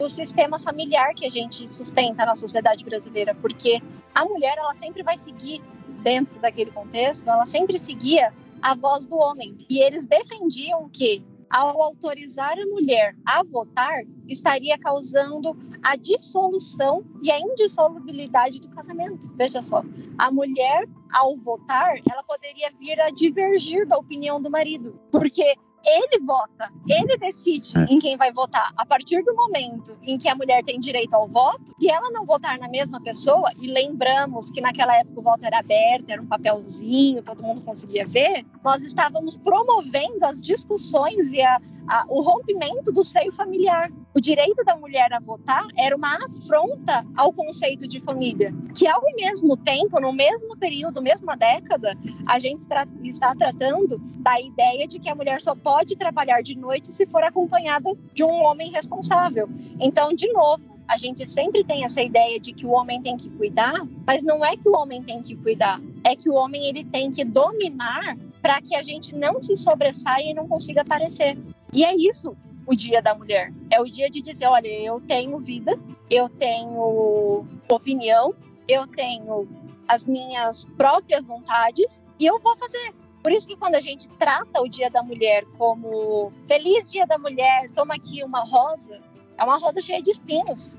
do 0.04 0.10
sistema 0.10 0.60
familiar 0.60 1.16
que 1.16 1.26
a 1.26 1.30
gente 1.30 1.66
sustenta 1.66 2.26
na 2.26 2.36
sociedade 2.36 2.84
brasileira, 2.84 3.34
porque 3.36 3.82
a 4.14 4.26
mulher 4.26 4.58
ela 4.58 4.74
sempre 4.74 5.02
vai 5.02 5.18
seguir 5.18 5.62
dentro 6.02 6.42
daquele 6.42 6.72
contexto, 6.72 7.30
ela 7.30 7.46
sempre 7.46 7.80
seguia 7.80 8.34
a 8.62 8.76
voz 8.76 9.08
do 9.08 9.16
homem. 9.16 9.56
E 9.70 9.80
eles 9.80 10.06
defendiam 10.06 10.90
que 10.90 11.24
ao 11.50 11.82
autorizar 11.82 12.52
a 12.60 12.66
mulher 12.66 13.16
a 13.26 13.44
votar, 13.44 14.04
estaria 14.28 14.78
causando 14.78 15.56
a 15.82 15.96
dissolução 15.96 17.06
e 17.22 17.32
a 17.32 17.40
indissolubilidade 17.40 18.60
do 18.60 18.68
casamento. 18.70 19.32
Veja 19.38 19.62
só, 19.62 19.84
a 20.18 20.32
mulher, 20.32 20.86
ao 21.14 21.34
votar, 21.38 21.96
ela 22.12 22.24
poderia 22.24 22.72
vir 22.78 23.00
a 23.00 23.10
divergir 23.10 23.88
da 23.88 23.98
opinião 23.98 24.42
do 24.42 24.50
marido, 24.50 25.00
porque 25.10 25.56
ele 25.86 26.26
vota, 26.26 26.72
ele 26.88 27.18
decide 27.18 27.78
é. 27.78 27.86
em 27.94 28.00
quem 28.00 28.16
vai 28.18 28.32
votar. 28.32 28.72
A 28.78 28.86
partir 28.86 29.22
do 29.24 29.36
momento 29.36 29.98
em 30.02 30.18
que 30.18 30.30
a 30.30 30.36
mulher 30.36 30.64
tem 30.64 30.80
direito 30.80 31.14
ao 31.14 31.28
voto, 31.28 31.74
se 31.80 31.90
ela 31.90 32.10
não 32.10 32.26
votar 32.26 32.58
na 32.58 32.70
mesma 32.70 33.02
pessoa, 33.02 33.52
e 33.60 33.68
lembramos 33.68 34.50
que 34.50 34.62
naquela 34.62 34.98
época 34.98 35.20
o 35.20 35.24
voto 35.24 35.46
era 35.46 35.60
aberto, 35.60 36.10
era 36.10 36.22
um 36.22 36.28
papelzinho, 36.28 37.22
todo 37.22 37.44
mundo 37.44 37.62
conseguia 37.62 38.08
ver, 38.08 38.46
nós 38.64 38.84
estávamos 38.84 39.38
promovendo 39.38 40.26
as 40.26 40.42
discussões 40.42 41.32
e 41.32 41.42
a, 41.42 41.60
a, 41.88 42.06
o 42.08 42.22
rompimento 42.22 42.92
do 42.92 43.04
seio 43.04 43.32
familiar. 43.32 43.92
O 44.14 44.22
direito 44.22 44.64
da 44.64 44.76
mulher 44.76 45.12
a 45.12 45.20
votar 45.20 45.66
era 45.78 45.96
uma 45.96 46.16
afronta 46.26 47.06
ao 47.18 47.34
conceito 47.34 47.88
de 47.88 48.00
família, 48.00 48.54
que 48.76 48.88
ao 48.88 49.02
mesmo 49.16 49.58
tempo, 49.58 50.00
no 50.00 50.14
mesmo 50.14 50.58
período, 50.58 51.02
mesma 51.02 51.36
década, 51.36 51.98
a 52.28 52.40
gente 52.40 52.60
está 53.04 53.36
tratando 53.36 54.02
da 54.20 54.40
ideia 54.40 54.88
de 54.88 55.00
que 55.00 55.10
a 55.10 55.16
mulher 55.16 55.42
só 55.42 55.56
pode 55.56 55.96
trabalhar 55.96 56.42
de 56.42 56.58
noite 56.58 56.90
se 56.90 57.06
for 57.08 57.24
acompanhada 57.24 57.92
de 58.14 58.24
um 58.24 58.44
homem 58.44 58.72
responsável. 58.72 59.50
Então, 59.80 60.14
de 60.14 60.32
novo, 60.32 60.74
a 60.88 60.98
gente 60.98 61.26
sempre 61.26 61.64
tem 61.64 61.84
essa 61.84 62.02
ideia 62.02 62.40
de 62.40 62.54
que 62.54 62.66
o 62.66 62.72
homem 62.72 63.02
tem 63.02 63.18
que 63.18 63.30
cuidar, 63.30 63.86
mas 64.06 64.24
não 64.24 64.44
é 64.44 64.56
que 64.56 64.68
o 64.68 64.76
homem 64.76 65.02
tem 65.02 65.22
que 65.22 65.36
cuidar, 65.36 65.82
é 66.04 66.16
que 66.16 66.30
o 66.30 66.34
homem 66.34 66.66
ele 66.68 66.84
tem 66.84 67.12
que 67.12 67.24
dominar 67.24 68.18
para 68.44 68.62
que 68.62 68.76
a 68.76 68.84
gente 68.84 69.16
não 69.16 69.42
se 69.42 69.56
sobressaia 69.56 70.32
e 70.32 70.34
não 70.34 70.50
consiga 70.50 70.82
aparecer. 70.82 71.38
E 71.72 71.86
é 71.86 71.96
isso 71.96 72.36
o 72.68 72.76
Dia 72.76 73.02
da 73.02 73.16
Mulher. 73.16 73.54
É 73.72 73.80
o 73.80 73.86
dia 73.86 74.10
de 74.10 74.22
dizer, 74.22 74.48
olha, 74.48 74.68
eu 74.68 75.00
tenho 75.00 75.40
vida, 75.40 75.80
eu 76.10 76.28
tenho 76.28 77.46
opinião, 77.72 78.36
eu 78.68 78.86
tenho 78.86 79.48
as 79.88 80.06
minhas 80.06 80.66
próprias 80.78 81.26
vontades 81.26 82.06
e 82.20 82.26
eu 82.26 82.38
vou 82.38 82.58
fazer. 82.58 82.94
Por 83.24 83.32
isso 83.32 83.48
que 83.48 83.56
quando 83.56 83.76
a 83.76 83.80
gente 83.80 84.10
trata 84.10 84.62
o 84.62 84.68
Dia 84.68 84.90
da 84.90 85.02
Mulher 85.02 85.46
como 85.58 86.34
Feliz 86.46 86.92
Dia 86.92 87.08
da 87.08 87.18
Mulher, 87.18 87.72
toma 87.72 87.96
aqui 87.96 88.22
uma 88.26 88.42
rosa, 88.42 89.00
é 89.38 89.44
uma 89.44 89.58
rosa 89.58 89.80
cheia 89.80 90.02
de 90.02 90.12
espinhos, 90.12 90.76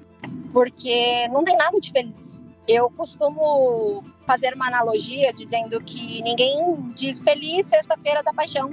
porque 0.52 1.26
não 1.28 1.42
tem 1.42 1.56
nada 1.56 1.80
de 1.80 1.90
feliz. 1.90 2.44
Eu 2.66 2.90
costumo 2.90 4.02
fazer 4.26 4.54
uma 4.54 4.68
analogia 4.68 5.32
dizendo 5.32 5.80
que 5.82 6.22
ninguém 6.22 6.56
diz 6.94 7.22
feliz 7.22 7.66
sexta-feira 7.66 8.22
da 8.22 8.32
paixão. 8.32 8.70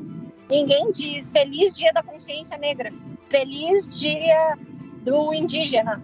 Ninguém 0.50 0.92
diz 0.92 1.30
feliz 1.30 1.76
dia 1.76 1.92
da 1.92 2.02
consciência 2.02 2.58
negra. 2.58 2.92
Feliz 3.28 3.88
dia 3.88 4.58
do 5.04 5.34
indígena. 5.34 6.02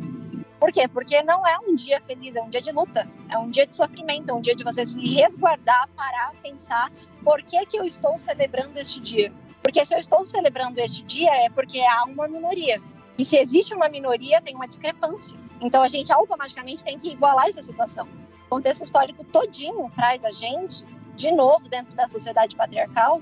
Por 0.59 0.71
quê? 0.71 0.87
Porque 0.87 1.21
não 1.23 1.45
é 1.47 1.57
um 1.59 1.75
dia 1.75 2.01
feliz, 2.01 2.35
é 2.35 2.41
um 2.41 2.49
dia 2.49 2.61
de 2.61 2.71
luta, 2.71 3.07
é 3.29 3.37
um 3.37 3.49
dia 3.49 3.65
de 3.65 3.75
sofrimento, 3.75 4.31
é 4.31 4.33
um 4.33 4.41
dia 4.41 4.55
de 4.55 4.63
você 4.63 4.85
se 4.85 4.99
resguardar, 4.99 5.87
parar, 5.95 6.33
pensar 6.41 6.91
por 7.23 7.41
que, 7.43 7.65
que 7.67 7.77
eu 7.77 7.83
estou 7.83 8.17
celebrando 8.17 8.77
este 8.77 8.99
dia. 8.99 9.31
Porque 9.61 9.85
se 9.85 9.93
eu 9.93 9.99
estou 9.99 10.25
celebrando 10.25 10.79
este 10.79 11.03
dia 11.03 11.29
é 11.45 11.49
porque 11.49 11.79
há 11.79 12.05
uma 12.05 12.27
minoria. 12.27 12.81
E 13.17 13.23
se 13.23 13.37
existe 13.37 13.73
uma 13.73 13.87
minoria, 13.87 14.41
tem 14.41 14.55
uma 14.55 14.67
discrepância. 14.67 15.37
Então 15.59 15.81
a 15.81 15.87
gente 15.87 16.11
automaticamente 16.11 16.83
tem 16.83 16.99
que 16.99 17.09
igualar 17.09 17.47
essa 17.47 17.61
situação. 17.61 18.07
O 18.45 18.49
contexto 18.49 18.83
histórico 18.83 19.23
todinho 19.23 19.89
traz 19.95 20.23
a 20.23 20.31
gente, 20.31 20.85
de 21.15 21.31
novo, 21.31 21.67
dentro 21.67 21.95
da 21.95 22.07
sociedade 22.07 22.55
patriarcal, 22.55 23.21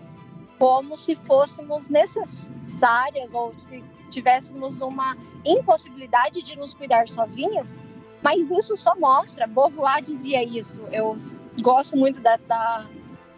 como 0.59 0.95
se 0.95 1.15
fôssemos 1.15 1.89
necessárias 1.89 3.33
ou 3.33 3.57
se 3.57 3.83
tivéssemos 4.09 4.81
uma 4.81 5.17
impossibilidade 5.43 6.41
de 6.41 6.55
nos 6.55 6.73
cuidar 6.73 7.07
sozinhas. 7.07 7.75
Mas 8.21 8.49
isso 8.49 8.75
só 8.75 8.95
mostra, 8.95 9.47
Beauvoir 9.47 10.01
dizia 10.01 10.43
isso. 10.43 10.81
Eu 10.91 11.15
gosto 11.61 11.97
muito 11.97 12.21
da, 12.21 12.37
da, 12.37 12.87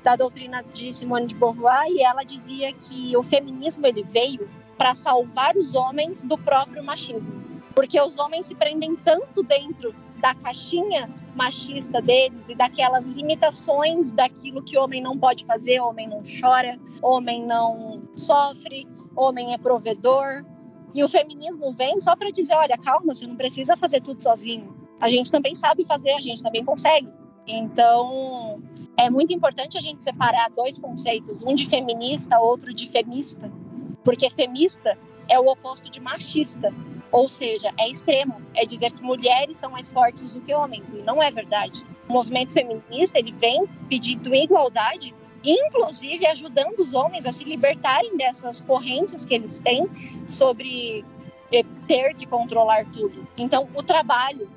da 0.03 0.15
doutrina 0.15 0.63
de 0.63 0.93
Simone 0.93 1.27
de 1.27 1.35
Beauvoir 1.35 1.87
e 1.89 2.01
ela 2.01 2.23
dizia 2.23 2.71
que 2.73 3.15
o 3.15 3.23
feminismo 3.23 3.85
ele 3.85 4.03
veio 4.03 4.49
para 4.77 4.93
salvar 4.93 5.57
os 5.57 5.73
homens 5.73 6.23
do 6.23 6.37
próprio 6.37 6.83
machismo. 6.83 7.46
Porque 7.77 8.01
os 8.01 8.17
homens 8.17 8.47
se 8.47 8.55
prendem 8.55 8.95
tanto 8.95 9.43
dentro 9.43 9.93
da 10.19 10.33
caixinha 10.33 11.07
machista 11.35 12.01
deles 12.01 12.49
e 12.49 12.55
daquelas 12.55 13.05
limitações 13.05 14.11
daquilo 14.11 14.63
que 14.63 14.75
homem 14.79 14.99
não 14.99 15.15
pode 15.15 15.45
fazer, 15.45 15.79
homem 15.79 16.07
não 16.07 16.23
chora, 16.23 16.79
homem 17.03 17.45
não 17.45 18.01
sofre, 18.15 18.87
homem 19.15 19.53
é 19.53 19.59
provedor. 19.59 20.43
E 20.91 21.03
o 21.03 21.07
feminismo 21.07 21.71
vem 21.71 21.99
só 21.99 22.15
para 22.15 22.31
dizer, 22.31 22.55
olha, 22.55 22.79
calma, 22.79 23.13
você 23.13 23.27
não 23.27 23.35
precisa 23.35 23.77
fazer 23.77 24.01
tudo 24.01 24.23
sozinho. 24.23 24.75
A 24.99 25.07
gente 25.07 25.31
também 25.31 25.53
sabe 25.53 25.85
fazer, 25.85 26.13
a 26.13 26.19
gente 26.19 26.41
também 26.41 26.65
consegue. 26.65 27.07
Então, 27.45 28.59
é 28.97 29.07
muito 29.07 29.31
importante 29.31 29.77
a 29.77 29.81
gente 29.81 30.01
separar 30.01 30.49
dois 30.49 30.79
conceitos, 30.79 31.43
um 31.43 31.53
de 31.53 31.67
feminista, 31.67 32.39
outro 32.39 32.73
de 32.73 32.87
femista, 32.87 33.51
porque 34.03 34.31
femista 34.31 34.97
é 35.29 35.39
o 35.39 35.45
oposto 35.45 35.91
de 35.91 35.99
machista, 35.99 36.73
ou 37.11 37.27
seja, 37.27 37.73
é 37.77 37.89
extremo, 37.89 38.41
é 38.55 38.65
dizer 38.65 38.91
que 38.91 39.01
mulheres 39.01 39.57
são 39.57 39.71
mais 39.71 39.91
fortes 39.91 40.31
do 40.31 40.41
que 40.41 40.53
homens, 40.53 40.91
e 40.91 40.97
não 40.97 41.21
é 41.21 41.31
verdade. 41.31 41.85
O 42.07 42.13
movimento 42.13 42.53
feminista 42.53 43.19
ele 43.19 43.31
vem 43.31 43.65
pedindo 43.89 44.33
igualdade, 44.33 45.13
inclusive 45.43 46.25
ajudando 46.25 46.79
os 46.79 46.93
homens 46.93 47.25
a 47.25 47.31
se 47.31 47.43
libertarem 47.43 48.17
dessas 48.17 48.61
correntes 48.61 49.25
que 49.25 49.35
eles 49.35 49.59
têm 49.59 49.87
sobre 50.27 51.05
eh, 51.51 51.63
ter 51.87 52.13
que 52.13 52.25
controlar 52.25 52.85
tudo. 52.91 53.27
Então, 53.37 53.67
o 53.73 53.83
trabalho, 53.83 54.49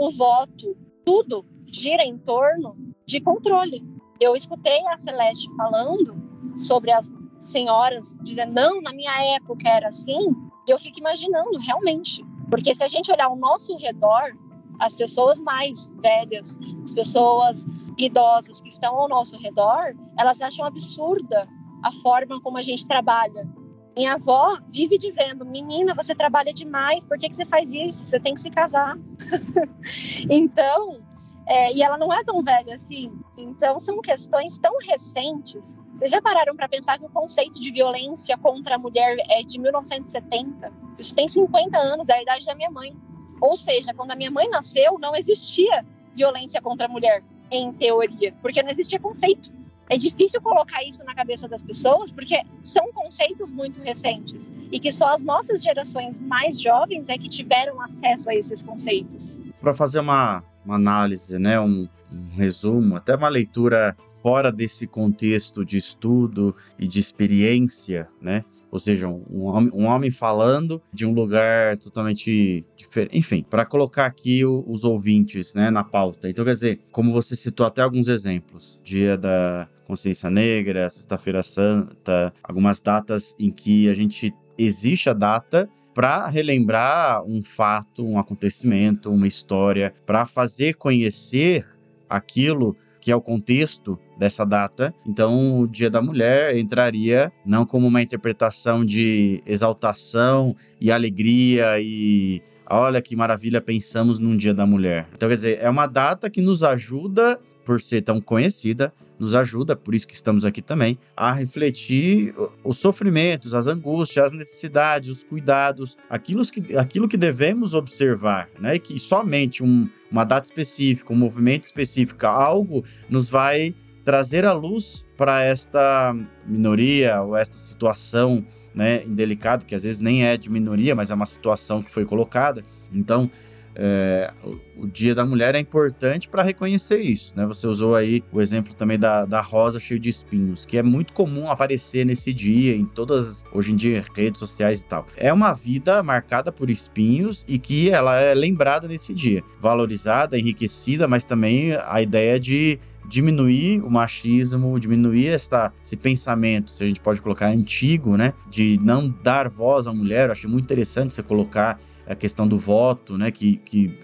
o 0.00 0.10
voto, 0.10 0.76
tudo 1.04 1.44
gira 1.66 2.04
em 2.04 2.18
torno 2.18 2.76
de 3.04 3.20
controle. 3.20 3.84
Eu 4.20 4.34
escutei 4.34 4.86
a 4.88 4.96
Celeste 4.96 5.48
falando 5.56 6.16
sobre 6.56 6.90
as 6.90 7.10
senhoras 7.46 8.18
dizendo, 8.22 8.52
não, 8.52 8.80
na 8.80 8.92
minha 8.92 9.36
época 9.36 9.68
era 9.68 9.88
assim, 9.88 10.34
eu 10.66 10.78
fico 10.78 10.98
imaginando, 10.98 11.58
realmente. 11.58 12.24
Porque 12.50 12.74
se 12.74 12.82
a 12.82 12.88
gente 12.88 13.10
olhar 13.10 13.26
ao 13.26 13.36
nosso 13.36 13.76
redor, 13.76 14.36
as 14.80 14.94
pessoas 14.94 15.40
mais 15.40 15.92
velhas, 16.00 16.58
as 16.82 16.92
pessoas 16.92 17.66
idosas 17.98 18.60
que 18.60 18.68
estão 18.68 18.94
ao 18.94 19.08
nosso 19.08 19.38
redor, 19.38 19.94
elas 20.18 20.40
acham 20.40 20.66
absurda 20.66 21.48
a 21.82 21.92
forma 21.92 22.40
como 22.40 22.58
a 22.58 22.62
gente 22.62 22.86
trabalha. 22.86 23.48
Minha 23.96 24.14
avó 24.14 24.58
vive 24.68 24.98
dizendo: 24.98 25.46
Menina, 25.46 25.94
você 25.94 26.14
trabalha 26.14 26.52
demais, 26.52 27.06
por 27.06 27.16
que, 27.16 27.28
que 27.28 27.36
você 27.36 27.46
faz 27.46 27.72
isso? 27.72 28.04
Você 28.04 28.20
tem 28.20 28.34
que 28.34 28.40
se 28.40 28.50
casar. 28.50 28.98
então, 30.28 31.00
é, 31.46 31.72
e 31.72 31.82
ela 31.82 31.96
não 31.96 32.12
é 32.12 32.22
tão 32.24 32.42
velha 32.42 32.74
assim. 32.74 33.12
Então, 33.36 33.78
são 33.78 34.00
questões 34.00 34.58
tão 34.58 34.76
recentes. 34.78 35.80
Vocês 35.92 36.10
já 36.10 36.20
pararam 36.20 36.56
para 36.56 36.68
pensar 36.68 36.98
que 36.98 37.04
o 37.04 37.08
conceito 37.08 37.60
de 37.60 37.70
violência 37.70 38.36
contra 38.38 38.74
a 38.74 38.78
mulher 38.78 39.16
é 39.30 39.42
de 39.42 39.58
1970? 39.58 40.72
Isso 40.98 41.14
tem 41.14 41.28
50 41.28 41.78
anos, 41.78 42.08
é 42.08 42.14
a 42.14 42.22
idade 42.22 42.44
da 42.44 42.54
minha 42.54 42.70
mãe. 42.70 42.96
Ou 43.40 43.56
seja, 43.56 43.92
quando 43.94 44.12
a 44.12 44.16
minha 44.16 44.30
mãe 44.30 44.48
nasceu, 44.48 44.98
não 44.98 45.14
existia 45.14 45.84
violência 46.14 46.60
contra 46.62 46.86
a 46.86 46.88
mulher, 46.88 47.22
em 47.50 47.72
teoria, 47.72 48.34
porque 48.40 48.62
não 48.62 48.70
existia 48.70 48.98
conceito. 48.98 49.50
É 49.88 49.96
difícil 49.96 50.40
colocar 50.40 50.82
isso 50.82 51.04
na 51.04 51.14
cabeça 51.14 51.46
das 51.46 51.62
pessoas, 51.62 52.10
porque 52.10 52.42
são 52.60 52.92
conceitos 52.92 53.52
muito 53.52 53.80
recentes 53.80 54.52
e 54.72 54.80
que 54.80 54.90
só 54.90 55.12
as 55.12 55.22
nossas 55.22 55.62
gerações 55.62 56.18
mais 56.18 56.60
jovens 56.60 57.08
é 57.08 57.16
que 57.16 57.28
tiveram 57.28 57.80
acesso 57.80 58.28
a 58.28 58.34
esses 58.34 58.62
conceitos. 58.62 59.38
Para 59.60 59.74
fazer 59.74 60.00
uma, 60.00 60.42
uma, 60.64 60.76
análise, 60.76 61.38
né, 61.38 61.58
um, 61.60 61.88
um 62.12 62.36
resumo, 62.36 62.96
até 62.96 63.14
uma 63.14 63.28
leitura 63.28 63.96
fora 64.22 64.50
desse 64.52 64.86
contexto 64.86 65.64
de 65.64 65.76
estudo 65.76 66.54
e 66.78 66.86
de 66.86 66.98
experiência, 66.98 68.08
né? 68.20 68.44
ou 68.70 68.78
seja, 68.78 69.08
um, 69.08 69.44
homem, 69.44 69.70
um 69.72 69.84
homem 69.86 70.10
falando 70.10 70.82
de 70.92 71.06
um 71.06 71.12
lugar 71.12 71.78
totalmente 71.78 72.62
diferente. 72.76 73.16
Enfim, 73.16 73.42
para 73.48 73.64
colocar 73.64 74.06
aqui 74.06 74.44
o, 74.44 74.64
os 74.66 74.84
ouvintes 74.84 75.54
né, 75.54 75.70
na 75.70 75.82
pauta. 75.82 76.28
Então, 76.28 76.44
quer 76.44 76.54
dizer, 76.54 76.80
como 76.92 77.12
você 77.12 77.34
citou 77.34 77.64
até 77.64 77.80
alguns 77.80 78.08
exemplos: 78.08 78.80
Dia 78.84 79.16
da 79.16 79.68
Consciência 79.86 80.28
Negra, 80.28 80.90
Sexta-feira 80.90 81.42
Santa, 81.42 82.32
algumas 82.42 82.80
datas 82.82 83.34
em 83.38 83.50
que 83.50 83.88
a 83.88 83.94
gente 83.94 84.34
existe 84.58 85.08
a 85.08 85.12
data 85.12 85.68
para 85.96 86.28
relembrar 86.28 87.24
um 87.24 87.42
fato, 87.42 88.06
um 88.06 88.18
acontecimento, 88.18 89.10
uma 89.10 89.26
história, 89.26 89.94
para 90.04 90.26
fazer 90.26 90.74
conhecer 90.74 91.66
aquilo 92.06 92.76
que 93.00 93.10
é 93.10 93.16
o 93.16 93.20
contexto 93.22 93.98
dessa 94.18 94.44
data. 94.44 94.92
Então, 95.06 95.60
o 95.60 95.66
Dia 95.66 95.88
da 95.88 96.02
Mulher 96.02 96.54
entraria 96.54 97.32
não 97.46 97.64
como 97.64 97.86
uma 97.86 98.02
interpretação 98.02 98.84
de 98.84 99.42
exaltação 99.46 100.54
e 100.78 100.92
alegria 100.92 101.80
e 101.80 102.42
olha 102.68 103.00
que 103.00 103.16
maravilha 103.16 103.62
pensamos 103.62 104.18
num 104.18 104.36
Dia 104.36 104.52
da 104.52 104.66
Mulher. 104.66 105.08
Então, 105.14 105.30
quer 105.30 105.36
dizer, 105.36 105.58
é 105.62 105.70
uma 105.70 105.86
data 105.86 106.28
que 106.28 106.42
nos 106.42 106.62
ajuda 106.62 107.40
por 107.64 107.80
ser 107.80 108.02
tão 108.02 108.20
conhecida, 108.20 108.92
nos 109.18 109.34
ajuda, 109.34 109.74
por 109.74 109.94
isso 109.94 110.06
que 110.06 110.14
estamos 110.14 110.44
aqui 110.44 110.60
também, 110.60 110.98
a 111.16 111.32
refletir 111.32 112.34
os 112.62 112.78
sofrimentos, 112.78 113.54
as 113.54 113.66
angústias, 113.66 114.26
as 114.26 114.32
necessidades, 114.32 115.08
os 115.08 115.24
cuidados, 115.24 115.96
aquilo 116.08 116.44
que, 116.44 116.76
aquilo 116.76 117.08
que 117.08 117.16
devemos 117.16 117.74
observar, 117.74 118.48
né? 118.58 118.78
Que 118.78 118.98
somente 118.98 119.62
um, 119.62 119.88
uma 120.10 120.24
data 120.24 120.46
específica, 120.46 121.12
um 121.12 121.16
movimento 121.16 121.64
específico, 121.64 122.26
algo 122.26 122.84
nos 123.08 123.28
vai 123.28 123.74
trazer 124.04 124.44
a 124.44 124.52
luz 124.52 125.04
para 125.16 125.42
esta 125.42 126.14
minoria 126.46 127.20
ou 127.22 127.36
esta 127.36 127.56
situação 127.56 128.44
né, 128.72 129.02
indelicada, 129.04 129.64
que 129.64 129.74
às 129.74 129.82
vezes 129.82 130.00
nem 130.00 130.24
é 130.24 130.36
de 130.36 130.50
minoria, 130.50 130.94
mas 130.94 131.10
é 131.10 131.14
uma 131.14 131.26
situação 131.26 131.82
que 131.82 131.90
foi 131.90 132.04
colocada. 132.04 132.62
Então, 132.92 133.30
é, 133.78 134.32
o 134.74 134.86
Dia 134.86 135.14
da 135.14 135.26
Mulher 135.26 135.54
é 135.54 135.58
importante 135.58 136.28
para 136.28 136.42
reconhecer 136.42 136.98
isso, 136.98 137.36
né? 137.36 137.44
Você 137.46 137.66
usou 137.66 137.94
aí 137.94 138.24
o 138.32 138.40
exemplo 138.40 138.74
também 138.74 138.98
da, 138.98 139.26
da 139.26 139.42
rosa 139.42 139.78
cheia 139.78 140.00
de 140.00 140.08
espinhos, 140.08 140.64
que 140.64 140.78
é 140.78 140.82
muito 140.82 141.12
comum 141.12 141.50
aparecer 141.50 142.06
nesse 142.06 142.32
dia 142.32 142.74
em 142.74 142.86
todas, 142.86 143.44
hoje 143.52 143.72
em 143.72 143.76
dia, 143.76 144.02
redes 144.14 144.38
sociais 144.38 144.80
e 144.80 144.86
tal. 144.86 145.06
É 145.16 145.30
uma 145.30 145.52
vida 145.52 146.02
marcada 146.02 146.50
por 146.50 146.70
espinhos 146.70 147.44
e 147.46 147.58
que 147.58 147.90
ela 147.90 148.18
é 148.18 148.34
lembrada 148.34 148.88
nesse 148.88 149.12
dia, 149.12 149.42
valorizada, 149.60 150.38
enriquecida, 150.38 151.06
mas 151.06 151.26
também 151.26 151.74
a 151.74 152.00
ideia 152.00 152.40
de 152.40 152.78
diminuir 153.06 153.82
o 153.82 153.90
machismo, 153.90 154.80
diminuir 154.80 155.28
essa, 155.28 155.72
esse 155.84 155.96
pensamento, 155.96 156.70
se 156.70 156.82
a 156.82 156.86
gente 156.86 157.00
pode 157.00 157.20
colocar 157.20 157.48
antigo, 157.48 158.16
né, 158.16 158.32
de 158.50 158.80
não 158.82 159.14
dar 159.22 159.48
voz 159.48 159.86
à 159.86 159.92
mulher. 159.92 160.26
Eu 160.26 160.32
achei 160.32 160.50
muito 160.50 160.64
interessante 160.64 161.14
você 161.14 161.22
colocar 161.22 161.78
a 162.06 162.14
questão 162.14 162.46
do 162.46 162.58
voto, 162.58 163.18
né? 163.18 163.30
Que, 163.30 163.56
que 163.56 163.98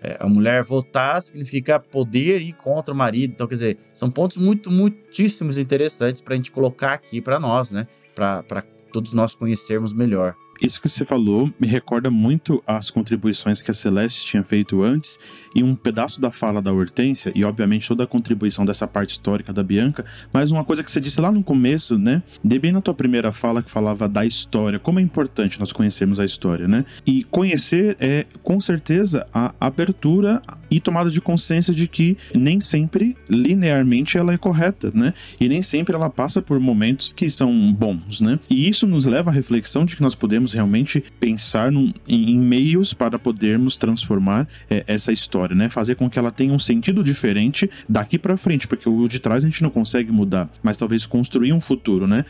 é, 0.00 0.16
a 0.18 0.28
mulher 0.28 0.64
votar 0.64 1.20
significa 1.20 1.78
poder 1.78 2.40
ir 2.40 2.54
contra 2.54 2.92
o 2.92 2.96
marido. 2.96 3.32
Então, 3.34 3.46
quer 3.46 3.54
dizer, 3.54 3.78
são 3.92 4.10
pontos 4.10 4.36
muito, 4.36 4.70
muitíssimos 4.70 5.58
interessantes 5.58 6.20
para 6.20 6.34
a 6.34 6.36
gente 6.36 6.50
colocar 6.50 6.94
aqui 6.94 7.20
para 7.20 7.38
nós, 7.38 7.70
né? 7.70 7.86
Para 8.14 8.64
todos 8.92 9.12
nós 9.12 9.34
conhecermos 9.34 9.92
melhor. 9.92 10.34
Isso 10.62 10.80
que 10.80 10.88
você 10.88 11.04
falou 11.04 11.52
me 11.58 11.66
recorda 11.66 12.08
muito 12.08 12.62
as 12.64 12.88
contribuições 12.88 13.60
que 13.60 13.72
a 13.72 13.74
Celeste 13.74 14.24
tinha 14.24 14.44
feito 14.44 14.80
antes 14.80 15.18
e 15.56 15.62
um 15.62 15.74
pedaço 15.74 16.20
da 16.20 16.30
fala 16.30 16.62
da 16.62 16.72
Hortência, 16.72 17.32
e 17.34 17.44
obviamente 17.44 17.88
toda 17.88 18.04
a 18.04 18.06
contribuição 18.06 18.64
dessa 18.64 18.86
parte 18.86 19.10
histórica 19.10 19.52
da 19.52 19.62
Bianca, 19.62 20.04
mas 20.32 20.52
uma 20.52 20.64
coisa 20.64 20.82
que 20.82 20.90
você 20.90 21.00
disse 21.00 21.20
lá 21.20 21.32
no 21.32 21.42
começo, 21.42 21.98
né? 21.98 22.22
De 22.44 22.58
bem 22.58 22.70
na 22.70 22.80
tua 22.80 22.94
primeira 22.94 23.32
fala 23.32 23.62
que 23.62 23.70
falava 23.70 24.08
da 24.08 24.24
história, 24.24 24.78
como 24.78 25.00
é 25.00 25.02
importante 25.02 25.58
nós 25.58 25.72
conhecermos 25.72 26.20
a 26.20 26.24
história, 26.24 26.68
né? 26.68 26.84
E 27.04 27.24
conhecer 27.24 27.96
é, 27.98 28.24
com 28.42 28.60
certeza, 28.60 29.26
a 29.34 29.52
abertura 29.60 30.40
e 30.70 30.80
tomada 30.80 31.10
de 31.10 31.20
consciência 31.20 31.74
de 31.74 31.86
que 31.88 32.16
nem 32.34 32.60
sempre, 32.60 33.16
linearmente, 33.28 34.16
ela 34.16 34.32
é 34.32 34.38
correta, 34.38 34.90
né? 34.94 35.12
E 35.40 35.48
nem 35.48 35.60
sempre 35.60 35.94
ela 35.94 36.08
passa 36.08 36.40
por 36.40 36.58
momentos 36.60 37.12
que 37.12 37.28
são 37.28 37.72
bons, 37.72 38.20
né? 38.20 38.38
E 38.48 38.68
isso 38.68 38.86
nos 38.86 39.04
leva 39.04 39.30
à 39.30 39.32
reflexão 39.32 39.84
de 39.84 39.96
que 39.96 40.02
nós 40.02 40.14
podemos 40.14 40.51
realmente 40.54 41.04
pensar 41.20 41.70
num, 41.70 41.92
em, 42.06 42.30
em 42.30 42.38
meios 42.38 42.92
para 42.92 43.18
podermos 43.18 43.76
transformar 43.76 44.48
é, 44.68 44.84
essa 44.86 45.12
história 45.12 45.52
né? 45.54 45.68
Fazer 45.68 45.94
com 45.94 46.08
que 46.08 46.18
ela 46.18 46.30
tenha 46.30 46.52
um 46.52 46.58
sentido 46.58 47.02
diferente 47.02 47.70
daqui 47.88 48.18
para 48.18 48.36
frente, 48.36 48.66
porque 48.66 48.88
o 48.88 49.08
de 49.08 49.18
trás 49.18 49.44
a 49.44 49.46
gente 49.46 49.62
não 49.62 49.70
consegue 49.70 50.10
mudar, 50.12 50.48
mas 50.62 50.76
talvez 50.76 51.06
construir 51.06 51.52
um 51.52 51.60
futuro, 51.60 52.06
né? 52.06 52.24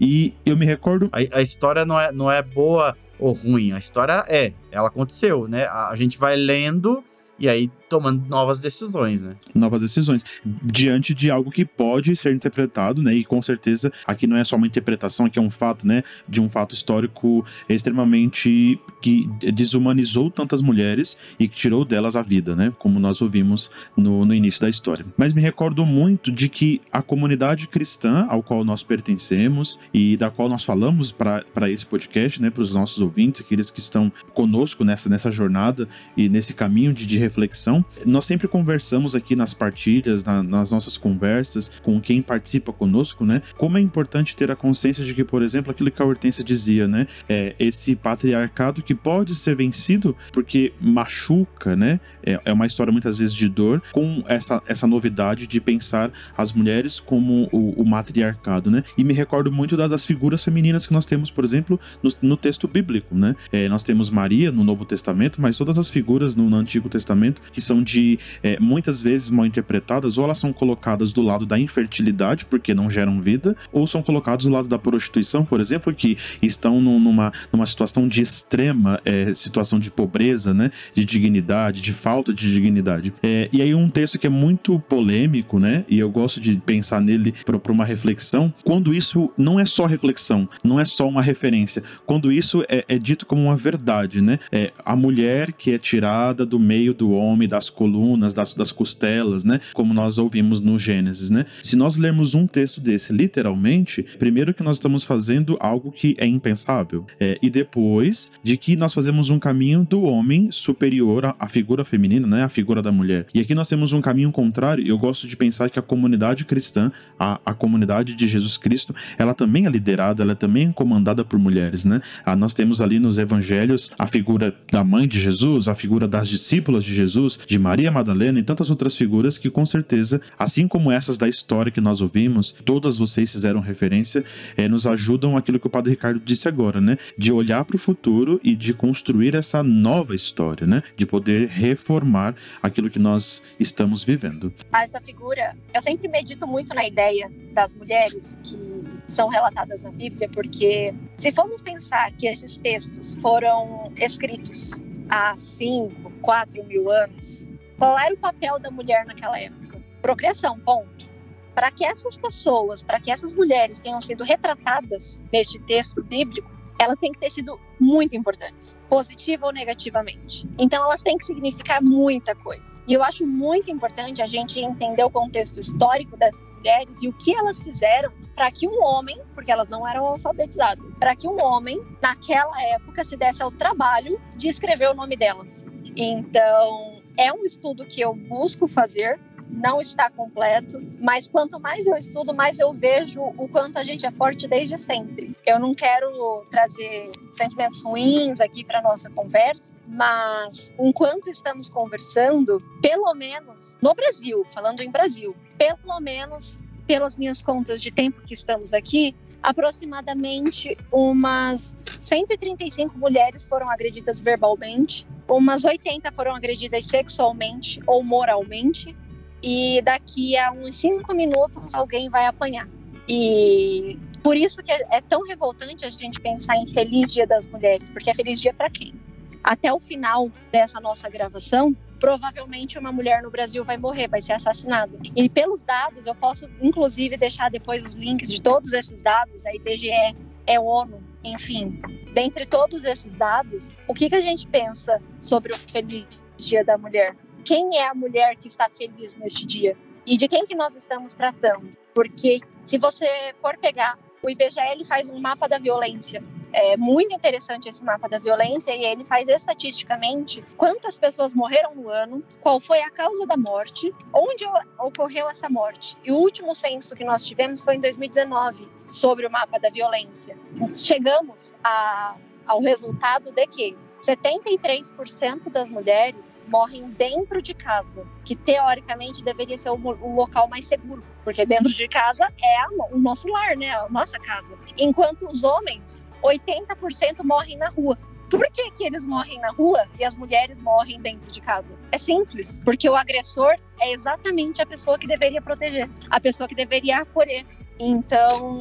E 0.00 0.34
eu 0.44 0.56
me 0.56 0.66
recordo. 0.66 1.08
A, 1.12 1.38
a 1.38 1.42
história 1.42 1.84
não 1.84 1.98
é, 1.98 2.12
não 2.12 2.30
é 2.30 2.42
boa 2.42 2.96
ou 3.18 3.32
ruim, 3.32 3.72
a 3.72 3.78
história 3.78 4.24
é, 4.28 4.52
ela 4.70 4.88
aconteceu, 4.88 5.46
né? 5.46 5.64
A, 5.64 5.90
a 5.90 5.96
gente 5.96 6.18
vai 6.18 6.36
lendo 6.36 7.04
e 7.38 7.48
aí 7.48 7.70
tomando 7.92 8.26
novas 8.26 8.58
decisões, 8.58 9.22
né? 9.22 9.36
Novas 9.54 9.82
decisões. 9.82 10.24
Diante 10.62 11.12
de 11.12 11.30
algo 11.30 11.50
que 11.50 11.62
pode 11.62 12.16
ser 12.16 12.34
interpretado, 12.34 13.02
né? 13.02 13.12
E 13.12 13.22
com 13.22 13.42
certeza 13.42 13.92
aqui 14.06 14.26
não 14.26 14.38
é 14.38 14.44
só 14.44 14.56
uma 14.56 14.66
interpretação, 14.66 15.26
aqui 15.26 15.38
é 15.38 15.42
um 15.42 15.50
fato, 15.50 15.86
né? 15.86 16.02
De 16.26 16.40
um 16.40 16.48
fato 16.48 16.74
histórico 16.74 17.44
extremamente 17.68 18.80
que 19.02 19.28
desumanizou 19.52 20.30
tantas 20.30 20.62
mulheres 20.62 21.18
e 21.38 21.46
que 21.46 21.54
tirou 21.54 21.84
delas 21.84 22.16
a 22.16 22.22
vida, 22.22 22.56
né? 22.56 22.72
Como 22.78 22.98
nós 22.98 23.20
ouvimos 23.20 23.70
no, 23.94 24.24
no 24.24 24.34
início 24.34 24.62
da 24.62 24.70
história. 24.70 25.04
Mas 25.14 25.34
me 25.34 25.42
recordo 25.42 25.84
muito 25.84 26.32
de 26.32 26.48
que 26.48 26.80
a 26.90 27.02
comunidade 27.02 27.68
cristã 27.68 28.26
ao 28.30 28.42
qual 28.42 28.64
nós 28.64 28.82
pertencemos 28.82 29.78
e 29.92 30.16
da 30.16 30.30
qual 30.30 30.48
nós 30.48 30.64
falamos 30.64 31.12
para 31.12 31.70
esse 31.70 31.84
podcast, 31.84 32.40
né? 32.40 32.48
Para 32.48 32.62
os 32.62 32.74
nossos 32.74 33.02
ouvintes, 33.02 33.42
aqueles 33.42 33.70
que 33.70 33.80
estão 33.80 34.10
conosco 34.32 34.82
nessa, 34.82 35.10
nessa 35.10 35.30
jornada 35.30 35.86
e 36.16 36.30
nesse 36.30 36.54
caminho 36.54 36.94
de, 36.94 37.04
de 37.04 37.18
reflexão, 37.18 37.81
nós 38.04 38.26
sempre 38.26 38.48
conversamos 38.48 39.14
aqui 39.14 39.34
nas 39.36 39.54
partilhas, 39.54 40.24
na, 40.24 40.42
nas 40.42 40.70
nossas 40.72 40.96
conversas, 40.96 41.70
com 41.82 42.00
quem 42.00 42.22
participa 42.22 42.72
conosco, 42.72 43.24
né? 43.24 43.42
Como 43.56 43.78
é 43.78 43.80
importante 43.80 44.36
ter 44.36 44.50
a 44.50 44.56
consciência 44.56 45.04
de 45.04 45.14
que, 45.14 45.24
por 45.24 45.42
exemplo, 45.42 45.70
aquilo 45.70 45.90
que 45.90 46.02
a 46.02 46.04
Hortência 46.04 46.44
dizia, 46.44 46.88
né? 46.88 47.06
É 47.28 47.54
esse 47.58 47.94
patriarcado 47.94 48.82
que 48.82 48.94
pode 48.94 49.34
ser 49.34 49.56
vencido 49.56 50.16
porque 50.32 50.72
machuca, 50.80 51.76
né? 51.76 52.00
É, 52.24 52.40
é 52.44 52.52
uma 52.52 52.66
história 52.66 52.92
muitas 52.92 53.18
vezes 53.18 53.34
de 53.34 53.48
dor, 53.48 53.82
com 53.92 54.22
essa, 54.26 54.62
essa 54.66 54.86
novidade 54.86 55.46
de 55.46 55.60
pensar 55.60 56.10
as 56.36 56.52
mulheres 56.52 57.00
como 57.00 57.48
o, 57.52 57.80
o 57.80 57.84
matriarcado, 57.84 58.70
né? 58.70 58.84
E 58.96 59.04
me 59.04 59.12
recordo 59.12 59.50
muito 59.50 59.76
das, 59.76 59.90
das, 59.90 60.06
figuras 60.06 60.42
femininas 60.42 60.86
que 60.86 60.92
nós 60.92 61.06
temos, 61.06 61.30
por 61.30 61.44
exemplo, 61.44 61.78
no, 62.02 62.10
no 62.22 62.36
texto 62.36 62.68
bíblico, 62.68 63.14
né? 63.14 63.34
É, 63.50 63.68
nós 63.68 63.82
temos 63.82 64.10
Maria 64.10 64.50
no 64.52 64.64
Novo 64.64 64.84
Testamento, 64.84 65.40
mas 65.40 65.56
todas 65.56 65.78
as 65.78 65.88
figuras 65.88 66.34
no, 66.34 66.48
no 66.48 66.56
Antigo 66.56 66.88
Testamento 66.88 67.40
que 67.52 67.60
são 67.60 67.71
são 67.72 67.82
de 67.82 68.18
é, 68.42 68.58
muitas 68.60 69.02
vezes 69.02 69.30
mal 69.30 69.46
interpretadas, 69.46 70.18
ou 70.18 70.24
elas 70.24 70.38
são 70.38 70.52
colocadas 70.52 71.12
do 71.12 71.22
lado 71.22 71.46
da 71.46 71.58
infertilidade, 71.58 72.44
porque 72.44 72.74
não 72.74 72.90
geram 72.90 73.20
vida, 73.20 73.56
ou 73.72 73.86
são 73.86 74.02
colocadas 74.02 74.44
do 74.44 74.50
lado 74.50 74.68
da 74.68 74.78
prostituição, 74.78 75.42
por 75.42 75.58
exemplo, 75.58 75.94
que 75.94 76.18
estão 76.42 76.80
numa, 76.80 77.32
numa 77.50 77.64
situação 77.64 78.06
de 78.06 78.20
extrema 78.20 79.00
é, 79.04 79.34
situação 79.34 79.78
de 79.78 79.90
pobreza, 79.90 80.52
né? 80.52 80.70
De 80.94 81.04
dignidade, 81.04 81.80
de 81.80 81.92
falta 81.92 82.34
de 82.34 82.52
dignidade. 82.52 83.12
É, 83.22 83.48
e 83.50 83.62
aí 83.62 83.74
um 83.74 83.88
texto 83.88 84.18
que 84.18 84.26
é 84.26 84.30
muito 84.30 84.78
polêmico, 84.80 85.58
né? 85.58 85.84
E 85.88 85.98
eu 85.98 86.10
gosto 86.10 86.40
de 86.40 86.56
pensar 86.56 87.00
nele 87.00 87.32
para 87.44 87.72
uma 87.72 87.84
reflexão, 87.84 88.52
quando 88.64 88.92
isso 88.92 89.30
não 89.38 89.58
é 89.58 89.64
só 89.64 89.86
reflexão, 89.86 90.46
não 90.62 90.78
é 90.78 90.84
só 90.84 91.08
uma 91.08 91.22
referência, 91.22 91.82
quando 92.04 92.30
isso 92.30 92.62
é, 92.68 92.84
é 92.86 92.98
dito 92.98 93.24
como 93.24 93.42
uma 93.44 93.56
verdade, 93.56 94.20
né? 94.20 94.38
É, 94.50 94.72
a 94.84 94.94
mulher 94.94 95.52
que 95.52 95.70
é 95.70 95.78
tirada 95.78 96.44
do 96.44 96.58
meio 96.58 96.92
do 96.92 97.12
homem, 97.12 97.48
da 97.48 97.61
das 97.62 97.70
colunas, 97.70 98.34
das, 98.34 98.54
das 98.54 98.72
costelas, 98.72 99.44
né? 99.44 99.60
Como 99.72 99.94
nós 99.94 100.18
ouvimos 100.18 100.58
no 100.60 100.76
Gênesis, 100.78 101.30
né? 101.30 101.46
Se 101.62 101.76
nós 101.76 101.96
lermos 101.96 102.34
um 102.34 102.46
texto 102.46 102.80
desse 102.80 103.12
literalmente, 103.12 104.02
primeiro 104.18 104.52
que 104.52 104.64
nós 104.64 104.78
estamos 104.78 105.04
fazendo 105.04 105.56
algo 105.60 105.92
que 105.92 106.16
é 106.18 106.26
impensável, 106.26 107.06
é, 107.20 107.38
e 107.40 107.48
depois 107.48 108.32
de 108.42 108.56
que 108.56 108.74
nós 108.74 108.92
fazemos 108.92 109.30
um 109.30 109.38
caminho 109.38 109.86
do 109.88 110.02
homem 110.02 110.50
superior 110.50 111.26
à, 111.26 111.36
à 111.38 111.48
figura 111.48 111.84
feminina, 111.84 112.26
né? 112.26 112.42
A 112.42 112.48
figura 112.48 112.82
da 112.82 112.90
mulher. 112.90 113.26
E 113.32 113.40
aqui 113.40 113.54
nós 113.54 113.68
temos 113.68 113.92
um 113.92 114.00
caminho 114.00 114.32
contrário, 114.32 114.84
eu 114.84 114.98
gosto 114.98 115.28
de 115.28 115.36
pensar 115.36 115.70
que 115.70 115.78
a 115.78 115.82
comunidade 115.82 116.44
cristã, 116.44 116.90
a, 117.18 117.40
a 117.46 117.54
comunidade 117.54 118.14
de 118.14 118.26
Jesus 118.26 118.58
Cristo, 118.58 118.92
ela 119.16 119.34
também 119.34 119.66
é 119.66 119.70
liderada, 119.70 120.24
ela 120.24 120.34
também 120.34 120.68
é 120.70 120.72
comandada 120.72 121.24
por 121.24 121.38
mulheres, 121.38 121.84
né? 121.84 122.02
Ah, 122.24 122.34
nós 122.34 122.54
temos 122.54 122.80
ali 122.80 122.98
nos 122.98 123.18
evangelhos 123.18 123.92
a 123.96 124.06
figura 124.08 124.52
da 124.70 124.82
mãe 124.82 125.06
de 125.06 125.20
Jesus, 125.20 125.68
a 125.68 125.76
figura 125.76 126.08
das 126.08 126.28
discípulas 126.28 126.82
de 126.82 126.92
Jesus, 126.92 127.38
de 127.46 127.58
Maria 127.58 127.90
Madalena 127.90 128.38
e 128.38 128.42
tantas 128.42 128.70
outras 128.70 128.96
figuras 128.96 129.38
que 129.38 129.50
com 129.50 129.64
certeza, 129.66 130.20
assim 130.38 130.66
como 130.66 130.90
essas 130.90 131.18
da 131.18 131.28
história 131.28 131.72
que 131.72 131.80
nós 131.80 132.00
ouvimos, 132.00 132.52
todas 132.64 132.98
vocês 132.98 133.32
fizeram 133.32 133.60
referência, 133.60 134.24
é, 134.56 134.68
nos 134.68 134.86
ajudam 134.86 135.36
aquilo 135.36 135.58
que 135.58 135.66
o 135.66 135.70
Padre 135.70 135.92
Ricardo 135.92 136.20
disse 136.20 136.48
agora, 136.48 136.80
né? 136.80 136.96
De 137.16 137.32
olhar 137.32 137.64
para 137.64 137.76
o 137.76 137.78
futuro 137.78 138.40
e 138.42 138.54
de 138.54 138.74
construir 138.74 139.34
essa 139.34 139.62
nova 139.62 140.14
história, 140.14 140.66
né? 140.66 140.82
De 140.96 141.06
poder 141.06 141.48
reformar 141.48 142.34
aquilo 142.62 142.90
que 142.90 142.98
nós 142.98 143.42
estamos 143.58 144.04
vivendo. 144.04 144.52
Essa 144.72 145.00
figura, 145.00 145.56
eu 145.74 145.80
sempre 145.80 146.08
medito 146.08 146.46
muito 146.46 146.74
na 146.74 146.86
ideia 146.86 147.30
das 147.52 147.74
mulheres 147.74 148.38
que 148.42 148.58
são 149.06 149.28
relatadas 149.28 149.82
na 149.82 149.90
Bíblia, 149.90 150.28
porque 150.28 150.94
se 151.16 151.32
formos 151.32 151.60
pensar 151.60 152.12
que 152.12 152.26
esses 152.26 152.56
textos 152.56 153.14
foram 153.20 153.92
escritos 153.96 154.72
há 155.08 155.36
cinco, 155.36 156.10
quatro 156.20 156.64
mil 156.64 156.90
anos, 156.90 157.46
qual 157.78 157.98
era 157.98 158.14
o 158.14 158.18
papel 158.18 158.58
da 158.58 158.70
mulher 158.70 159.04
naquela 159.04 159.38
época? 159.38 159.82
Procriação, 160.00 160.58
ponto. 160.60 161.10
Para 161.54 161.70
que 161.70 161.84
essas 161.84 162.16
pessoas, 162.16 162.82
para 162.82 163.00
que 163.00 163.10
essas 163.10 163.34
mulheres 163.34 163.80
tenham 163.80 164.00
sido 164.00 164.24
retratadas 164.24 165.22
neste 165.32 165.58
texto 165.60 166.02
bíblico, 166.02 166.50
elas 166.82 166.98
têm 166.98 167.12
que 167.12 167.18
ter 167.18 167.30
sido 167.30 167.58
muito 167.80 168.16
importantes, 168.16 168.78
positiva 168.88 169.46
ou 169.46 169.52
negativamente. 169.52 170.48
Então, 170.58 170.82
elas 170.84 171.02
têm 171.02 171.16
que 171.16 171.24
significar 171.24 171.82
muita 171.82 172.34
coisa. 172.34 172.76
E 172.86 172.92
eu 172.94 173.02
acho 173.02 173.26
muito 173.26 173.70
importante 173.70 174.22
a 174.22 174.26
gente 174.26 174.60
entender 174.60 175.04
o 175.04 175.10
contexto 175.10 175.58
histórico 175.58 176.16
dessas 176.16 176.50
mulheres 176.52 177.02
e 177.02 177.08
o 177.08 177.12
que 177.12 177.34
elas 177.34 177.60
fizeram 177.60 178.12
para 178.34 178.50
que 178.50 178.66
um 178.66 178.82
homem, 178.82 179.20
porque 179.34 179.50
elas 179.50 179.68
não 179.68 179.86
eram 179.86 180.06
alfabetizadas, 180.06 180.84
para 180.98 181.14
que 181.14 181.28
um 181.28 181.42
homem, 181.42 181.80
naquela 182.00 182.62
época, 182.74 183.04
se 183.04 183.16
desse 183.16 183.42
ao 183.42 183.50
trabalho 183.50 184.20
de 184.36 184.48
escrever 184.48 184.90
o 184.90 184.94
nome 184.94 185.16
delas. 185.16 185.66
Então, 185.96 187.02
é 187.18 187.32
um 187.32 187.44
estudo 187.44 187.84
que 187.84 188.00
eu 188.00 188.14
busco 188.14 188.66
fazer 188.66 189.20
não 189.52 189.80
está 189.80 190.10
completo, 190.10 190.80
mas 190.98 191.28
quanto 191.28 191.60
mais 191.60 191.86
eu 191.86 191.94
estudo, 191.96 192.32
mais 192.32 192.58
eu 192.58 192.72
vejo 192.72 193.20
o 193.20 193.46
quanto 193.48 193.78
a 193.78 193.84
gente 193.84 194.06
é 194.06 194.10
forte 194.10 194.48
desde 194.48 194.78
sempre. 194.78 195.36
Eu 195.46 195.60
não 195.60 195.74
quero 195.74 196.44
trazer 196.50 197.12
sentimentos 197.30 197.82
ruins 197.82 198.40
aqui 198.40 198.64
para 198.64 198.80
nossa 198.80 199.10
conversa, 199.10 199.76
mas 199.86 200.72
enquanto 200.78 201.28
estamos 201.28 201.68
conversando, 201.68 202.58
pelo 202.80 203.14
menos 203.14 203.76
no 203.82 203.94
Brasil, 203.94 204.42
falando 204.46 204.80
em 204.80 204.90
Brasil, 204.90 205.36
pelo 205.58 206.00
menos 206.00 206.62
pelas 206.86 207.18
minhas 207.18 207.42
contas 207.42 207.82
de 207.82 207.90
tempo 207.90 208.22
que 208.22 208.34
estamos 208.34 208.72
aqui, 208.72 209.14
aproximadamente 209.42 210.76
umas 210.90 211.76
135 211.98 212.96
mulheres 212.96 213.46
foram 213.46 213.68
agredidas 213.68 214.22
verbalmente, 214.22 215.06
umas 215.28 215.64
80 215.64 216.12
foram 216.12 216.34
agredidas 216.34 216.84
sexualmente 216.84 217.80
ou 217.86 218.02
moralmente, 218.02 218.96
e 219.42 219.82
daqui 219.82 220.36
a 220.36 220.52
uns 220.52 220.74
cinco 220.76 221.14
minutos 221.14 221.74
alguém 221.74 222.08
vai 222.08 222.26
apanhar. 222.26 222.68
E 223.08 223.98
por 224.22 224.36
isso 224.36 224.62
que 224.62 224.70
é, 224.70 225.00
tão 225.00 225.26
revoltante 225.26 225.84
a 225.84 225.90
gente 225.90 226.20
pensar 226.20 226.56
em 226.56 226.66
Feliz 226.68 227.12
Dia 227.12 227.26
das 227.26 227.48
Mulheres, 227.48 227.90
porque 227.90 228.10
é 228.10 228.14
Feliz 228.14 228.40
Dia 228.40 228.54
para 228.54 228.70
quem? 228.70 228.94
Até 229.42 229.72
o 229.72 229.78
final 229.78 230.30
dessa 230.52 230.78
nossa 230.78 231.08
gravação, 231.08 231.74
provavelmente 231.98 232.78
uma 232.78 232.92
mulher 232.92 233.22
no 233.22 233.30
Brasil 233.30 233.64
vai 233.64 233.76
morrer, 233.76 234.08
vai 234.08 234.22
ser 234.22 234.34
assassinada. 234.34 234.96
E 235.16 235.28
pelos 235.28 235.64
dados, 235.64 236.06
eu 236.06 236.14
posso 236.14 236.48
inclusive 236.60 237.16
deixar 237.16 237.50
depois 237.50 237.82
os 237.82 237.94
links 237.94 238.28
de 238.28 238.40
todos 238.40 238.72
esses 238.72 239.02
dados, 239.02 239.44
a 239.44 239.54
IBGE, 239.54 240.16
é 240.46 240.60
ONU, 240.60 241.02
enfim. 241.24 241.80
Dentre 242.12 242.46
todos 242.46 242.84
esses 242.84 243.16
dados, 243.16 243.76
o 243.88 243.94
que, 243.94 244.08
que 244.08 244.14
a 244.14 244.20
gente 244.20 244.46
pensa 244.46 245.00
sobre 245.18 245.52
o 245.52 245.58
Feliz 245.58 246.22
Dia 246.36 246.64
da 246.64 246.78
Mulher? 246.78 247.16
Quem 247.44 247.78
é 247.78 247.88
a 247.88 247.94
mulher 247.94 248.36
que 248.36 248.48
está 248.48 248.68
feliz 248.68 249.14
neste 249.14 249.46
dia 249.46 249.76
e 250.06 250.16
de 250.16 250.28
quem 250.28 250.44
que 250.44 250.54
nós 250.54 250.76
estamos 250.76 251.14
tratando. 251.14 251.70
Porque 251.94 252.40
se 252.62 252.78
você 252.78 253.06
for 253.36 253.56
pegar, 253.58 253.98
o 254.22 254.30
IBGE 254.30 254.60
ele 254.70 254.84
faz 254.84 255.10
um 255.10 255.18
mapa 255.18 255.48
da 255.48 255.58
violência. 255.58 256.22
É 256.52 256.76
muito 256.76 257.14
interessante 257.14 257.68
esse 257.68 257.82
mapa 257.82 258.08
da 258.08 258.18
violência 258.18 258.74
e 258.76 258.84
ele 258.84 259.04
faz 259.06 259.26
estatisticamente 259.26 260.44
quantas 260.56 260.98
pessoas 260.98 261.32
morreram 261.32 261.74
no 261.74 261.88
ano, 261.88 262.22
qual 262.40 262.60
foi 262.60 262.80
a 262.80 262.90
causa 262.90 263.26
da 263.26 263.38
morte, 263.38 263.92
onde 264.12 264.44
ocorreu 264.78 265.28
essa 265.30 265.48
morte. 265.48 265.96
E 266.04 266.12
o 266.12 266.16
último 266.16 266.54
censo 266.54 266.94
que 266.94 267.04
nós 267.04 267.24
tivemos 267.24 267.64
foi 267.64 267.76
em 267.76 267.80
2019 267.80 268.68
sobre 268.86 269.26
o 269.26 269.30
mapa 269.30 269.58
da 269.58 269.70
violência. 269.70 270.36
Chegamos 270.76 271.54
a, 271.64 272.16
ao 272.46 272.60
resultado 272.60 273.32
de 273.32 273.46
que 273.46 273.76
73% 274.02 275.48
das 275.50 275.70
mulheres 275.70 276.44
morrem 276.48 276.90
dentro 276.90 277.40
de 277.40 277.54
casa, 277.54 278.04
que 278.24 278.34
teoricamente 278.34 279.22
deveria 279.22 279.56
ser 279.56 279.70
o, 279.70 279.76
local 279.76 280.48
mais 280.48 280.66
seguro, 280.66 281.02
porque 281.24 281.46
dentro 281.46 281.72
de 281.72 281.88
casa 281.88 282.24
é 282.42 282.56
o 282.92 282.98
nosso 282.98 283.28
lar, 283.28 283.56
né? 283.56 283.70
A 283.70 283.88
nossa 283.88 284.18
casa. 284.18 284.58
Enquanto 284.76 285.26
os 285.28 285.44
homens, 285.44 286.06
80% 286.22 287.22
morrem 287.22 287.56
na 287.56 287.68
rua. 287.68 287.96
Por 288.28 288.40
que, 288.50 288.70
que 288.70 288.84
eles 288.84 289.04
morrem 289.04 289.38
na 289.40 289.50
rua 289.50 289.86
e 289.98 290.04
as 290.04 290.16
mulheres 290.16 290.58
morrem 290.58 290.98
dentro 291.00 291.30
de 291.30 291.40
casa? 291.40 291.74
É 291.92 291.98
simples, 291.98 292.58
porque 292.64 292.88
o 292.88 292.96
agressor 292.96 293.54
é 293.78 293.92
exatamente 293.92 294.62
a 294.62 294.66
pessoa 294.66 294.98
que 294.98 295.06
deveria 295.06 295.42
proteger, 295.42 295.88
a 296.10 296.18
pessoa 296.18 296.48
que 296.48 296.54
deveria 296.54 297.02
acolher. 297.02 297.44
Então, 297.78 298.58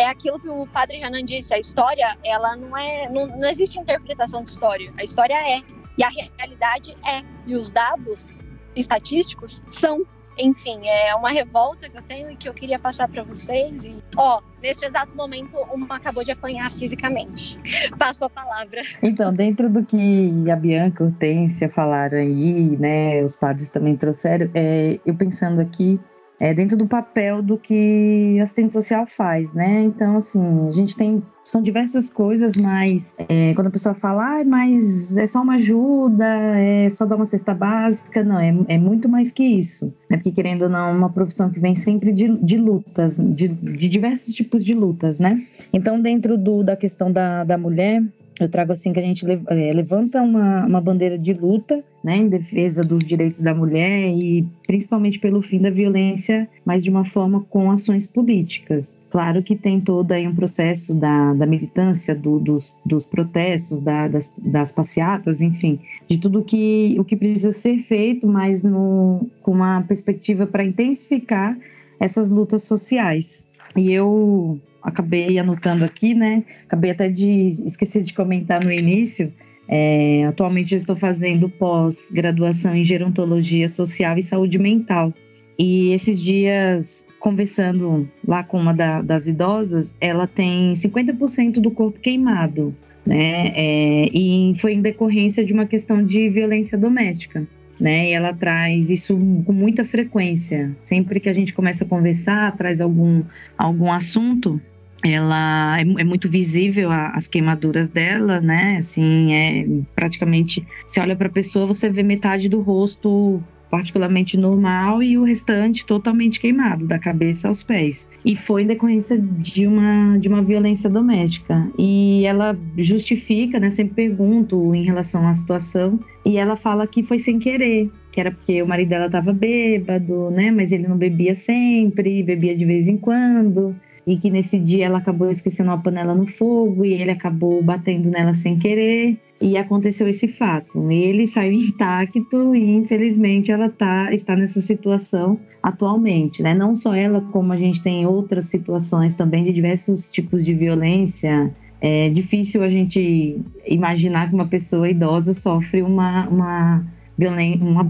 é 0.00 0.08
aquilo 0.08 0.40
que 0.40 0.48
o 0.48 0.66
padre 0.66 0.96
Renan 0.96 1.22
disse, 1.24 1.54
a 1.54 1.58
história, 1.58 2.16
ela 2.24 2.56
não 2.56 2.76
é, 2.76 3.08
não, 3.10 3.26
não 3.26 3.48
existe 3.48 3.78
interpretação 3.78 4.42
de 4.42 4.50
história, 4.50 4.92
a 4.98 5.04
história 5.04 5.34
é, 5.34 5.62
e 5.98 6.02
a 6.02 6.08
realidade 6.08 6.96
é, 7.06 7.22
e 7.46 7.54
os 7.54 7.70
dados 7.70 8.32
estatísticos 8.74 9.62
são. 9.70 10.02
Enfim, 10.38 10.80
é 10.86 11.14
uma 11.14 11.28
revolta 11.28 11.90
que 11.90 11.98
eu 11.98 12.02
tenho 12.02 12.30
e 12.30 12.36
que 12.36 12.48
eu 12.48 12.54
queria 12.54 12.78
passar 12.78 13.06
para 13.08 13.22
vocês. 13.22 13.84
E, 13.84 14.02
ó, 14.16 14.40
nesse 14.62 14.86
exato 14.86 15.14
momento, 15.14 15.58
uma 15.70 15.96
acabou 15.96 16.24
de 16.24 16.32
apanhar 16.32 16.70
fisicamente. 16.70 17.58
Passo 17.98 18.24
a 18.24 18.30
palavra. 18.30 18.80
Então, 19.02 19.34
dentro 19.34 19.68
do 19.68 19.84
que 19.84 20.32
a 20.50 20.56
Bianca, 20.56 21.04
a 21.04 21.08
Hortência 21.08 21.68
falaram 21.68 22.16
aí, 22.16 22.74
né, 22.78 23.22
os 23.22 23.36
padres 23.36 23.70
também 23.70 23.96
trouxeram, 23.96 24.50
é, 24.54 24.98
eu 25.04 25.14
pensando 25.14 25.60
aqui 25.60 26.00
é, 26.40 26.54
dentro 26.54 26.74
do 26.74 26.86
papel 26.86 27.42
do 27.42 27.58
que 27.58 28.38
assistente 28.40 28.72
social 28.72 29.06
faz, 29.06 29.52
né? 29.52 29.82
Então, 29.82 30.16
assim, 30.16 30.66
a 30.66 30.70
gente 30.70 30.96
tem. 30.96 31.22
São 31.44 31.60
diversas 31.60 32.08
coisas, 32.08 32.54
mas 32.56 33.14
é, 33.28 33.52
quando 33.54 33.66
a 33.66 33.70
pessoa 33.70 33.94
fala, 33.94 34.40
ah, 34.40 34.44
mas 34.44 35.16
é 35.16 35.26
só 35.26 35.42
uma 35.42 35.54
ajuda, 35.54 36.24
é 36.24 36.88
só 36.88 37.04
dar 37.04 37.16
uma 37.16 37.24
cesta 37.26 37.52
básica, 37.52 38.22
não, 38.22 38.38
é, 38.38 38.54
é 38.68 38.78
muito 38.78 39.08
mais 39.08 39.32
que 39.32 39.42
isso. 39.42 39.92
Né? 40.08 40.16
Porque, 40.16 40.30
querendo 40.30 40.62
ou 40.62 40.68
não, 40.68 40.88
é 40.88 40.92
uma 40.92 41.10
profissão 41.10 41.50
que 41.50 41.58
vem 41.58 41.74
sempre 41.74 42.12
de, 42.12 42.28
de 42.38 42.56
lutas, 42.56 43.16
de, 43.16 43.48
de 43.48 43.88
diversos 43.88 44.32
tipos 44.32 44.64
de 44.64 44.74
lutas, 44.74 45.18
né? 45.18 45.42
Então, 45.72 46.00
dentro 46.00 46.38
do, 46.38 46.62
da 46.62 46.76
questão 46.76 47.10
da, 47.10 47.42
da 47.42 47.58
mulher, 47.58 48.02
eu 48.44 48.48
trago 48.48 48.72
assim 48.72 48.92
que 48.92 49.00
a 49.00 49.02
gente 49.02 49.24
é, 49.26 49.70
levanta 49.72 50.22
uma, 50.22 50.66
uma 50.66 50.80
bandeira 50.80 51.18
de 51.18 51.32
luta 51.32 51.82
né, 52.02 52.16
em 52.16 52.28
defesa 52.28 52.82
dos 52.82 53.06
direitos 53.06 53.42
da 53.42 53.54
mulher 53.54 54.10
e 54.10 54.46
principalmente 54.66 55.18
pelo 55.18 55.42
fim 55.42 55.58
da 55.58 55.70
violência, 55.70 56.48
mas 56.64 56.82
de 56.82 56.90
uma 56.90 57.04
forma 57.04 57.44
com 57.50 57.70
ações 57.70 58.06
políticas. 58.06 58.98
Claro 59.10 59.42
que 59.42 59.54
tem 59.54 59.80
todo 59.80 60.12
aí 60.12 60.26
um 60.26 60.34
processo 60.34 60.94
da, 60.94 61.34
da 61.34 61.46
militância, 61.46 62.14
do, 62.14 62.38
dos, 62.38 62.74
dos 62.84 63.04
protestos, 63.04 63.80
da, 63.80 64.08
das, 64.08 64.32
das 64.38 64.72
passeatas, 64.72 65.40
enfim, 65.40 65.78
de 66.08 66.18
tudo 66.18 66.42
que, 66.42 66.96
o 66.98 67.04
que 67.04 67.16
precisa 67.16 67.52
ser 67.52 67.78
feito, 67.78 68.26
mas 68.26 68.64
no, 68.64 69.26
com 69.42 69.52
uma 69.52 69.82
perspectiva 69.82 70.46
para 70.46 70.64
intensificar 70.64 71.58
essas 71.98 72.30
lutas 72.30 72.62
sociais. 72.62 73.44
E 73.76 73.92
eu 73.92 74.58
acabei 74.82 75.38
anotando 75.38 75.84
aqui, 75.84 76.14
né? 76.14 76.44
Acabei 76.64 76.90
até 76.90 77.08
de 77.08 77.50
esquecer 77.66 78.02
de 78.02 78.14
comentar 78.14 78.64
no 78.64 78.72
início. 78.72 79.32
É, 79.68 80.24
atualmente 80.24 80.74
eu 80.74 80.78
estou 80.78 80.96
fazendo 80.96 81.48
pós-graduação 81.48 82.74
em 82.74 82.82
gerontologia 82.82 83.68
social 83.68 84.18
e 84.18 84.22
saúde 84.22 84.58
mental. 84.58 85.14
E 85.58 85.92
esses 85.92 86.20
dias, 86.20 87.06
conversando 87.20 88.08
lá 88.26 88.42
com 88.42 88.58
uma 88.58 88.72
da, 88.72 89.02
das 89.02 89.26
idosas, 89.26 89.94
ela 90.00 90.26
tem 90.26 90.72
50% 90.72 91.60
do 91.60 91.70
corpo 91.70 92.00
queimado, 92.00 92.74
né? 93.06 93.52
É, 93.54 94.08
e 94.12 94.54
foi 94.58 94.72
em 94.72 94.80
decorrência 94.82 95.44
de 95.44 95.52
uma 95.52 95.66
questão 95.66 96.04
de 96.04 96.28
violência 96.30 96.76
doméstica. 96.78 97.46
né? 97.78 98.10
E 98.10 98.12
ela 98.12 98.34
traz 98.34 98.90
isso 98.90 99.16
com 99.44 99.52
muita 99.52 99.84
frequência. 99.84 100.74
Sempre 100.76 101.18
que 101.18 101.28
a 101.28 101.32
gente 101.32 101.54
começa 101.54 101.84
a 101.84 101.88
conversar, 101.88 102.56
traz 102.56 102.80
algum, 102.80 103.22
algum 103.56 103.90
assunto, 103.90 104.60
ela 105.04 105.78
é, 105.78 105.82
é, 105.82 106.04
muito 106.04 106.28
visível 106.28 106.90
a, 106.90 107.08
as 107.10 107.26
queimaduras 107.26 107.90
dela, 107.90 108.40
né? 108.40 108.76
Assim, 108.78 109.32
é 109.32 109.66
praticamente 109.94 110.66
você 110.86 111.00
olha 111.00 111.16
para 111.16 111.28
a 111.28 111.32
pessoa, 111.32 111.66
você 111.66 111.88
vê 111.88 112.02
metade 112.02 112.48
do 112.48 112.60
rosto 112.60 113.42
particularmente 113.70 114.36
normal 114.36 115.00
e 115.00 115.16
o 115.16 115.22
restante 115.22 115.86
totalmente 115.86 116.40
queimado, 116.40 116.86
da 116.86 116.98
cabeça 116.98 117.46
aos 117.46 117.62
pés. 117.62 118.06
E 118.24 118.34
foi 118.34 118.64
em 118.64 118.66
decorrência 118.66 119.16
de 119.16 119.64
uma, 119.64 120.18
de 120.18 120.28
uma 120.28 120.42
violência 120.42 120.90
doméstica. 120.90 121.70
E 121.78 122.24
ela 122.26 122.58
justifica, 122.76 123.60
né? 123.60 123.70
Sempre 123.70 123.94
pergunto 123.94 124.74
em 124.74 124.84
relação 124.84 125.26
à 125.26 125.32
situação, 125.32 126.00
e 126.24 126.36
ela 126.36 126.56
fala 126.56 126.86
que 126.86 127.04
foi 127.04 127.20
sem 127.20 127.38
querer, 127.38 127.88
que 128.10 128.20
era 128.20 128.32
porque 128.32 128.60
o 128.60 128.66
marido 128.66 128.88
dela 128.88 129.06
estava 129.06 129.32
bêbado, 129.32 130.30
né? 130.30 130.50
Mas 130.50 130.72
ele 130.72 130.88
não 130.88 130.96
bebia 130.96 131.34
sempre, 131.36 132.24
bebia 132.24 132.56
de 132.56 132.64
vez 132.64 132.88
em 132.88 132.96
quando 132.96 133.74
e 134.06 134.16
que 134.16 134.30
nesse 134.30 134.58
dia 134.58 134.86
ela 134.86 134.98
acabou 134.98 135.30
esquecendo 135.30 135.70
uma 135.70 135.78
panela 135.82 136.14
no 136.14 136.26
fogo 136.26 136.84
e 136.84 136.94
ele 136.94 137.10
acabou 137.10 137.62
batendo 137.62 138.10
nela 138.10 138.34
sem 138.34 138.58
querer 138.58 139.18
e 139.40 139.56
aconteceu 139.56 140.08
esse 140.08 140.28
fato. 140.28 140.90
Ele 140.90 141.26
saiu 141.26 141.52
intacto 141.60 142.54
e 142.54 142.76
infelizmente 142.76 143.50
ela 143.50 143.68
tá, 143.68 144.12
está 144.12 144.36
nessa 144.36 144.60
situação 144.60 145.38
atualmente, 145.62 146.42
né? 146.42 146.54
Não 146.54 146.74
só 146.74 146.94
ela, 146.94 147.20
como 147.32 147.52
a 147.52 147.56
gente 147.56 147.82
tem 147.82 148.06
outras 148.06 148.46
situações 148.46 149.14
também 149.14 149.44
de 149.44 149.52
diversos 149.52 150.08
tipos 150.08 150.44
de 150.44 150.54
violência. 150.54 151.52
É 151.80 152.10
difícil 152.10 152.62
a 152.62 152.68
gente 152.68 153.40
imaginar 153.66 154.28
que 154.28 154.34
uma 154.34 154.46
pessoa 154.46 154.88
idosa 154.88 155.32
sofre 155.32 155.82
uma, 155.82 156.28
uma 156.28 156.84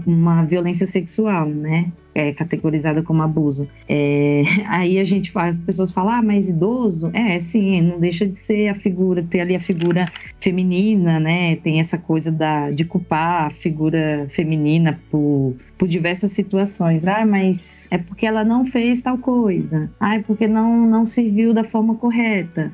uma, 0.05 0.43
violência 0.43 0.85
sexual, 0.85 1.47
né? 1.47 1.91
É 2.13 2.31
categorizada 2.33 3.01
como 3.01 3.21
abuso. 3.21 3.67
É, 3.87 4.43
aí 4.67 4.99
a 4.99 5.03
gente 5.03 5.31
faz, 5.31 5.57
as 5.57 5.63
pessoas 5.63 5.91
falam, 5.91 6.13
ah, 6.13 6.21
mas 6.21 6.49
idoso? 6.49 7.09
É, 7.13 7.37
sim, 7.39 7.81
não 7.81 7.99
deixa 7.99 8.25
de 8.25 8.37
ser 8.37 8.69
a 8.69 8.75
figura, 8.75 9.23
ter 9.23 9.41
ali 9.41 9.55
a 9.55 9.59
figura 9.59 10.11
feminina, 10.39 11.19
né? 11.19 11.55
Tem 11.57 11.79
essa 11.79 11.97
coisa 11.97 12.31
da, 12.31 12.71
de 12.71 12.83
culpar 12.85 13.47
a 13.47 13.49
figura 13.51 14.27
feminina 14.29 14.99
por, 15.09 15.55
por 15.77 15.87
diversas 15.87 16.31
situações. 16.31 17.05
Ah, 17.05 17.25
mas 17.25 17.87
é 17.91 17.97
porque 17.97 18.25
ela 18.25 18.43
não 18.43 18.65
fez 18.65 19.01
tal 19.01 19.17
coisa. 19.17 19.89
Ah, 19.99 20.15
é 20.15 20.19
porque 20.19 20.47
não, 20.47 20.85
não 20.85 21.05
serviu 21.05 21.53
da 21.53 21.63
forma 21.63 21.95
correta 21.95 22.71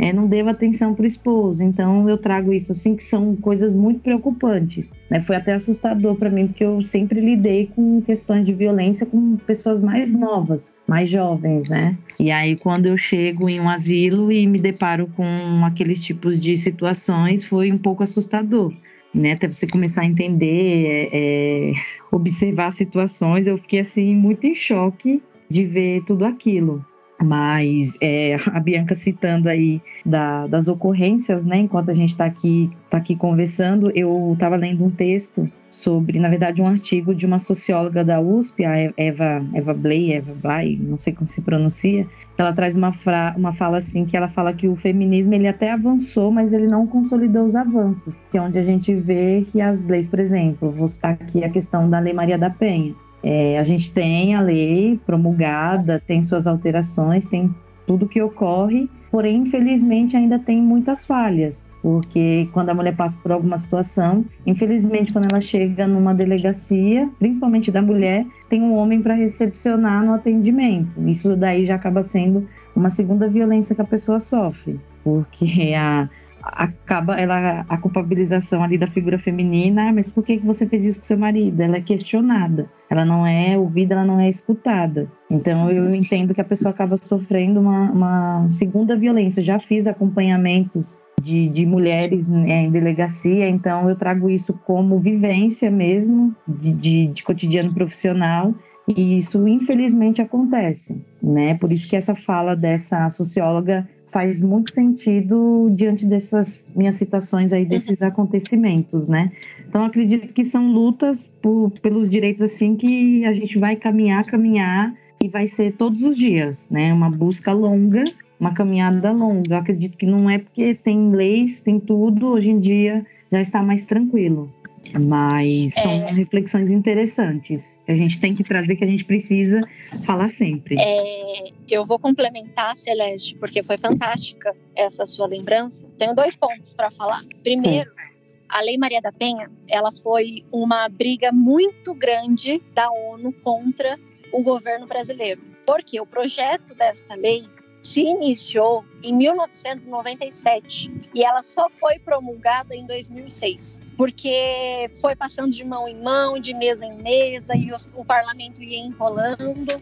é, 0.00 0.14
não 0.14 0.26
devo 0.26 0.48
atenção 0.48 0.94
para 0.94 1.02
o 1.02 1.06
esposo. 1.06 1.62
Então 1.62 2.08
eu 2.08 2.16
trago 2.16 2.54
isso 2.54 2.72
assim 2.72 2.96
que 2.96 3.02
são 3.02 3.36
coisas 3.36 3.70
muito 3.70 4.00
preocupantes. 4.00 4.90
Né? 5.10 5.20
Foi 5.20 5.36
até 5.36 5.52
assustador 5.52 6.16
para 6.16 6.30
mim 6.30 6.46
porque 6.46 6.64
eu 6.64 6.80
sempre 6.80 7.20
lidei 7.20 7.70
com 7.76 8.00
questões 8.00 8.46
de 8.46 8.54
violência 8.54 9.04
com 9.04 9.36
pessoas 9.36 9.82
mais 9.82 10.10
novas, 10.14 10.74
mais 10.88 11.10
jovens, 11.10 11.68
né? 11.68 11.98
E 12.18 12.30
aí 12.30 12.56
quando 12.56 12.86
eu 12.86 12.96
chego 12.96 13.46
em 13.46 13.60
um 13.60 13.68
asilo 13.68 14.32
e 14.32 14.46
me 14.46 14.58
deparo 14.58 15.06
com 15.08 15.62
aqueles 15.66 16.02
tipos 16.02 16.40
de 16.40 16.56
situações, 16.56 17.44
foi 17.44 17.70
um 17.70 17.78
pouco 17.78 18.02
assustador. 18.02 18.72
Né, 19.12 19.32
até 19.32 19.48
você 19.48 19.66
começar 19.66 20.02
a 20.02 20.06
entender, 20.06 20.86
é, 20.86 21.08
é, 21.12 21.72
observar 22.12 22.70
situações, 22.70 23.48
eu 23.48 23.58
fiquei 23.58 23.80
assim 23.80 24.14
muito 24.14 24.46
em 24.46 24.54
choque 24.54 25.20
de 25.50 25.64
ver 25.64 26.04
tudo 26.04 26.24
aquilo. 26.24 26.84
Mas 27.22 27.98
é, 28.00 28.36
a 28.46 28.58
Bianca 28.60 28.94
citando 28.94 29.48
aí 29.48 29.80
da, 30.04 30.46
das 30.46 30.68
ocorrências, 30.68 31.44
né? 31.44 31.58
Enquanto 31.58 31.90
a 31.90 31.94
gente 31.94 32.10
está 32.10 32.24
aqui, 32.24 32.70
tá 32.88 32.96
aqui 32.96 33.14
conversando, 33.14 33.90
eu 33.94 34.32
estava 34.32 34.56
lendo 34.56 34.84
um 34.84 34.90
texto 34.90 35.50
sobre, 35.70 36.18
na 36.18 36.28
verdade, 36.28 36.60
um 36.60 36.66
artigo 36.66 37.14
de 37.14 37.26
uma 37.26 37.38
socióloga 37.38 38.04
da 38.04 38.20
USP, 38.20 38.64
a 38.64 38.92
Eva, 38.96 39.44
Eva 39.54 39.74
Blay, 39.74 40.14
Eva 40.14 40.34
Blay, 40.34 40.78
não 40.82 40.98
sei 40.98 41.12
como 41.12 41.28
se 41.28 41.42
pronuncia. 41.42 42.06
Ela 42.36 42.52
traz 42.54 42.74
uma, 42.74 42.90
fra, 42.92 43.34
uma 43.36 43.52
fala 43.52 43.78
assim, 43.78 44.06
que 44.06 44.16
ela 44.16 44.26
fala 44.26 44.54
que 44.54 44.66
o 44.66 44.74
feminismo 44.74 45.34
ele 45.34 45.46
até 45.46 45.72
avançou, 45.72 46.30
mas 46.30 46.54
ele 46.54 46.66
não 46.66 46.86
consolidou 46.86 47.44
os 47.44 47.54
avanços. 47.54 48.24
Que 48.30 48.38
é 48.38 48.42
onde 48.42 48.58
a 48.58 48.62
gente 48.62 48.94
vê 48.94 49.44
que 49.46 49.60
as 49.60 49.84
leis, 49.84 50.08
por 50.08 50.18
exemplo, 50.18 50.70
vou 50.70 50.88
citar 50.88 51.12
aqui 51.12 51.44
a 51.44 51.50
questão 51.50 51.88
da 51.88 51.98
Lei 51.98 52.14
Maria 52.14 52.38
da 52.38 52.48
Penha 52.48 52.94
é, 53.22 53.58
a 53.58 53.64
gente 53.64 53.92
tem 53.92 54.34
a 54.34 54.40
lei 54.40 54.98
promulgada, 55.04 56.02
tem 56.06 56.22
suas 56.22 56.46
alterações, 56.46 57.26
tem 57.26 57.54
tudo 57.86 58.06
que 58.06 58.22
ocorre, 58.22 58.88
porém, 59.10 59.38
infelizmente, 59.38 60.16
ainda 60.16 60.38
tem 60.38 60.62
muitas 60.62 61.04
falhas, 61.04 61.70
porque 61.82 62.48
quando 62.52 62.70
a 62.70 62.74
mulher 62.74 62.94
passa 62.94 63.18
por 63.20 63.32
alguma 63.32 63.58
situação, 63.58 64.24
infelizmente, 64.46 65.12
quando 65.12 65.26
ela 65.28 65.40
chega 65.40 65.86
numa 65.86 66.14
delegacia, 66.14 67.10
principalmente 67.18 67.72
da 67.72 67.82
mulher, 67.82 68.24
tem 68.48 68.62
um 68.62 68.78
homem 68.78 69.02
para 69.02 69.14
recepcionar 69.14 70.04
no 70.04 70.14
atendimento. 70.14 70.92
Isso 71.04 71.34
daí 71.34 71.66
já 71.66 71.74
acaba 71.74 72.02
sendo 72.02 72.46
uma 72.76 72.88
segunda 72.88 73.28
violência 73.28 73.74
que 73.74 73.82
a 73.82 73.84
pessoa 73.84 74.20
sofre, 74.20 74.78
porque 75.02 75.74
a, 75.76 76.08
acaba 76.42 77.14
ela 77.16 77.64
a 77.68 77.76
culpabilização 77.76 78.62
ali 78.62 78.78
da 78.78 78.86
figura 78.86 79.18
feminina, 79.18 79.88
ah, 79.88 79.92
mas 79.92 80.08
por 80.08 80.24
que 80.24 80.38
você 80.38 80.66
fez 80.66 80.84
isso 80.84 81.00
com 81.00 81.04
seu 81.04 81.18
marido? 81.18 81.60
Ela 81.60 81.76
é 81.76 81.80
questionada, 81.80 82.70
ela 82.88 83.04
não 83.04 83.26
é 83.26 83.56
ouvida, 83.56 83.94
ela 83.94 84.04
não 84.04 84.20
é 84.20 84.28
escutada. 84.28 85.10
Então 85.30 85.70
eu 85.70 85.94
entendo 85.94 86.34
que 86.34 86.40
a 86.40 86.44
pessoa 86.44 86.70
acaba 86.70 86.96
sofrendo 86.96 87.60
uma, 87.60 87.90
uma 87.90 88.48
segunda 88.48 88.96
violência. 88.96 89.42
Já 89.42 89.58
fiz 89.58 89.86
acompanhamentos 89.86 90.98
de, 91.20 91.48
de 91.48 91.66
mulheres 91.66 92.28
né, 92.28 92.62
em 92.62 92.70
delegacia, 92.70 93.48
então 93.48 93.88
eu 93.88 93.96
trago 93.96 94.30
isso 94.30 94.54
como 94.64 94.98
vivência 94.98 95.70
mesmo, 95.70 96.34
de, 96.48 96.72
de, 96.72 97.06
de 97.08 97.22
cotidiano 97.22 97.72
profissional. 97.74 98.54
E 98.88 99.18
isso 99.18 99.46
infelizmente 99.46 100.20
acontece, 100.20 101.00
né? 101.22 101.54
Por 101.54 101.70
isso 101.70 101.86
que 101.86 101.94
essa 101.94 102.16
fala 102.16 102.56
dessa 102.56 103.08
socióloga 103.08 103.88
faz 104.10 104.40
muito 104.40 104.70
sentido 104.72 105.68
diante 105.70 106.04
dessas 106.04 106.68
minhas 106.74 106.96
citações 106.96 107.52
aí 107.52 107.64
desses 107.64 108.02
acontecimentos, 108.02 109.08
né? 109.08 109.30
Então 109.68 109.84
acredito 109.84 110.34
que 110.34 110.44
são 110.44 110.72
lutas 110.72 111.32
por, 111.40 111.70
pelos 111.80 112.10
direitos 112.10 112.42
assim 112.42 112.74
que 112.74 113.24
a 113.24 113.32
gente 113.32 113.58
vai 113.58 113.76
caminhar, 113.76 114.24
caminhar 114.24 114.94
e 115.22 115.28
vai 115.28 115.46
ser 115.46 115.72
todos 115.74 116.02
os 116.02 116.16
dias, 116.16 116.68
né? 116.70 116.92
Uma 116.92 117.10
busca 117.10 117.52
longa, 117.52 118.04
uma 118.38 118.52
caminhada 118.52 119.12
longa. 119.12 119.54
Eu 119.54 119.58
acredito 119.58 119.96
que 119.96 120.06
não 120.06 120.28
é 120.28 120.38
porque 120.38 120.74
tem 120.74 121.10
leis, 121.10 121.62
tem 121.62 121.78
tudo, 121.78 122.28
hoje 122.28 122.50
em 122.50 122.58
dia 122.58 123.06
já 123.30 123.40
está 123.40 123.62
mais 123.62 123.84
tranquilo. 123.84 124.52
Mas 124.98 125.74
são 125.74 125.90
é, 125.90 126.12
reflexões 126.12 126.70
interessantes. 126.70 127.78
A 127.86 127.94
gente 127.94 128.18
tem 128.20 128.34
que 128.34 128.42
trazer 128.42 128.76
que 128.76 128.84
a 128.84 128.86
gente 128.86 129.04
precisa 129.04 129.60
falar 130.04 130.28
sempre. 130.28 130.76
É, 130.78 131.52
eu 131.68 131.84
vou 131.84 131.98
complementar, 131.98 132.74
Celeste, 132.76 133.36
porque 133.36 133.62
foi 133.62 133.78
fantástica 133.78 134.54
essa 134.74 135.06
sua 135.06 135.26
lembrança. 135.26 135.86
Tenho 135.96 136.14
dois 136.14 136.36
pontos 136.36 136.74
para 136.74 136.90
falar. 136.90 137.22
Primeiro, 137.42 137.92
Sim. 137.92 138.00
a 138.48 138.62
Lei 138.62 138.78
Maria 138.78 139.00
da 139.00 139.12
Penha, 139.12 139.50
ela 139.68 139.92
foi 139.92 140.44
uma 140.50 140.88
briga 140.88 141.30
muito 141.30 141.94
grande 141.94 142.60
da 142.74 142.90
ONU 142.90 143.32
contra 143.32 143.98
o 144.32 144.42
governo 144.42 144.86
brasileiro. 144.86 145.42
Porque 145.66 146.00
o 146.00 146.06
projeto 146.06 146.74
dessa 146.74 147.14
lei 147.14 147.46
se 147.82 148.02
iniciou 148.02 148.84
em 149.02 149.14
1997 149.14 151.08
e 151.14 151.24
ela 151.24 151.42
só 151.42 151.68
foi 151.70 151.98
promulgada 151.98 152.74
em 152.74 152.86
2006, 152.86 153.80
porque 153.96 154.88
foi 155.00 155.16
passando 155.16 155.50
de 155.50 155.64
mão 155.64 155.88
em 155.88 156.00
mão, 156.00 156.38
de 156.38 156.52
mesa 156.54 156.84
em 156.84 156.96
mesa 157.02 157.56
e 157.56 157.70
o 157.94 158.04
parlamento 158.04 158.62
ia 158.62 158.78
enrolando. 158.78 159.80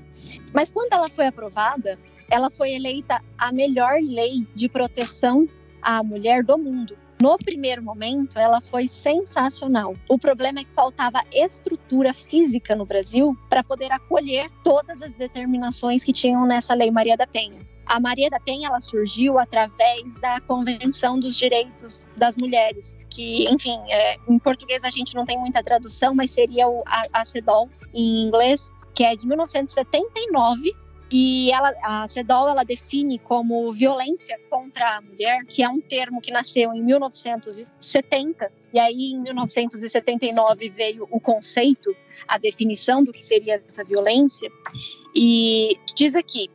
Mas 0.52 0.70
quando 0.70 0.92
ela 0.92 1.08
foi 1.08 1.26
aprovada, 1.26 1.98
ela 2.30 2.50
foi 2.50 2.72
eleita 2.72 3.20
a 3.36 3.52
melhor 3.52 3.98
lei 4.02 4.46
de 4.54 4.68
proteção 4.68 5.48
à 5.82 6.02
mulher 6.02 6.44
do 6.44 6.56
mundo. 6.56 6.96
No 7.20 7.36
primeiro 7.36 7.82
momento, 7.82 8.38
ela 8.38 8.60
foi 8.60 8.86
sensacional. 8.86 9.96
O 10.08 10.16
problema 10.16 10.60
é 10.60 10.64
que 10.64 10.70
faltava 10.70 11.20
estrutura 11.32 12.14
física 12.14 12.76
no 12.76 12.86
Brasil 12.86 13.36
para 13.50 13.64
poder 13.64 13.90
acolher 13.90 14.48
todas 14.62 15.02
as 15.02 15.14
determinações 15.14 16.04
que 16.04 16.12
tinham 16.12 16.46
nessa 16.46 16.74
Lei 16.74 16.92
Maria 16.92 17.16
da 17.16 17.26
Penha. 17.26 17.66
A 17.84 17.98
Maria 17.98 18.30
da 18.30 18.38
Penha 18.38 18.68
ela 18.68 18.80
surgiu 18.80 19.38
através 19.38 20.20
da 20.20 20.40
Convenção 20.42 21.18
dos 21.18 21.36
Direitos 21.36 22.08
das 22.16 22.36
Mulheres, 22.36 22.96
que, 23.08 23.48
enfim, 23.48 23.80
é, 23.88 24.16
em 24.28 24.38
português 24.38 24.84
a 24.84 24.90
gente 24.90 25.14
não 25.14 25.24
tem 25.24 25.38
muita 25.38 25.62
tradução, 25.62 26.14
mas 26.14 26.30
seria 26.30 26.68
o, 26.68 26.84
a, 26.86 27.20
a 27.20 27.24
CEDAW 27.24 27.68
em 27.92 28.26
inglês, 28.26 28.72
que 28.94 29.04
é 29.04 29.16
de 29.16 29.26
1979 29.26 30.76
e 31.10 31.50
ela, 31.50 31.72
a 31.82 32.06
CEDAW 32.06 32.48
ela 32.48 32.64
define 32.64 33.18
como 33.18 33.72
violência 33.72 34.38
contra 34.50 34.96
a 34.96 35.00
mulher, 35.00 35.44
que 35.46 35.62
é 35.62 35.68
um 35.68 35.80
termo 35.80 36.20
que 36.20 36.30
nasceu 36.30 36.72
em 36.74 36.82
1970, 36.82 38.52
e 38.72 38.78
aí 38.78 39.12
em 39.12 39.20
1979 39.20 40.68
veio 40.68 41.08
o 41.10 41.18
conceito, 41.18 41.96
a 42.26 42.36
definição 42.36 43.02
do 43.02 43.12
que 43.12 43.24
seria 43.24 43.62
essa 43.66 43.82
violência. 43.82 44.50
E 45.14 45.78
diz 45.94 46.14
aqui: 46.14 46.50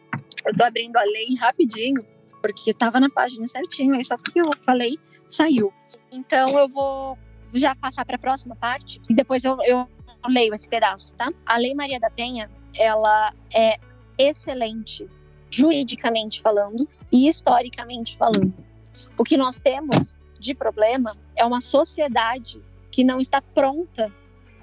eu 0.46 0.56
tô 0.56 0.64
abrindo 0.64 0.98
a 0.98 1.04
lei 1.04 1.36
rapidinho, 1.36 2.06
porque 2.42 2.72
estava 2.72 3.00
na 3.00 3.10
página 3.10 3.48
certinho, 3.48 3.96
aí 3.96 4.04
só 4.04 4.18
porque 4.18 4.40
eu 4.40 4.50
falei, 4.64 5.00
saiu. 5.28 5.74
Então 6.12 6.50
eu 6.60 6.68
vou 6.68 7.18
já 7.52 7.76
passar 7.76 8.06
para 8.06 8.18
a 8.18 8.20
próxima 8.20 8.56
parte 8.56 9.02
e 9.10 9.16
depois 9.16 9.44
eu, 9.44 9.58
eu 9.64 9.88
leio 10.28 10.54
esse 10.54 10.70
pedaço, 10.70 11.16
tá? 11.16 11.32
A 11.46 11.58
Lei 11.58 11.74
Maria 11.74 12.00
da 12.00 12.10
Penha, 12.10 12.50
ela 12.76 13.34
é 13.52 13.80
excelente, 14.18 15.10
juridicamente 15.50 16.42
falando 16.42 16.88
e 17.12 17.28
historicamente 17.28 18.18
falando. 18.18 18.54
O 19.18 19.24
que 19.24 19.38
nós 19.38 19.60
temos 19.60 20.20
de 20.40 20.54
problema 20.54 21.12
é 21.36 21.46
uma 21.46 21.62
sociedade 21.62 22.62
que 22.92 23.04
não 23.04 23.20
está 23.20 23.42
pronta 23.42 24.12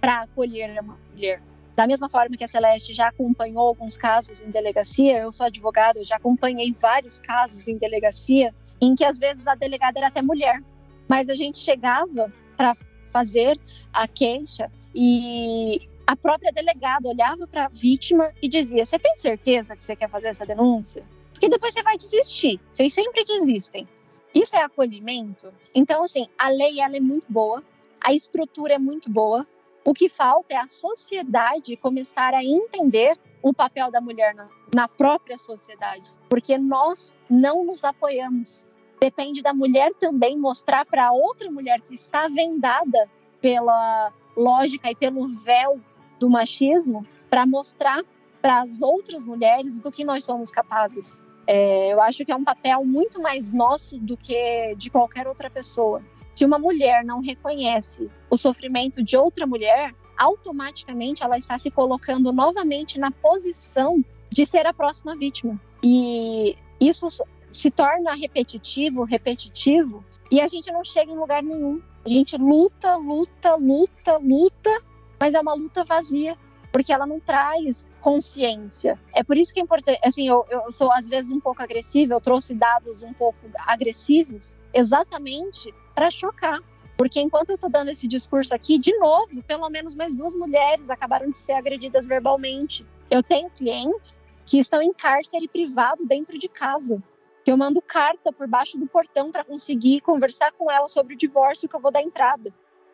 para 0.00 0.22
acolher 0.22 0.80
uma 0.80 0.98
mulher. 1.12 1.42
Da 1.76 1.86
mesma 1.86 2.08
forma 2.08 2.36
que 2.36 2.44
a 2.44 2.48
Celeste 2.48 2.92
já 2.92 3.08
acompanhou 3.08 3.66
alguns 3.68 3.96
casos 3.96 4.40
em 4.40 4.50
delegacia, 4.50 5.18
eu 5.18 5.32
sou 5.32 5.46
advogada, 5.46 5.98
eu 5.98 6.04
já 6.04 6.16
acompanhei 6.16 6.72
vários 6.72 7.20
casos 7.20 7.66
em 7.66 7.78
delegacia 7.78 8.54
em 8.80 8.94
que 8.94 9.04
às 9.04 9.18
vezes 9.18 9.46
a 9.46 9.54
delegada 9.54 9.98
era 9.98 10.08
até 10.08 10.22
mulher, 10.22 10.62
mas 11.08 11.28
a 11.28 11.34
gente 11.34 11.58
chegava 11.58 12.32
para 12.56 12.74
fazer 13.06 13.58
a 13.92 14.06
queixa 14.06 14.70
e 14.94 15.88
a 16.10 16.16
própria 16.16 16.50
delegada 16.50 17.08
olhava 17.08 17.46
para 17.46 17.66
a 17.66 17.68
vítima 17.68 18.32
e 18.42 18.48
dizia: 18.48 18.84
Você 18.84 18.98
tem 18.98 19.14
certeza 19.14 19.76
que 19.76 19.84
você 19.84 19.94
quer 19.94 20.10
fazer 20.10 20.26
essa 20.26 20.44
denúncia? 20.44 21.04
Porque 21.30 21.48
depois 21.48 21.72
você 21.72 21.84
vai 21.84 21.96
desistir. 21.96 22.60
Vocês 22.68 22.92
sempre 22.92 23.22
desistem. 23.22 23.88
Isso 24.34 24.56
é 24.56 24.62
acolhimento? 24.62 25.54
Então, 25.72 26.02
assim, 26.02 26.26
a 26.36 26.48
lei 26.48 26.80
ela 26.80 26.96
é 26.96 27.00
muito 27.00 27.30
boa, 27.30 27.62
a 28.00 28.12
estrutura 28.12 28.74
é 28.74 28.78
muito 28.78 29.08
boa. 29.08 29.46
O 29.84 29.94
que 29.94 30.08
falta 30.08 30.52
é 30.52 30.56
a 30.56 30.66
sociedade 30.66 31.76
começar 31.76 32.34
a 32.34 32.44
entender 32.44 33.16
o 33.40 33.54
papel 33.54 33.88
da 33.92 34.00
mulher 34.00 34.34
na, 34.34 34.48
na 34.74 34.88
própria 34.88 35.38
sociedade, 35.38 36.10
porque 36.28 36.58
nós 36.58 37.16
não 37.30 37.64
nos 37.64 37.84
apoiamos. 37.84 38.66
Depende 39.00 39.42
da 39.42 39.54
mulher 39.54 39.92
também 39.94 40.36
mostrar 40.36 40.84
para 40.86 41.12
outra 41.12 41.48
mulher 41.52 41.80
que 41.80 41.94
está 41.94 42.26
vendada 42.26 43.08
pela 43.40 44.12
lógica 44.36 44.90
e 44.90 44.96
pelo 44.96 45.26
véu 45.44 45.80
do 46.20 46.30
machismo 46.30 47.04
para 47.28 47.44
mostrar 47.44 48.02
para 48.40 48.60
as 48.60 48.80
outras 48.80 49.24
mulheres 49.24 49.80
do 49.80 49.90
que 49.90 50.04
nós 50.04 50.24
somos 50.24 50.50
capazes. 50.50 51.20
É, 51.46 51.92
eu 51.92 52.00
acho 52.00 52.24
que 52.24 52.30
é 52.30 52.36
um 52.36 52.44
papel 52.44 52.84
muito 52.84 53.20
mais 53.20 53.52
nosso 53.52 53.98
do 53.98 54.16
que 54.16 54.74
de 54.76 54.90
qualquer 54.90 55.26
outra 55.26 55.50
pessoa. 55.50 56.02
Se 56.34 56.44
uma 56.44 56.58
mulher 56.58 57.04
não 57.04 57.20
reconhece 57.20 58.08
o 58.30 58.36
sofrimento 58.36 59.02
de 59.02 59.16
outra 59.16 59.46
mulher, 59.46 59.94
automaticamente 60.16 61.22
ela 61.22 61.36
está 61.36 61.58
se 61.58 61.70
colocando 61.70 62.32
novamente 62.32 62.98
na 62.98 63.10
posição 63.10 64.04
de 64.30 64.46
ser 64.46 64.66
a 64.66 64.72
próxima 64.72 65.16
vítima. 65.16 65.60
E 65.82 66.54
isso 66.80 67.06
se 67.50 67.70
torna 67.70 68.14
repetitivo, 68.14 69.04
repetitivo, 69.04 70.04
e 70.30 70.40
a 70.40 70.46
gente 70.46 70.70
não 70.70 70.84
chega 70.84 71.10
em 71.10 71.18
lugar 71.18 71.42
nenhum. 71.42 71.82
A 72.04 72.08
gente 72.08 72.36
luta, 72.36 72.96
luta, 72.96 73.56
luta, 73.56 74.16
luta, 74.18 74.82
mas 75.20 75.34
é 75.34 75.40
uma 75.40 75.54
luta 75.54 75.84
vazia, 75.84 76.36
porque 76.72 76.92
ela 76.92 77.06
não 77.06 77.20
traz 77.20 77.88
consciência. 78.00 78.98
É 79.12 79.22
por 79.22 79.36
isso 79.36 79.52
que 79.52 79.60
é 79.60 79.62
importante, 79.62 80.00
assim, 80.04 80.28
eu, 80.28 80.46
eu 80.48 80.70
sou 80.70 80.90
às 80.92 81.06
vezes 81.06 81.30
um 81.30 81.40
pouco 81.40 81.62
agressiva, 81.62 82.14
eu 82.14 82.20
trouxe 82.20 82.54
dados 82.54 83.02
um 83.02 83.12
pouco 83.12 83.38
agressivos, 83.66 84.58
exatamente 84.72 85.74
para 85.94 86.10
chocar. 86.10 86.60
Porque 86.96 87.20
enquanto 87.20 87.50
eu 87.50 87.54
estou 87.54 87.70
dando 87.70 87.88
esse 87.88 88.06
discurso 88.06 88.54
aqui, 88.54 88.78
de 88.78 88.96
novo, 88.98 89.42
pelo 89.44 89.68
menos 89.70 89.94
mais 89.94 90.16
duas 90.16 90.34
mulheres 90.34 90.90
acabaram 90.90 91.30
de 91.30 91.38
ser 91.38 91.52
agredidas 91.52 92.06
verbalmente. 92.06 92.86
Eu 93.10 93.22
tenho 93.22 93.50
clientes 93.50 94.20
que 94.44 94.58
estão 94.58 94.82
em 94.82 94.92
cárcere 94.92 95.48
privado 95.48 96.04
dentro 96.06 96.38
de 96.38 96.48
casa 96.48 97.02
que 97.44 97.50
eu 97.50 97.56
mando 97.56 97.80
carta 97.80 98.32
por 98.32 98.46
baixo 98.46 98.78
do 98.78 98.86
portão 98.86 99.30
para 99.30 99.44
conseguir 99.44 100.00
conversar 100.00 100.52
com 100.52 100.70
ela 100.70 100.86
sobre 100.86 101.14
o 101.14 101.16
divórcio 101.16 101.68
que 101.68 101.74
eu 101.74 101.80
vou 101.80 101.90
dar 101.90 102.02
entrada. 102.02 102.52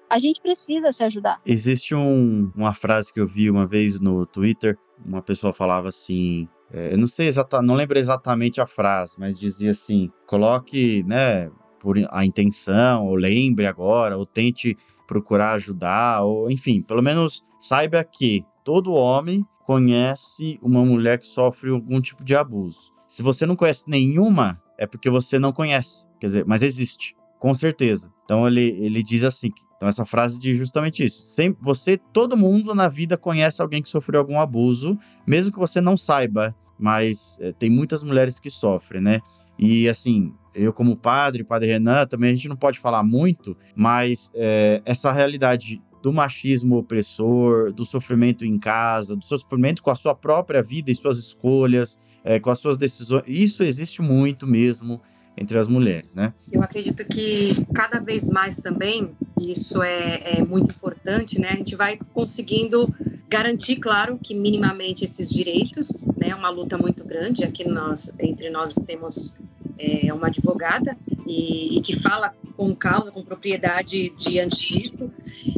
A 0.08 0.18
gente 0.18 0.40
precisa 0.40 0.92
se 0.92 1.02
ajudar. 1.04 1.40
Existe 1.44 1.94
um, 1.94 2.50
uma 2.54 2.72
frase 2.72 3.12
que 3.12 3.20
eu 3.20 3.26
vi 3.26 3.50
uma 3.50 3.66
vez 3.66 4.00
no 4.00 4.24
Twitter, 4.24 4.78
uma 5.04 5.20
pessoa 5.20 5.52
falava 5.52 5.88
assim, 5.88 6.48
é, 6.72 6.92
eu 6.92 6.98
não 6.98 7.06
sei 7.06 7.28
exatamente, 7.28 7.66
não 7.66 7.74
lembro 7.74 7.98
exatamente 7.98 8.60
a 8.60 8.66
frase, 8.66 9.16
mas 9.18 9.38
dizia 9.38 9.70
assim: 9.70 10.10
coloque, 10.26 11.04
né, 11.06 11.50
por 11.80 11.96
a 12.10 12.24
intenção, 12.24 13.06
ou 13.06 13.14
lembre 13.14 13.66
agora, 13.66 14.16
ou 14.16 14.26
tente 14.26 14.76
procurar 15.06 15.52
ajudar, 15.52 16.22
ou 16.22 16.50
enfim, 16.50 16.82
pelo 16.82 17.02
menos 17.02 17.44
saiba 17.58 18.02
que 18.02 18.44
todo 18.64 18.92
homem 18.92 19.44
conhece 19.64 20.58
uma 20.62 20.84
mulher 20.84 21.18
que 21.18 21.26
sofre 21.26 21.70
algum 21.70 22.00
tipo 22.00 22.24
de 22.24 22.34
abuso. 22.34 22.92
Se 23.08 23.22
você 23.22 23.46
não 23.46 23.56
conhece 23.56 23.88
nenhuma, 23.88 24.60
é 24.78 24.86
porque 24.86 25.08
você 25.08 25.38
não 25.38 25.52
conhece. 25.52 26.08
Quer 26.20 26.26
dizer, 26.26 26.44
mas 26.44 26.62
existe, 26.62 27.15
com 27.38 27.54
certeza. 27.54 28.12
Então 28.24 28.46
ele, 28.46 28.76
ele 28.80 29.02
diz 29.02 29.24
assim: 29.24 29.50
então 29.76 29.88
essa 29.88 30.04
frase 30.04 30.38
diz 30.38 30.56
justamente 30.56 31.04
isso. 31.04 31.22
Sempre, 31.22 31.62
você, 31.62 31.96
todo 31.96 32.36
mundo 32.36 32.74
na 32.74 32.88
vida 32.88 33.16
conhece 33.16 33.60
alguém 33.60 33.82
que 33.82 33.88
sofreu 33.88 34.20
algum 34.20 34.38
abuso, 34.38 34.98
mesmo 35.26 35.52
que 35.52 35.58
você 35.58 35.80
não 35.80 35.96
saiba, 35.96 36.54
mas 36.78 37.38
é, 37.40 37.52
tem 37.52 37.70
muitas 37.70 38.02
mulheres 38.02 38.38
que 38.38 38.50
sofrem, 38.50 39.00
né? 39.00 39.20
E 39.58 39.88
assim, 39.88 40.34
eu 40.54 40.72
como 40.72 40.96
padre, 40.96 41.44
padre 41.44 41.68
Renan, 41.68 42.06
também 42.06 42.32
a 42.32 42.34
gente 42.34 42.48
não 42.48 42.56
pode 42.56 42.78
falar 42.78 43.02
muito, 43.02 43.56
mas 43.74 44.32
é, 44.34 44.82
essa 44.84 45.12
realidade 45.12 45.82
do 46.02 46.12
machismo 46.12 46.76
opressor, 46.76 47.72
do 47.72 47.84
sofrimento 47.84 48.44
em 48.44 48.58
casa, 48.58 49.16
do 49.16 49.24
sofrimento 49.24 49.82
com 49.82 49.90
a 49.90 49.94
sua 49.94 50.14
própria 50.14 50.62
vida 50.62 50.90
e 50.90 50.94
suas 50.94 51.18
escolhas, 51.18 51.98
é, 52.22 52.38
com 52.38 52.50
as 52.50 52.58
suas 52.58 52.76
decisões. 52.76 53.24
Isso 53.26 53.62
existe 53.62 54.00
muito 54.00 54.46
mesmo 54.46 55.00
entre 55.36 55.58
as 55.58 55.68
mulheres, 55.68 56.14
né? 56.14 56.32
Eu 56.50 56.62
acredito 56.62 57.04
que 57.04 57.54
cada 57.74 58.00
vez 58.00 58.30
mais 58.30 58.60
também 58.60 59.10
isso 59.40 59.82
é, 59.82 60.38
é, 60.38 60.44
muito 60.44 60.70
importante, 60.70 61.38
né? 61.38 61.50
A 61.50 61.56
gente 61.56 61.76
vai 61.76 61.98
conseguindo 62.14 62.92
garantir, 63.28 63.76
claro, 63.76 64.18
que 64.22 64.34
minimamente 64.34 65.04
esses 65.04 65.28
direitos, 65.28 66.02
né? 66.16 66.28
É 66.30 66.34
uma 66.34 66.48
luta 66.48 66.78
muito 66.78 67.04
grande. 67.04 67.44
Aqui 67.44 67.68
nós, 67.68 68.10
entre 68.18 68.48
nós 68.50 68.74
temos 68.86 69.34
é, 69.78 70.12
uma 70.12 70.28
advogada 70.28 70.96
e, 71.26 71.76
e, 71.76 71.80
que 71.82 71.94
fala 71.94 72.34
com 72.56 72.74
causa, 72.74 73.12
com 73.12 73.22
propriedade 73.22 74.10
diante 74.16 74.78
disso. 74.78 75.10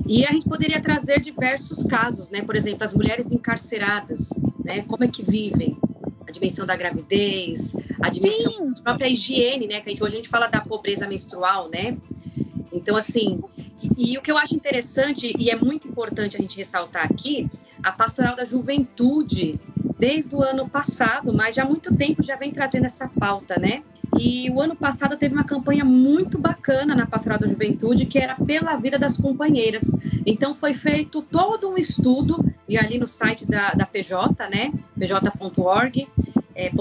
E 0.06 0.26
a 0.26 0.32
gente 0.32 0.48
poderia 0.48 0.80
trazer 0.80 1.20
diversos 1.20 1.84
casos, 1.84 2.30
né? 2.30 2.42
Por 2.42 2.56
exemplo, 2.56 2.82
as 2.82 2.92
mulheres 2.92 3.30
encarceradas, 3.30 4.30
né? 4.64 4.82
Como 4.82 5.04
é 5.04 5.08
que 5.08 5.22
vivem? 5.22 5.76
A 6.28 6.30
dimensão 6.30 6.66
da 6.66 6.76
gravidez, 6.76 7.74
a 8.02 8.10
dimensão 8.10 8.52
Sim. 8.52 8.74
da 8.74 8.82
própria 8.82 9.08
higiene, 9.08 9.66
né? 9.66 9.80
Que 9.80 9.88
a 9.88 9.90
gente, 9.90 10.04
hoje 10.04 10.14
a 10.14 10.16
gente 10.18 10.28
fala 10.28 10.46
da 10.46 10.60
pobreza 10.60 11.08
menstrual, 11.08 11.70
né? 11.70 11.96
Então, 12.70 12.96
assim, 12.96 13.40
e, 13.82 14.12
e, 14.12 14.18
o 14.18 14.22
que 14.22 14.30
eu 14.30 14.36
acho 14.36 14.54
interessante 14.54 15.34
e 15.38 15.50
é 15.50 15.56
muito 15.56 15.88
importante 15.88 16.36
a 16.36 16.40
gente 16.40 16.56
ressaltar 16.56 17.04
aqui, 17.04 17.50
a 17.82 17.90
pastoral 17.90 18.36
da 18.36 18.44
juventude, 18.44 19.58
desde 19.98 20.34
o 20.34 20.42
ano 20.42 20.68
passado, 20.68 21.32
mas 21.32 21.54
já 21.54 21.62
há 21.62 21.66
muito 21.66 21.94
tempo 21.96 22.22
já 22.22 22.36
vem 22.36 22.52
trazendo 22.52 22.84
essa 22.84 23.08
pauta, 23.08 23.58
né? 23.58 23.82
E 24.18 24.50
o 24.50 24.60
ano 24.60 24.74
passado 24.74 25.16
teve 25.16 25.34
uma 25.34 25.44
campanha 25.44 25.84
muito 25.84 26.38
bacana 26.38 26.94
na 26.94 27.06
Pastoral 27.06 27.38
da 27.38 27.46
Juventude, 27.46 28.06
que 28.06 28.18
era 28.18 28.34
pela 28.36 28.76
vida 28.76 28.98
das 28.98 29.16
companheiras. 29.16 29.90
Então 30.24 30.54
foi 30.54 30.72
feito 30.72 31.20
todo 31.22 31.68
um 31.68 31.76
estudo, 31.76 32.42
e 32.68 32.76
ali 32.76 32.98
no 32.98 33.08
site 33.08 33.46
da, 33.46 33.70
da 33.70 33.86
PJ, 33.86 34.48
né, 34.50 34.72
pj.org, 34.98 36.08
é, 36.58 36.72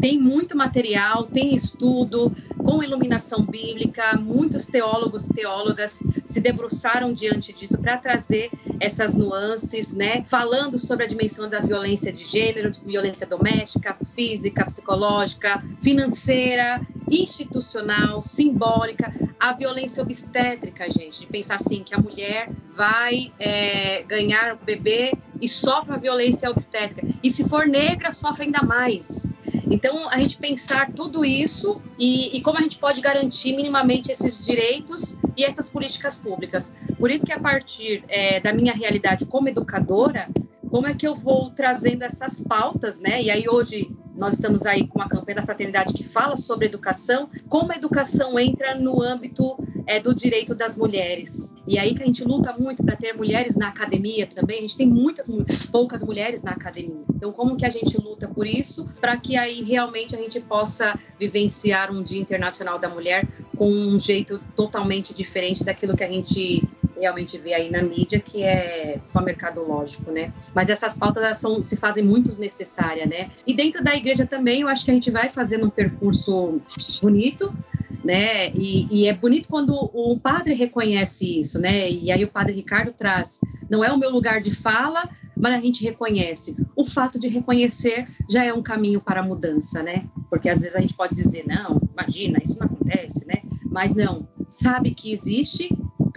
tem 0.00 0.18
muito 0.18 0.56
material, 0.56 1.22
tem 1.24 1.54
estudo 1.54 2.34
com 2.58 2.82
iluminação 2.82 3.42
bíblica, 3.42 4.16
muitos 4.16 4.66
teólogos 4.66 5.26
e 5.26 5.32
teólogas 5.32 6.02
se 6.26 6.40
debruçaram 6.40 7.12
diante 7.12 7.52
disso 7.52 7.78
para 7.78 7.96
trazer 7.96 8.50
essas 8.80 9.14
nuances, 9.14 9.94
né? 9.94 10.24
Falando 10.26 10.76
sobre 10.76 11.04
a 11.04 11.08
dimensão 11.08 11.48
da 11.48 11.60
violência 11.60 12.12
de 12.12 12.24
gênero, 12.24 12.70
de 12.70 12.80
violência 12.80 13.26
doméstica, 13.26 13.96
física, 14.14 14.64
psicológica, 14.64 15.62
financeira, 15.78 16.80
institucional, 17.10 18.22
simbólica, 18.22 19.12
a 19.38 19.52
violência 19.52 20.02
obstétrica, 20.02 20.90
gente, 20.90 21.20
de 21.20 21.26
pensar 21.26 21.56
assim 21.56 21.82
que 21.82 21.94
a 21.94 21.98
mulher 21.98 22.50
vai 22.72 23.32
é, 23.38 24.02
ganhar 24.04 24.54
o 24.54 24.64
bebê 24.64 25.12
e 25.40 25.48
sofre 25.48 25.94
a 25.94 25.96
violência 25.96 26.50
obstétrica. 26.50 27.06
E 27.22 27.30
se 27.30 27.48
for 27.48 27.66
negra, 27.66 28.12
sofre 28.12 28.44
ainda 28.44 28.62
mais. 28.62 29.34
Então, 29.70 30.08
a 30.10 30.18
gente 30.18 30.36
pensar 30.36 30.92
tudo 30.92 31.24
isso 31.24 31.80
e, 31.98 32.36
e, 32.36 32.40
como 32.40 32.58
a 32.58 32.60
gente 32.60 32.76
pode 32.76 33.00
garantir 33.00 33.54
minimamente 33.54 34.10
esses 34.10 34.44
direitos 34.44 35.16
e 35.36 35.44
essas 35.44 35.68
políticas 35.68 36.16
públicas. 36.16 36.76
Por 36.98 37.10
isso 37.10 37.24
que, 37.24 37.32
a 37.32 37.38
partir 37.38 38.04
é, 38.08 38.40
da 38.40 38.52
minha 38.52 38.72
realidade 38.72 39.24
como 39.26 39.48
educadora, 39.48 40.28
como 40.68 40.86
é 40.86 40.94
que 40.94 41.06
eu 41.06 41.14
vou 41.14 41.50
trazendo 41.50 42.02
essas 42.02 42.42
pautas, 42.42 43.00
né? 43.00 43.22
E 43.22 43.30
aí, 43.30 43.48
hoje, 43.48 43.90
nós 44.20 44.34
estamos 44.34 44.66
aí 44.66 44.86
com 44.86 45.00
a 45.00 45.08
campanha 45.08 45.36
da 45.36 45.42
fraternidade 45.42 45.94
que 45.94 46.04
fala 46.04 46.36
sobre 46.36 46.66
educação, 46.66 47.30
como 47.48 47.72
a 47.72 47.74
educação 47.74 48.38
entra 48.38 48.74
no 48.74 49.02
âmbito 49.02 49.56
é, 49.86 49.98
do 49.98 50.14
direito 50.14 50.54
das 50.54 50.76
mulheres. 50.76 51.50
E 51.66 51.78
aí 51.78 51.94
que 51.94 52.02
a 52.02 52.06
gente 52.06 52.22
luta 52.22 52.52
muito 52.52 52.84
para 52.84 52.96
ter 52.96 53.14
mulheres 53.14 53.56
na 53.56 53.68
academia 53.68 54.26
também. 54.26 54.58
A 54.58 54.60
gente 54.60 54.76
tem 54.76 54.86
muitas 54.86 55.26
poucas 55.72 56.02
mulheres 56.02 56.42
na 56.42 56.50
academia. 56.50 57.02
Então, 57.14 57.32
como 57.32 57.56
que 57.56 57.64
a 57.64 57.70
gente 57.70 57.96
luta 57.98 58.28
por 58.28 58.46
isso 58.46 58.86
para 59.00 59.16
que 59.16 59.38
aí 59.38 59.62
realmente 59.62 60.14
a 60.14 60.18
gente 60.18 60.38
possa 60.38 60.98
vivenciar 61.18 61.90
um 61.90 62.02
Dia 62.02 62.20
Internacional 62.20 62.78
da 62.78 62.90
Mulher 62.90 63.26
com 63.56 63.72
um 63.72 63.98
jeito 63.98 64.38
totalmente 64.54 65.14
diferente 65.14 65.64
daquilo 65.64 65.96
que 65.96 66.04
a 66.04 66.08
gente 66.08 66.62
realmente 67.00 67.38
vê 67.38 67.54
aí 67.54 67.70
na 67.70 67.82
mídia, 67.82 68.20
que 68.20 68.42
é 68.42 68.98
só 69.00 69.20
mercadológico, 69.22 70.10
né? 70.10 70.32
Mas 70.54 70.68
essas 70.70 70.98
pautas 70.98 71.36
são, 71.36 71.62
se 71.62 71.76
fazem 71.76 72.04
muito 72.04 72.38
necessárias, 72.38 73.08
né? 73.08 73.30
E 73.46 73.54
dentro 73.54 73.82
da 73.82 73.94
igreja 73.94 74.26
também, 74.26 74.60
eu 74.60 74.68
acho 74.68 74.84
que 74.84 74.90
a 74.90 74.94
gente 74.94 75.10
vai 75.10 75.28
fazendo 75.28 75.66
um 75.66 75.70
percurso 75.70 76.60
bonito, 77.02 77.52
né? 78.04 78.50
E, 78.52 78.86
e, 78.90 79.08
é 79.08 79.12
bonito 79.12 79.48
quando 79.48 79.72
o 79.74 80.18
padre 80.18 80.54
reconhece 80.54 81.40
isso, 81.40 81.60
né? 81.60 81.90
E 81.90 82.10
aí 82.10 82.24
o 82.24 82.28
padre 82.28 82.54
Ricardo 82.54 82.92
traz, 82.92 83.40
não 83.70 83.84
é 83.84 83.92
o 83.92 83.98
meu 83.98 84.10
lugar 84.10 84.40
de 84.40 84.54
fala, 84.54 85.08
mas 85.36 85.54
a 85.54 85.60
gente 85.60 85.82
reconhece. 85.82 86.56
O 86.76 86.84
fato 86.84 87.18
de 87.18 87.28
reconhecer 87.28 88.06
já 88.28 88.44
é 88.44 88.52
um 88.52 88.62
caminho 88.62 89.00
para 89.00 89.20
a 89.20 89.24
mudança, 89.24 89.82
né? 89.82 90.04
Porque 90.28 90.48
às 90.48 90.60
vezes 90.60 90.76
a 90.76 90.80
gente 90.80 90.94
pode 90.94 91.14
dizer, 91.14 91.44
não, 91.46 91.80
imagina, 91.92 92.38
isso 92.42 92.58
não 92.58 92.66
acontece, 92.66 93.26
né? 93.26 93.42
Mas 93.64 93.94
não, 93.94 94.28
sabe 94.48 94.92
que 94.92 95.12
existe, 95.12 95.70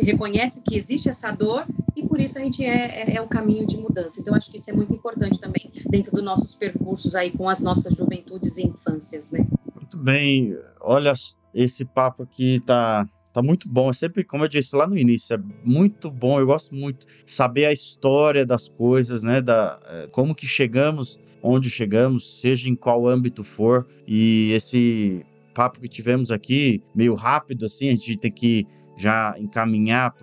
reconhece 0.03 0.61
que 0.61 0.75
existe 0.75 1.09
essa 1.09 1.31
dor 1.31 1.65
e 1.95 2.05
por 2.07 2.19
isso 2.19 2.37
a 2.37 2.41
gente 2.41 2.63
é, 2.63 3.11
é, 3.11 3.15
é 3.15 3.21
um 3.21 3.27
caminho 3.27 3.65
de 3.65 3.77
mudança. 3.77 4.19
Então 4.19 4.35
acho 4.35 4.49
que 4.51 4.57
isso 4.57 4.69
é 4.69 4.73
muito 4.73 4.93
importante 4.93 5.39
também 5.39 5.71
dentro 5.89 6.11
dos 6.11 6.23
nossos 6.23 6.55
percursos 6.55 7.15
aí 7.15 7.31
com 7.31 7.49
as 7.49 7.61
nossas 7.61 7.95
juventudes 7.95 8.57
e 8.57 8.67
infâncias, 8.67 9.31
né? 9.31 9.45
Muito 9.75 9.97
bem, 9.97 10.57
olha 10.81 11.13
esse 11.53 11.85
papo 11.85 12.23
aqui 12.23 12.61
tá 12.65 13.07
tá 13.31 13.41
muito 13.41 13.67
bom. 13.67 13.89
É 13.89 13.93
sempre, 13.93 14.23
como 14.23 14.43
eu 14.43 14.47
disse 14.47 14.75
lá 14.75 14.85
no 14.85 14.95
início, 14.95 15.33
é 15.33 15.39
muito 15.63 16.11
bom. 16.11 16.39
Eu 16.39 16.45
gosto 16.45 16.75
muito 16.75 17.07
saber 17.25 17.65
a 17.65 17.73
história 17.73 18.45
das 18.45 18.69
coisas, 18.69 19.23
né? 19.23 19.41
Da 19.41 19.79
é, 19.87 20.07
como 20.07 20.35
que 20.35 20.45
chegamos 20.45 21.19
onde 21.43 21.69
chegamos, 21.69 22.39
seja 22.39 22.69
em 22.69 22.75
qual 22.75 23.05
âmbito 23.05 23.43
for. 23.43 23.85
E 24.07 24.51
esse 24.53 25.25
papo 25.53 25.81
que 25.81 25.89
tivemos 25.89 26.31
aqui, 26.31 26.81
meio 26.95 27.13
rápido 27.13 27.65
assim, 27.65 27.89
a 27.89 27.91
gente 27.91 28.17
tem 28.17 28.31
que 28.31 28.65
já 28.97 29.35
encaminhar 29.39 30.15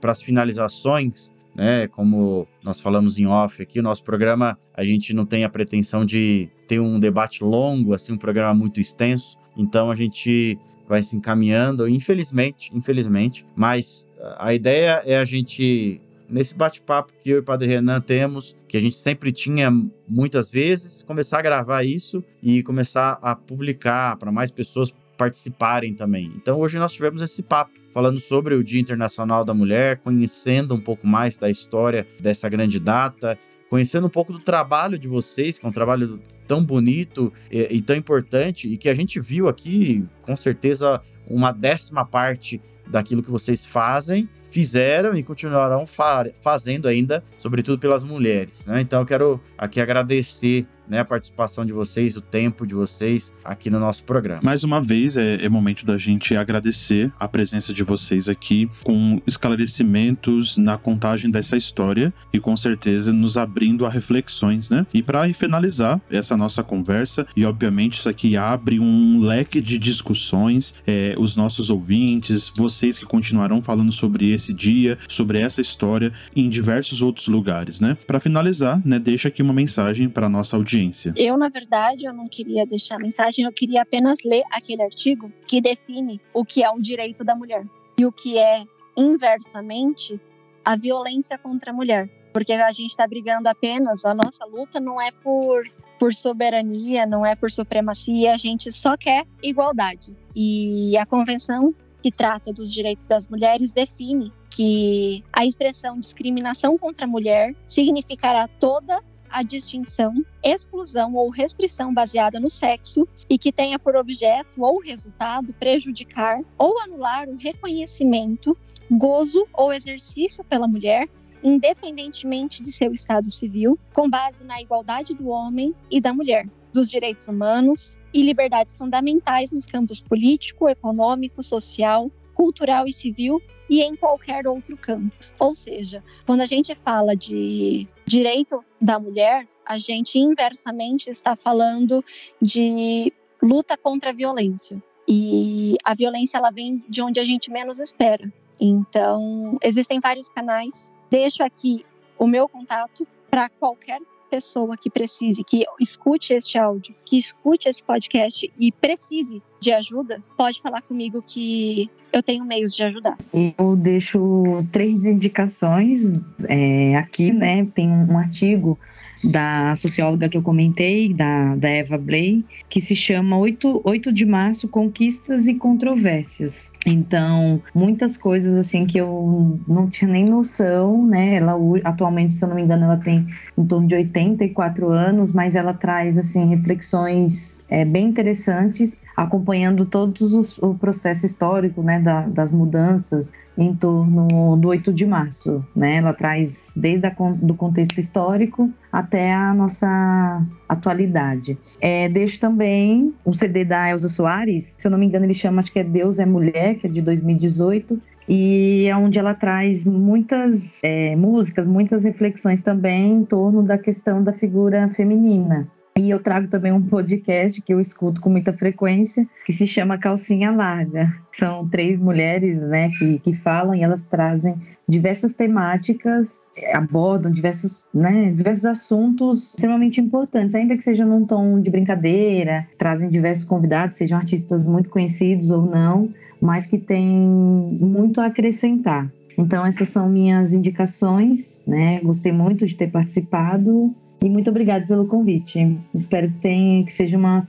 para 0.00 0.10
as 0.10 0.22
finalizações. 0.22 1.32
Né, 1.56 1.86
como 1.86 2.48
nós 2.64 2.80
falamos 2.80 3.16
em 3.16 3.26
off 3.26 3.62
aqui, 3.62 3.78
o 3.78 3.82
nosso 3.82 4.02
programa, 4.02 4.58
a 4.76 4.82
gente 4.82 5.14
não 5.14 5.24
tem 5.24 5.44
a 5.44 5.48
pretensão 5.48 6.04
de 6.04 6.48
ter 6.66 6.80
um 6.80 6.98
debate 6.98 7.44
longo, 7.44 7.94
assim, 7.94 8.12
um 8.12 8.18
programa 8.18 8.52
muito 8.52 8.80
extenso. 8.80 9.38
Então 9.56 9.88
a 9.88 9.94
gente 9.94 10.58
vai 10.88 11.00
se 11.00 11.16
encaminhando, 11.16 11.88
infelizmente, 11.88 12.70
infelizmente, 12.74 13.46
mas 13.54 14.08
a 14.36 14.52
ideia 14.52 15.00
é 15.06 15.16
a 15.16 15.24
gente 15.24 16.00
nesse 16.28 16.56
bate-papo 16.56 17.12
que 17.20 17.30
eu 17.30 17.36
e 17.36 17.40
o 17.40 17.44
Padre 17.44 17.68
Renan 17.68 18.00
temos, 18.00 18.56
que 18.68 18.76
a 18.76 18.80
gente 18.80 18.96
sempre 18.96 19.30
tinha 19.30 19.70
muitas 20.08 20.50
vezes, 20.50 21.02
começar 21.02 21.38
a 21.38 21.42
gravar 21.42 21.84
isso 21.84 22.24
e 22.42 22.62
começar 22.62 23.18
a 23.22 23.34
publicar 23.36 24.16
para 24.16 24.32
mais 24.32 24.50
pessoas 24.50 24.92
participarem 25.24 25.94
também. 25.94 26.30
Então 26.36 26.58
hoje 26.58 26.78
nós 26.78 26.92
tivemos 26.92 27.22
esse 27.22 27.42
papo 27.42 27.72
falando 27.94 28.20
sobre 28.20 28.54
o 28.54 28.62
Dia 28.62 28.80
Internacional 28.80 29.44
da 29.44 29.54
Mulher, 29.54 29.98
conhecendo 29.98 30.74
um 30.74 30.80
pouco 30.80 31.06
mais 31.06 31.38
da 31.38 31.48
história 31.48 32.06
dessa 32.20 32.48
grande 32.48 32.78
data, 32.78 33.38
conhecendo 33.70 34.06
um 34.06 34.10
pouco 34.10 34.32
do 34.32 34.38
trabalho 34.38 34.98
de 34.98 35.08
vocês, 35.08 35.58
que 35.58 35.64
é 35.64 35.68
um 35.68 35.72
trabalho 35.72 36.20
tão 36.46 36.62
bonito 36.62 37.32
e, 37.50 37.76
e 37.76 37.80
tão 37.80 37.96
importante 37.96 38.68
e 38.68 38.76
que 38.76 38.88
a 38.88 38.94
gente 38.94 39.18
viu 39.18 39.48
aqui, 39.48 40.04
com 40.22 40.36
certeza, 40.36 41.00
uma 41.26 41.52
décima 41.52 42.04
parte 42.04 42.60
daquilo 42.86 43.22
que 43.22 43.30
vocês 43.30 43.64
fazem, 43.64 44.28
fizeram 44.50 45.16
e 45.16 45.22
continuarão 45.22 45.86
fa 45.86 46.26
fazendo 46.42 46.86
ainda, 46.86 47.24
sobretudo 47.38 47.78
pelas 47.78 48.04
mulheres. 48.04 48.66
Né? 48.66 48.82
Então 48.82 49.00
eu 49.00 49.06
quero 49.06 49.40
aqui 49.56 49.80
agradecer 49.80 50.66
né, 50.88 51.00
a 51.00 51.04
participação 51.04 51.64
de 51.64 51.72
vocês, 51.72 52.16
o 52.16 52.20
tempo 52.20 52.66
de 52.66 52.74
vocês 52.74 53.32
aqui 53.44 53.70
no 53.70 53.78
nosso 53.80 54.04
programa. 54.04 54.40
Mais 54.42 54.64
uma 54.64 54.80
vez, 54.80 55.16
é, 55.16 55.44
é, 55.44 55.48
momento 55.48 55.86
da 55.86 55.96
gente 55.96 56.36
agradecer 56.36 57.12
a 57.18 57.26
presença 57.26 57.72
de 57.72 57.82
vocês 57.82 58.28
aqui 58.28 58.68
com 58.82 59.20
esclarecimentos 59.26 60.58
na 60.58 60.76
contagem 60.76 61.30
dessa 61.30 61.56
história 61.56 62.12
e 62.32 62.40
com 62.40 62.56
certeza 62.56 63.12
nos 63.12 63.36
abrindo 63.36 63.86
a 63.86 63.88
reflexões, 63.88 64.70
né? 64.70 64.86
E 64.92 65.02
para 65.02 65.32
finalizar 65.32 66.00
essa 66.10 66.36
nossa 66.36 66.62
conversa, 66.62 67.26
e 67.36 67.44
obviamente 67.44 67.98
isso 67.98 68.08
aqui 68.08 68.36
abre 68.36 68.78
um 68.78 69.20
leque 69.20 69.60
de 69.60 69.78
discussões, 69.78 70.74
é, 70.86 71.14
os 71.18 71.36
nossos 71.36 71.70
ouvintes, 71.70 72.52
vocês 72.56 72.98
que 72.98 73.06
continuarão 73.06 73.62
falando 73.62 73.92
sobre 73.92 74.32
esse 74.32 74.52
dia, 74.52 74.98
sobre 75.08 75.38
essa 75.38 75.60
história 75.60 76.12
em 76.34 76.48
diversos 76.48 77.02
outros 77.02 77.28
lugares, 77.28 77.80
né? 77.80 77.96
Para 78.06 78.20
finalizar, 78.20 78.80
né, 78.84 78.98
deixa 78.98 79.28
aqui 79.28 79.42
uma 79.42 79.52
mensagem 79.52 80.08
para 80.08 80.28
nossa 80.28 80.56
audiência 80.56 80.73
audiência? 80.74 81.14
Eu, 81.16 81.36
na 81.36 81.48
verdade, 81.48 82.04
eu 82.04 82.12
não 82.12 82.24
queria 82.24 82.66
deixar 82.66 82.98
mensagem, 82.98 83.44
eu 83.44 83.52
queria 83.52 83.82
apenas 83.82 84.18
ler 84.24 84.42
aquele 84.50 84.82
artigo 84.82 85.32
que 85.46 85.60
define 85.60 86.20
o 86.32 86.44
que 86.44 86.62
é 86.62 86.70
o 86.70 86.80
direito 86.80 87.24
da 87.24 87.34
mulher 87.34 87.64
e 87.98 88.04
o 88.04 88.12
que 88.12 88.38
é, 88.38 88.64
inversamente, 88.96 90.20
a 90.64 90.76
violência 90.76 91.38
contra 91.38 91.70
a 91.70 91.74
mulher. 91.74 92.08
Porque 92.32 92.52
a 92.52 92.72
gente 92.72 92.90
está 92.90 93.06
brigando 93.06 93.48
apenas, 93.48 94.04
a 94.04 94.14
nossa 94.14 94.44
luta 94.44 94.80
não 94.80 95.00
é 95.00 95.12
por, 95.12 95.62
por 95.98 96.12
soberania, 96.12 97.06
não 97.06 97.24
é 97.24 97.36
por 97.36 97.50
supremacia, 97.50 98.32
a 98.32 98.36
gente 98.36 98.72
só 98.72 98.96
quer 98.96 99.24
igualdade. 99.42 100.12
E 100.34 100.96
a 100.98 101.06
Convenção 101.06 101.72
que 102.02 102.10
trata 102.10 102.52
dos 102.52 102.74
direitos 102.74 103.06
das 103.06 103.28
mulheres 103.28 103.72
define 103.72 104.30
que 104.50 105.24
a 105.32 105.46
expressão 105.46 105.98
discriminação 105.98 106.76
contra 106.76 107.06
a 107.06 107.08
mulher 107.08 107.54
significará 107.66 108.46
toda 108.46 109.02
a 109.34 109.42
distinção, 109.42 110.14
exclusão 110.44 111.12
ou 111.16 111.28
restrição 111.28 111.92
baseada 111.92 112.38
no 112.38 112.48
sexo 112.48 113.08
e 113.28 113.36
que 113.36 113.50
tenha 113.50 113.80
por 113.80 113.96
objeto 113.96 114.62
ou 114.62 114.80
resultado 114.80 115.52
prejudicar 115.54 116.40
ou 116.56 116.78
anular 116.78 117.28
o 117.28 117.36
reconhecimento, 117.36 118.56
gozo 118.88 119.44
ou 119.52 119.72
exercício 119.72 120.44
pela 120.44 120.68
mulher 120.68 121.08
independentemente 121.42 122.62
de 122.62 122.70
seu 122.70 122.92
estado 122.92 123.28
civil, 123.28 123.78
com 123.92 124.08
base 124.08 124.44
na 124.44 124.62
igualdade 124.62 125.14
do 125.14 125.28
homem 125.28 125.74
e 125.90 126.00
da 126.00 126.14
mulher, 126.14 126.48
dos 126.72 126.88
direitos 126.88 127.28
humanos 127.28 127.98
e 128.14 128.22
liberdades 128.22 128.76
fundamentais 128.76 129.52
nos 129.52 129.66
campos 129.66 130.00
político, 130.00 130.68
econômico, 130.70 131.42
social, 131.42 132.10
cultural 132.34 132.86
e 132.86 132.92
civil 132.92 133.40
e 133.68 133.82
em 133.82 133.96
qualquer 133.96 134.46
outro 134.46 134.76
campo. 134.76 135.14
Ou 135.38 135.54
seja, 135.54 136.02
quando 136.26 136.42
a 136.42 136.46
gente 136.46 136.74
fala 136.74 137.14
de 137.14 137.88
direito 138.04 138.62
da 138.80 138.98
mulher, 138.98 139.46
a 139.64 139.78
gente 139.78 140.18
inversamente 140.18 141.08
está 141.08 141.36
falando 141.36 142.04
de 142.40 143.12
luta 143.42 143.76
contra 143.76 144.10
a 144.10 144.12
violência. 144.12 144.82
E 145.06 145.76
a 145.84 145.94
violência 145.94 146.38
ela 146.38 146.50
vem 146.50 146.82
de 146.88 147.02
onde 147.02 147.20
a 147.20 147.24
gente 147.24 147.50
menos 147.50 147.78
espera. 147.78 148.30
Então, 148.60 149.58
existem 149.62 150.00
vários 150.00 150.30
canais. 150.30 150.92
Deixo 151.10 151.42
aqui 151.42 151.84
o 152.18 152.26
meu 152.26 152.48
contato 152.48 153.06
para 153.30 153.48
qualquer 153.48 154.00
pessoa 154.30 154.76
que 154.76 154.90
precise, 154.90 155.44
que 155.44 155.64
escute 155.78 156.34
este 156.34 156.58
áudio, 156.58 156.94
que 157.04 157.16
escute 157.16 157.68
esse 157.68 157.82
podcast 157.82 158.50
e 158.58 158.72
precise 158.72 159.40
de 159.60 159.72
ajuda, 159.72 160.22
pode 160.36 160.60
falar 160.60 160.82
comigo 160.82 161.22
que 161.22 161.88
eu 162.14 162.22
tenho 162.22 162.44
meios 162.44 162.74
de 162.74 162.84
ajudar. 162.84 163.18
Eu 163.58 163.74
deixo 163.74 164.64
três 164.70 165.04
indicações 165.04 166.12
é, 166.44 166.96
aqui, 166.96 167.32
né? 167.32 167.66
Tem 167.74 167.88
um 167.88 168.16
artigo 168.16 168.78
da 169.24 169.74
socióloga 169.74 170.28
que 170.28 170.36
eu 170.36 170.42
comentei, 170.42 171.12
da, 171.12 171.56
da 171.56 171.68
Eva 171.68 171.98
Blay, 171.98 172.44
que 172.68 172.80
se 172.80 172.94
chama 172.94 173.36
8, 173.36 173.80
8 173.84 174.12
de 174.12 174.24
Março, 174.24 174.68
Conquistas 174.68 175.48
e 175.48 175.54
Controvérsias. 175.54 176.70
Então, 176.86 177.62
muitas 177.74 178.16
coisas 178.16 178.56
assim 178.58 178.86
que 178.86 178.98
eu 178.98 179.58
não 179.66 179.88
tinha 179.88 180.10
nem 180.10 180.24
noção, 180.24 181.06
né? 181.06 181.36
Ela 181.36 181.54
atualmente, 181.84 182.34
se 182.34 182.44
eu 182.44 182.48
não 182.48 182.56
me 182.56 182.62
engano, 182.62 182.84
ela 182.84 182.96
tem 182.96 183.26
em 183.56 183.64
torno 183.64 183.86
de 183.86 183.94
84 183.94 184.88
anos, 184.90 185.32
mas 185.32 185.54
ela 185.54 185.72
traz 185.72 186.18
assim 186.18 186.46
reflexões 186.46 187.64
é, 187.68 187.84
bem 187.84 188.08
interessantes, 188.08 188.98
acompanhando 189.16 189.86
todos 189.86 190.32
os, 190.32 190.58
o 190.58 190.74
processo 190.74 191.24
histórico, 191.24 191.82
né, 191.82 192.00
da, 192.00 192.22
das 192.22 192.52
mudanças 192.52 193.32
em 193.56 193.74
torno 193.74 194.56
do 194.56 194.68
8 194.68 194.92
de 194.92 195.06
março, 195.06 195.64
né? 195.74 195.96
Ela 195.96 196.12
traz 196.12 196.72
desde 196.76 197.06
o 197.18 197.34
do 197.34 197.54
contexto 197.54 197.98
histórico 197.98 198.70
até 198.92 199.32
a 199.32 199.54
nossa 199.54 200.42
atualidade. 200.68 201.56
É, 201.80 202.08
deixo 202.08 202.40
também 202.40 203.14
um 203.24 203.32
CD 203.32 203.64
da 203.64 203.90
Elza 203.90 204.08
Soares, 204.08 204.74
se 204.78 204.86
eu 204.86 204.90
não 204.90 204.98
me 204.98 205.06
engano 205.06 205.24
ele 205.24 205.34
chama, 205.34 205.60
acho 205.60 205.72
que 205.72 205.78
é 205.78 205.84
Deus 205.84 206.18
é 206.18 206.26
Mulher, 206.26 206.76
que 206.76 206.86
é 206.86 206.90
de 206.90 207.00
2018, 207.00 208.00
e 208.28 208.86
é 208.88 208.96
onde 208.96 209.18
ela 209.18 209.34
traz 209.34 209.86
muitas 209.86 210.80
é, 210.82 211.14
músicas, 211.14 211.66
muitas 211.66 212.04
reflexões 212.04 212.62
também 212.62 213.12
em 213.12 213.24
torno 213.24 213.62
da 213.62 213.76
questão 213.76 214.22
da 214.22 214.32
figura 214.32 214.88
feminina. 214.88 215.68
E 215.96 216.10
eu 216.10 216.20
trago 216.20 216.48
também 216.48 216.72
um 216.72 216.82
podcast 216.82 217.62
que 217.62 217.72
eu 217.72 217.78
escuto 217.78 218.20
com 218.20 218.28
muita 218.28 218.52
frequência, 218.52 219.24
que 219.46 219.52
se 219.52 219.64
chama 219.64 219.96
Calcinha 219.96 220.50
Larga. 220.50 221.14
São 221.30 221.68
três 221.68 222.00
mulheres 222.00 222.60
né, 222.66 222.88
que, 222.98 223.20
que 223.20 223.32
falam 223.32 223.76
e 223.76 223.82
elas 223.82 224.04
trazem 224.04 224.56
diversas 224.88 225.34
temáticas, 225.34 226.50
abordam 226.72 227.30
diversos, 227.30 227.84
né, 227.94 228.32
diversos 228.32 228.64
assuntos 228.64 229.50
extremamente 229.50 230.00
importantes, 230.00 230.56
ainda 230.56 230.76
que 230.76 230.82
seja 230.82 231.06
num 231.06 231.24
tom 231.24 231.60
de 231.60 231.70
brincadeira, 231.70 232.66
trazem 232.76 233.08
diversos 233.08 233.44
convidados, 233.44 233.96
sejam 233.96 234.18
artistas 234.18 234.66
muito 234.66 234.90
conhecidos 234.90 235.52
ou 235.52 235.64
não, 235.64 236.12
mas 236.40 236.66
que 236.66 236.76
têm 236.76 237.08
muito 237.08 238.20
a 238.20 238.26
acrescentar. 238.26 239.08
Então, 239.38 239.64
essas 239.64 239.88
são 239.88 240.08
minhas 240.08 240.54
indicações, 240.54 241.62
né? 241.66 242.00
Gostei 242.00 242.32
muito 242.32 242.66
de 242.66 242.76
ter 242.76 242.90
participado 242.90 243.94
e 244.24 244.28
muito 244.30 244.48
obrigado 244.48 244.86
pelo 244.86 245.06
convite. 245.06 245.78
Espero 245.94 246.28
que 246.30 246.38
tenha, 246.38 246.82
que 246.82 246.90
seja 246.90 247.18
uma 247.18 247.46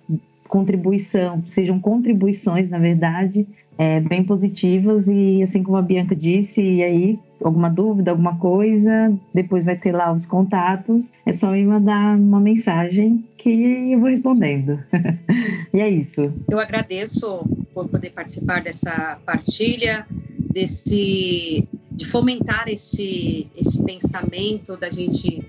contribuição, 0.49 1.41
sejam 1.45 1.79
contribuições, 1.79 2.67
na 2.67 2.77
verdade, 2.77 3.47
é, 3.77 4.01
bem 4.01 4.25
positivas 4.25 5.07
e 5.07 5.41
assim 5.41 5.63
como 5.63 5.77
a 5.77 5.81
Bianca 5.81 6.13
disse, 6.13 6.61
e 6.61 6.83
aí 6.83 7.19
alguma 7.41 7.69
dúvida, 7.69 8.11
alguma 8.11 8.37
coisa, 8.37 9.13
depois 9.33 9.63
vai 9.63 9.77
ter 9.77 9.93
lá 9.93 10.11
os 10.11 10.25
contatos, 10.25 11.13
é 11.25 11.31
só 11.31 11.49
me 11.51 11.63
mandar 11.63 12.17
uma 12.17 12.41
mensagem 12.41 13.23
que 13.37 13.93
eu 13.93 13.99
vou 14.01 14.09
respondendo. 14.09 14.77
e 15.73 15.79
é 15.79 15.89
isso. 15.89 16.33
Eu 16.49 16.59
agradeço 16.59 17.45
por 17.73 17.87
poder 17.87 18.11
participar 18.11 18.61
dessa 18.61 19.17
partilha, 19.25 20.05
desse 20.51 21.65
de 21.89 22.05
fomentar 22.05 22.67
esse 22.67 23.47
esse 23.55 23.81
pensamento 23.81 24.75
da 24.75 24.89
gente 24.89 25.41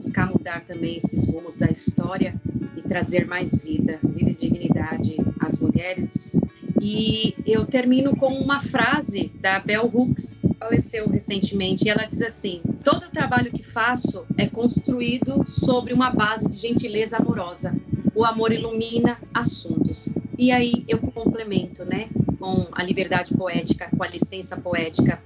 buscar 0.00 0.26
mudar 0.32 0.64
também 0.64 0.96
esses 0.96 1.28
rumos 1.28 1.58
da 1.58 1.70
história 1.70 2.34
e 2.74 2.80
trazer 2.80 3.26
mais 3.26 3.62
vida, 3.62 3.98
vida 4.02 4.30
e 4.30 4.34
dignidade 4.34 5.16
às 5.38 5.60
mulheres. 5.60 6.40
E 6.80 7.34
eu 7.46 7.66
termino 7.66 8.16
com 8.16 8.32
uma 8.32 8.60
frase 8.60 9.30
da 9.38 9.60
Bell 9.60 9.90
Hooks, 9.92 10.40
faleceu 10.58 11.06
recentemente, 11.06 11.84
e 11.84 11.90
ela 11.90 12.06
diz 12.06 12.22
assim: 12.22 12.62
Todo 12.82 13.04
o 13.04 13.10
trabalho 13.10 13.52
que 13.52 13.62
faço 13.62 14.24
é 14.38 14.46
construído 14.46 15.46
sobre 15.46 15.92
uma 15.92 16.08
base 16.08 16.48
de 16.48 16.56
gentileza 16.56 17.18
amorosa. 17.18 17.76
O 18.14 18.24
amor 18.24 18.52
ilumina 18.52 19.18
assuntos. 19.34 20.08
E 20.38 20.50
aí 20.50 20.82
eu 20.88 20.98
complemento, 20.98 21.84
né, 21.84 22.08
com 22.38 22.66
a 22.72 22.82
liberdade 22.82 23.34
poética, 23.34 23.90
com 23.94 24.02
a 24.02 24.08
licença 24.08 24.56
poética. 24.56 25.22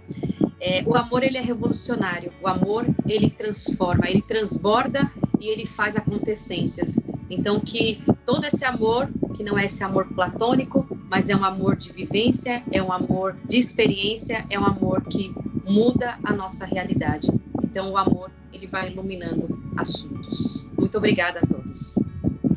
É, 0.67 0.83
o 0.87 0.97
amor 0.97 1.23
ele 1.23 1.37
é 1.37 1.43
revolucionário. 1.43 2.33
O 2.43 2.49
amor 2.49 2.87
ele 3.07 3.29
transforma, 3.29 4.09
ele 4.09 4.23
transborda 4.23 5.13
e 5.39 5.47
ele 5.49 5.67
faz 5.67 5.95
acontecências. 5.95 6.99
Então 7.29 7.61
que 7.61 8.03
todo 8.25 8.47
esse 8.47 8.65
amor, 8.65 9.11
que 9.37 9.45
não 9.45 9.59
é 9.59 9.67
esse 9.67 9.85
amor 9.85 10.07
platônico, 10.07 10.87
mas 11.11 11.29
é 11.29 11.37
um 11.37 11.45
amor 11.45 11.77
de 11.77 11.93
vivência, 11.93 12.63
é 12.73 12.83
um 12.83 12.91
amor 12.91 13.37
de 13.47 13.59
experiência, 13.59 14.47
é 14.49 14.59
um 14.59 14.65
amor 14.65 15.03
que 15.05 15.35
muda 15.67 16.19
a 16.25 16.33
nossa 16.33 16.65
realidade. 16.65 17.29
Então 17.63 17.91
o 17.91 17.99
amor 17.99 18.31
ele 18.51 18.67
vai 18.67 18.91
iluminando 18.91 19.63
assuntos. 19.77 20.67
Muito 20.79 20.97
obrigada 20.97 21.41
a 21.41 21.47
todos. 21.47 21.95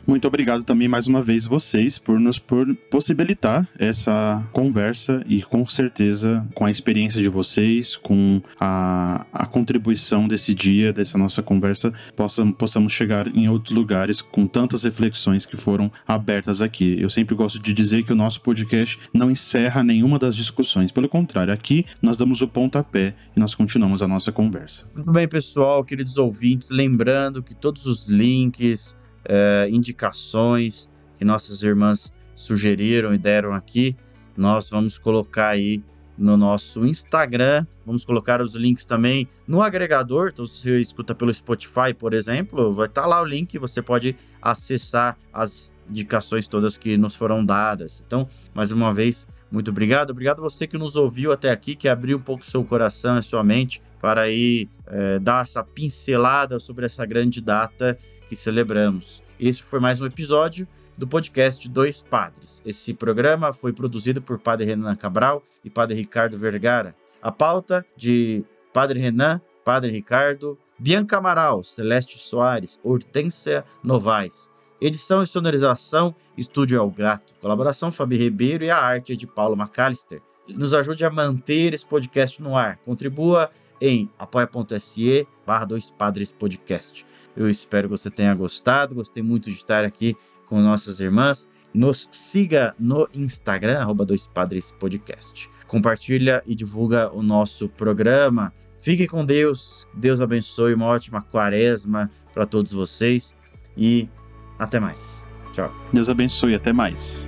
Muito 0.07 0.25
obrigado 0.25 0.63
também 0.63 0.87
mais 0.87 1.05
uma 1.05 1.21
vez 1.21 1.45
vocês 1.45 1.99
por 1.99 2.17
nos 2.17 2.39
por 2.39 2.73
possibilitar 2.89 3.67
essa 3.77 4.41
conversa 4.53 5.21
e 5.27 5.41
com 5.41 5.67
certeza 5.67 6.47
com 6.55 6.65
a 6.65 6.71
experiência 6.71 7.21
de 7.21 7.27
vocês, 7.27 7.97
com 7.97 8.41
a, 8.57 9.25
a 9.33 9.45
contribuição 9.45 10.25
desse 10.25 10.55
dia, 10.55 10.93
dessa 10.93 11.17
nossa 11.17 11.43
conversa, 11.43 11.91
possam, 12.15 12.53
possamos 12.53 12.93
chegar 12.93 13.27
em 13.35 13.49
outros 13.49 13.75
lugares 13.75 14.21
com 14.21 14.47
tantas 14.47 14.85
reflexões 14.85 15.45
que 15.45 15.57
foram 15.57 15.91
abertas 16.07 16.61
aqui. 16.61 16.95
Eu 16.97 17.09
sempre 17.09 17.35
gosto 17.35 17.59
de 17.59 17.73
dizer 17.73 18.05
que 18.05 18.13
o 18.13 18.15
nosso 18.15 18.39
podcast 18.39 18.97
não 19.13 19.29
encerra 19.29 19.83
nenhuma 19.83 20.17
das 20.17 20.37
discussões, 20.37 20.89
pelo 20.89 21.09
contrário, 21.09 21.53
aqui 21.53 21.85
nós 22.01 22.15
damos 22.15 22.41
o 22.41 22.47
pontapé 22.47 23.13
e 23.35 23.39
nós 23.41 23.53
continuamos 23.53 24.01
a 24.01 24.07
nossa 24.07 24.31
conversa. 24.31 24.85
Tudo 24.95 25.11
bem, 25.11 25.27
pessoal, 25.27 25.83
queridos 25.83 26.17
ouvintes, 26.17 26.69
lembrando 26.69 27.43
que 27.43 27.53
todos 27.53 27.85
os 27.85 28.09
links 28.09 28.95
é, 29.27 29.67
indicações 29.69 30.89
que 31.17 31.25
nossas 31.25 31.61
irmãs 31.63 32.13
sugeriram 32.35 33.13
e 33.13 33.17
deram 33.17 33.53
aqui, 33.53 33.95
nós 34.35 34.69
vamos 34.69 34.97
colocar 34.97 35.49
aí 35.49 35.83
no 36.17 36.35
nosso 36.35 36.85
Instagram. 36.85 37.65
Vamos 37.85 38.03
colocar 38.03 38.41
os 38.41 38.55
links 38.55 38.85
também 38.85 39.27
no 39.47 39.61
agregador. 39.61 40.29
Então, 40.33 40.45
se 40.45 40.61
você 40.61 40.79
escuta 40.79 41.13
pelo 41.13 41.33
Spotify, 41.33 41.93
por 41.97 42.13
exemplo, 42.13 42.73
vai 42.73 42.87
estar 42.87 43.03
tá 43.03 43.07
lá 43.07 43.21
o 43.21 43.25
link. 43.25 43.57
Você 43.59 43.81
pode 43.81 44.15
acessar 44.41 45.17
as 45.31 45.71
indicações 45.89 46.47
todas 46.47 46.77
que 46.77 46.97
nos 46.97 47.15
foram 47.15 47.45
dadas. 47.45 48.03
Então, 48.05 48.27
mais 48.53 48.71
uma 48.71 48.93
vez, 48.93 49.27
muito 49.51 49.69
obrigado. 49.69 50.09
Obrigado 50.09 50.41
você 50.41 50.65
que 50.65 50.77
nos 50.77 50.95
ouviu 50.95 51.31
até 51.31 51.51
aqui, 51.51 51.75
que 51.75 51.87
abriu 51.87 52.17
um 52.17 52.21
pouco 52.21 52.45
seu 52.45 52.63
coração 52.63 53.17
e 53.19 53.23
sua 53.23 53.43
mente 53.43 53.81
para 53.99 54.21
aí 54.21 54.69
é, 54.87 55.19
dar 55.19 55.43
essa 55.43 55.63
pincelada 55.63 56.59
sobre 56.59 56.85
essa 56.85 57.05
grande 57.05 57.41
data 57.41 57.97
que 58.27 58.35
celebramos. 58.35 59.23
Esse 59.39 59.63
foi 59.63 59.79
mais 59.79 60.01
um 60.01 60.05
episódio 60.05 60.67
do 60.97 61.07
podcast 61.07 61.67
Dois 61.69 62.01
Padres. 62.01 62.61
Esse 62.65 62.93
programa 62.93 63.53
foi 63.53 63.71
produzido 63.71 64.21
por 64.21 64.39
Padre 64.39 64.65
Renan 64.65 64.95
Cabral 64.95 65.43
e 65.63 65.69
Padre 65.69 65.95
Ricardo 65.95 66.37
Vergara. 66.37 66.93
A 67.21 67.31
pauta 67.31 67.85
de 67.95 68.43
Padre 68.73 68.99
Renan, 68.99 69.39
Padre 69.63 69.91
Ricardo, 69.91 70.57
Bianca 70.77 71.17
Amaral, 71.17 71.63
Celeste 71.63 72.19
Soares, 72.19 72.79
Hortência 72.83 73.63
Novaes. 73.83 74.51
Edição 74.79 75.23
e 75.23 75.27
sonorização, 75.27 76.13
Estúdio 76.37 76.79
El 76.79 76.89
Gato. 76.91 77.33
Colaboração, 77.41 77.91
Fabi 77.91 78.17
Ribeiro 78.17 78.63
e 78.63 78.69
a 78.69 78.77
arte 78.77 79.15
de 79.15 79.25
Paulo 79.25 79.55
McAllister. 79.55 80.21
Nos 80.47 80.73
ajude 80.73 81.03
a 81.03 81.09
manter 81.09 81.73
esse 81.73 81.85
podcast 81.85 82.41
no 82.41 82.55
ar. 82.55 82.77
Contribua 82.77 83.49
em 83.81 84.09
apoia.se 84.17 85.27
barra 85.45 85.65
dois 85.65 85.89
padres 85.91 86.31
podcast. 86.31 87.05
Eu 87.35 87.49
espero 87.49 87.87
que 87.87 87.97
você 87.97 88.09
tenha 88.09 88.33
gostado. 88.33 88.95
Gostei 88.95 89.21
muito 89.21 89.49
de 89.49 89.55
estar 89.55 89.83
aqui 89.83 90.15
com 90.45 90.61
nossas 90.61 90.99
irmãs. 90.99 91.47
Nos 91.73 92.07
siga 92.11 92.73
no 92.79 93.07
Instagram, 93.13 93.79
arroba 93.79 94.05
dois 94.05 94.25
padres 94.25 94.71
podcast. 94.79 95.49
Compartilha 95.67 96.41
e 96.45 96.55
divulga 96.55 97.11
o 97.13 97.21
nosso 97.21 97.69
programa. 97.69 98.53
Fique 98.79 99.05
com 99.05 99.25
Deus. 99.25 99.87
Deus 99.93 100.21
abençoe. 100.21 100.73
Uma 100.73 100.85
ótima 100.85 101.21
quaresma 101.21 102.09
para 102.33 102.45
todos 102.45 102.71
vocês. 102.71 103.35
E 103.75 104.09
até 104.57 104.79
mais. 104.79 105.27
Tchau. 105.53 105.71
Deus 105.93 106.09
abençoe. 106.09 106.55
Até 106.55 106.71
mais. 106.71 107.27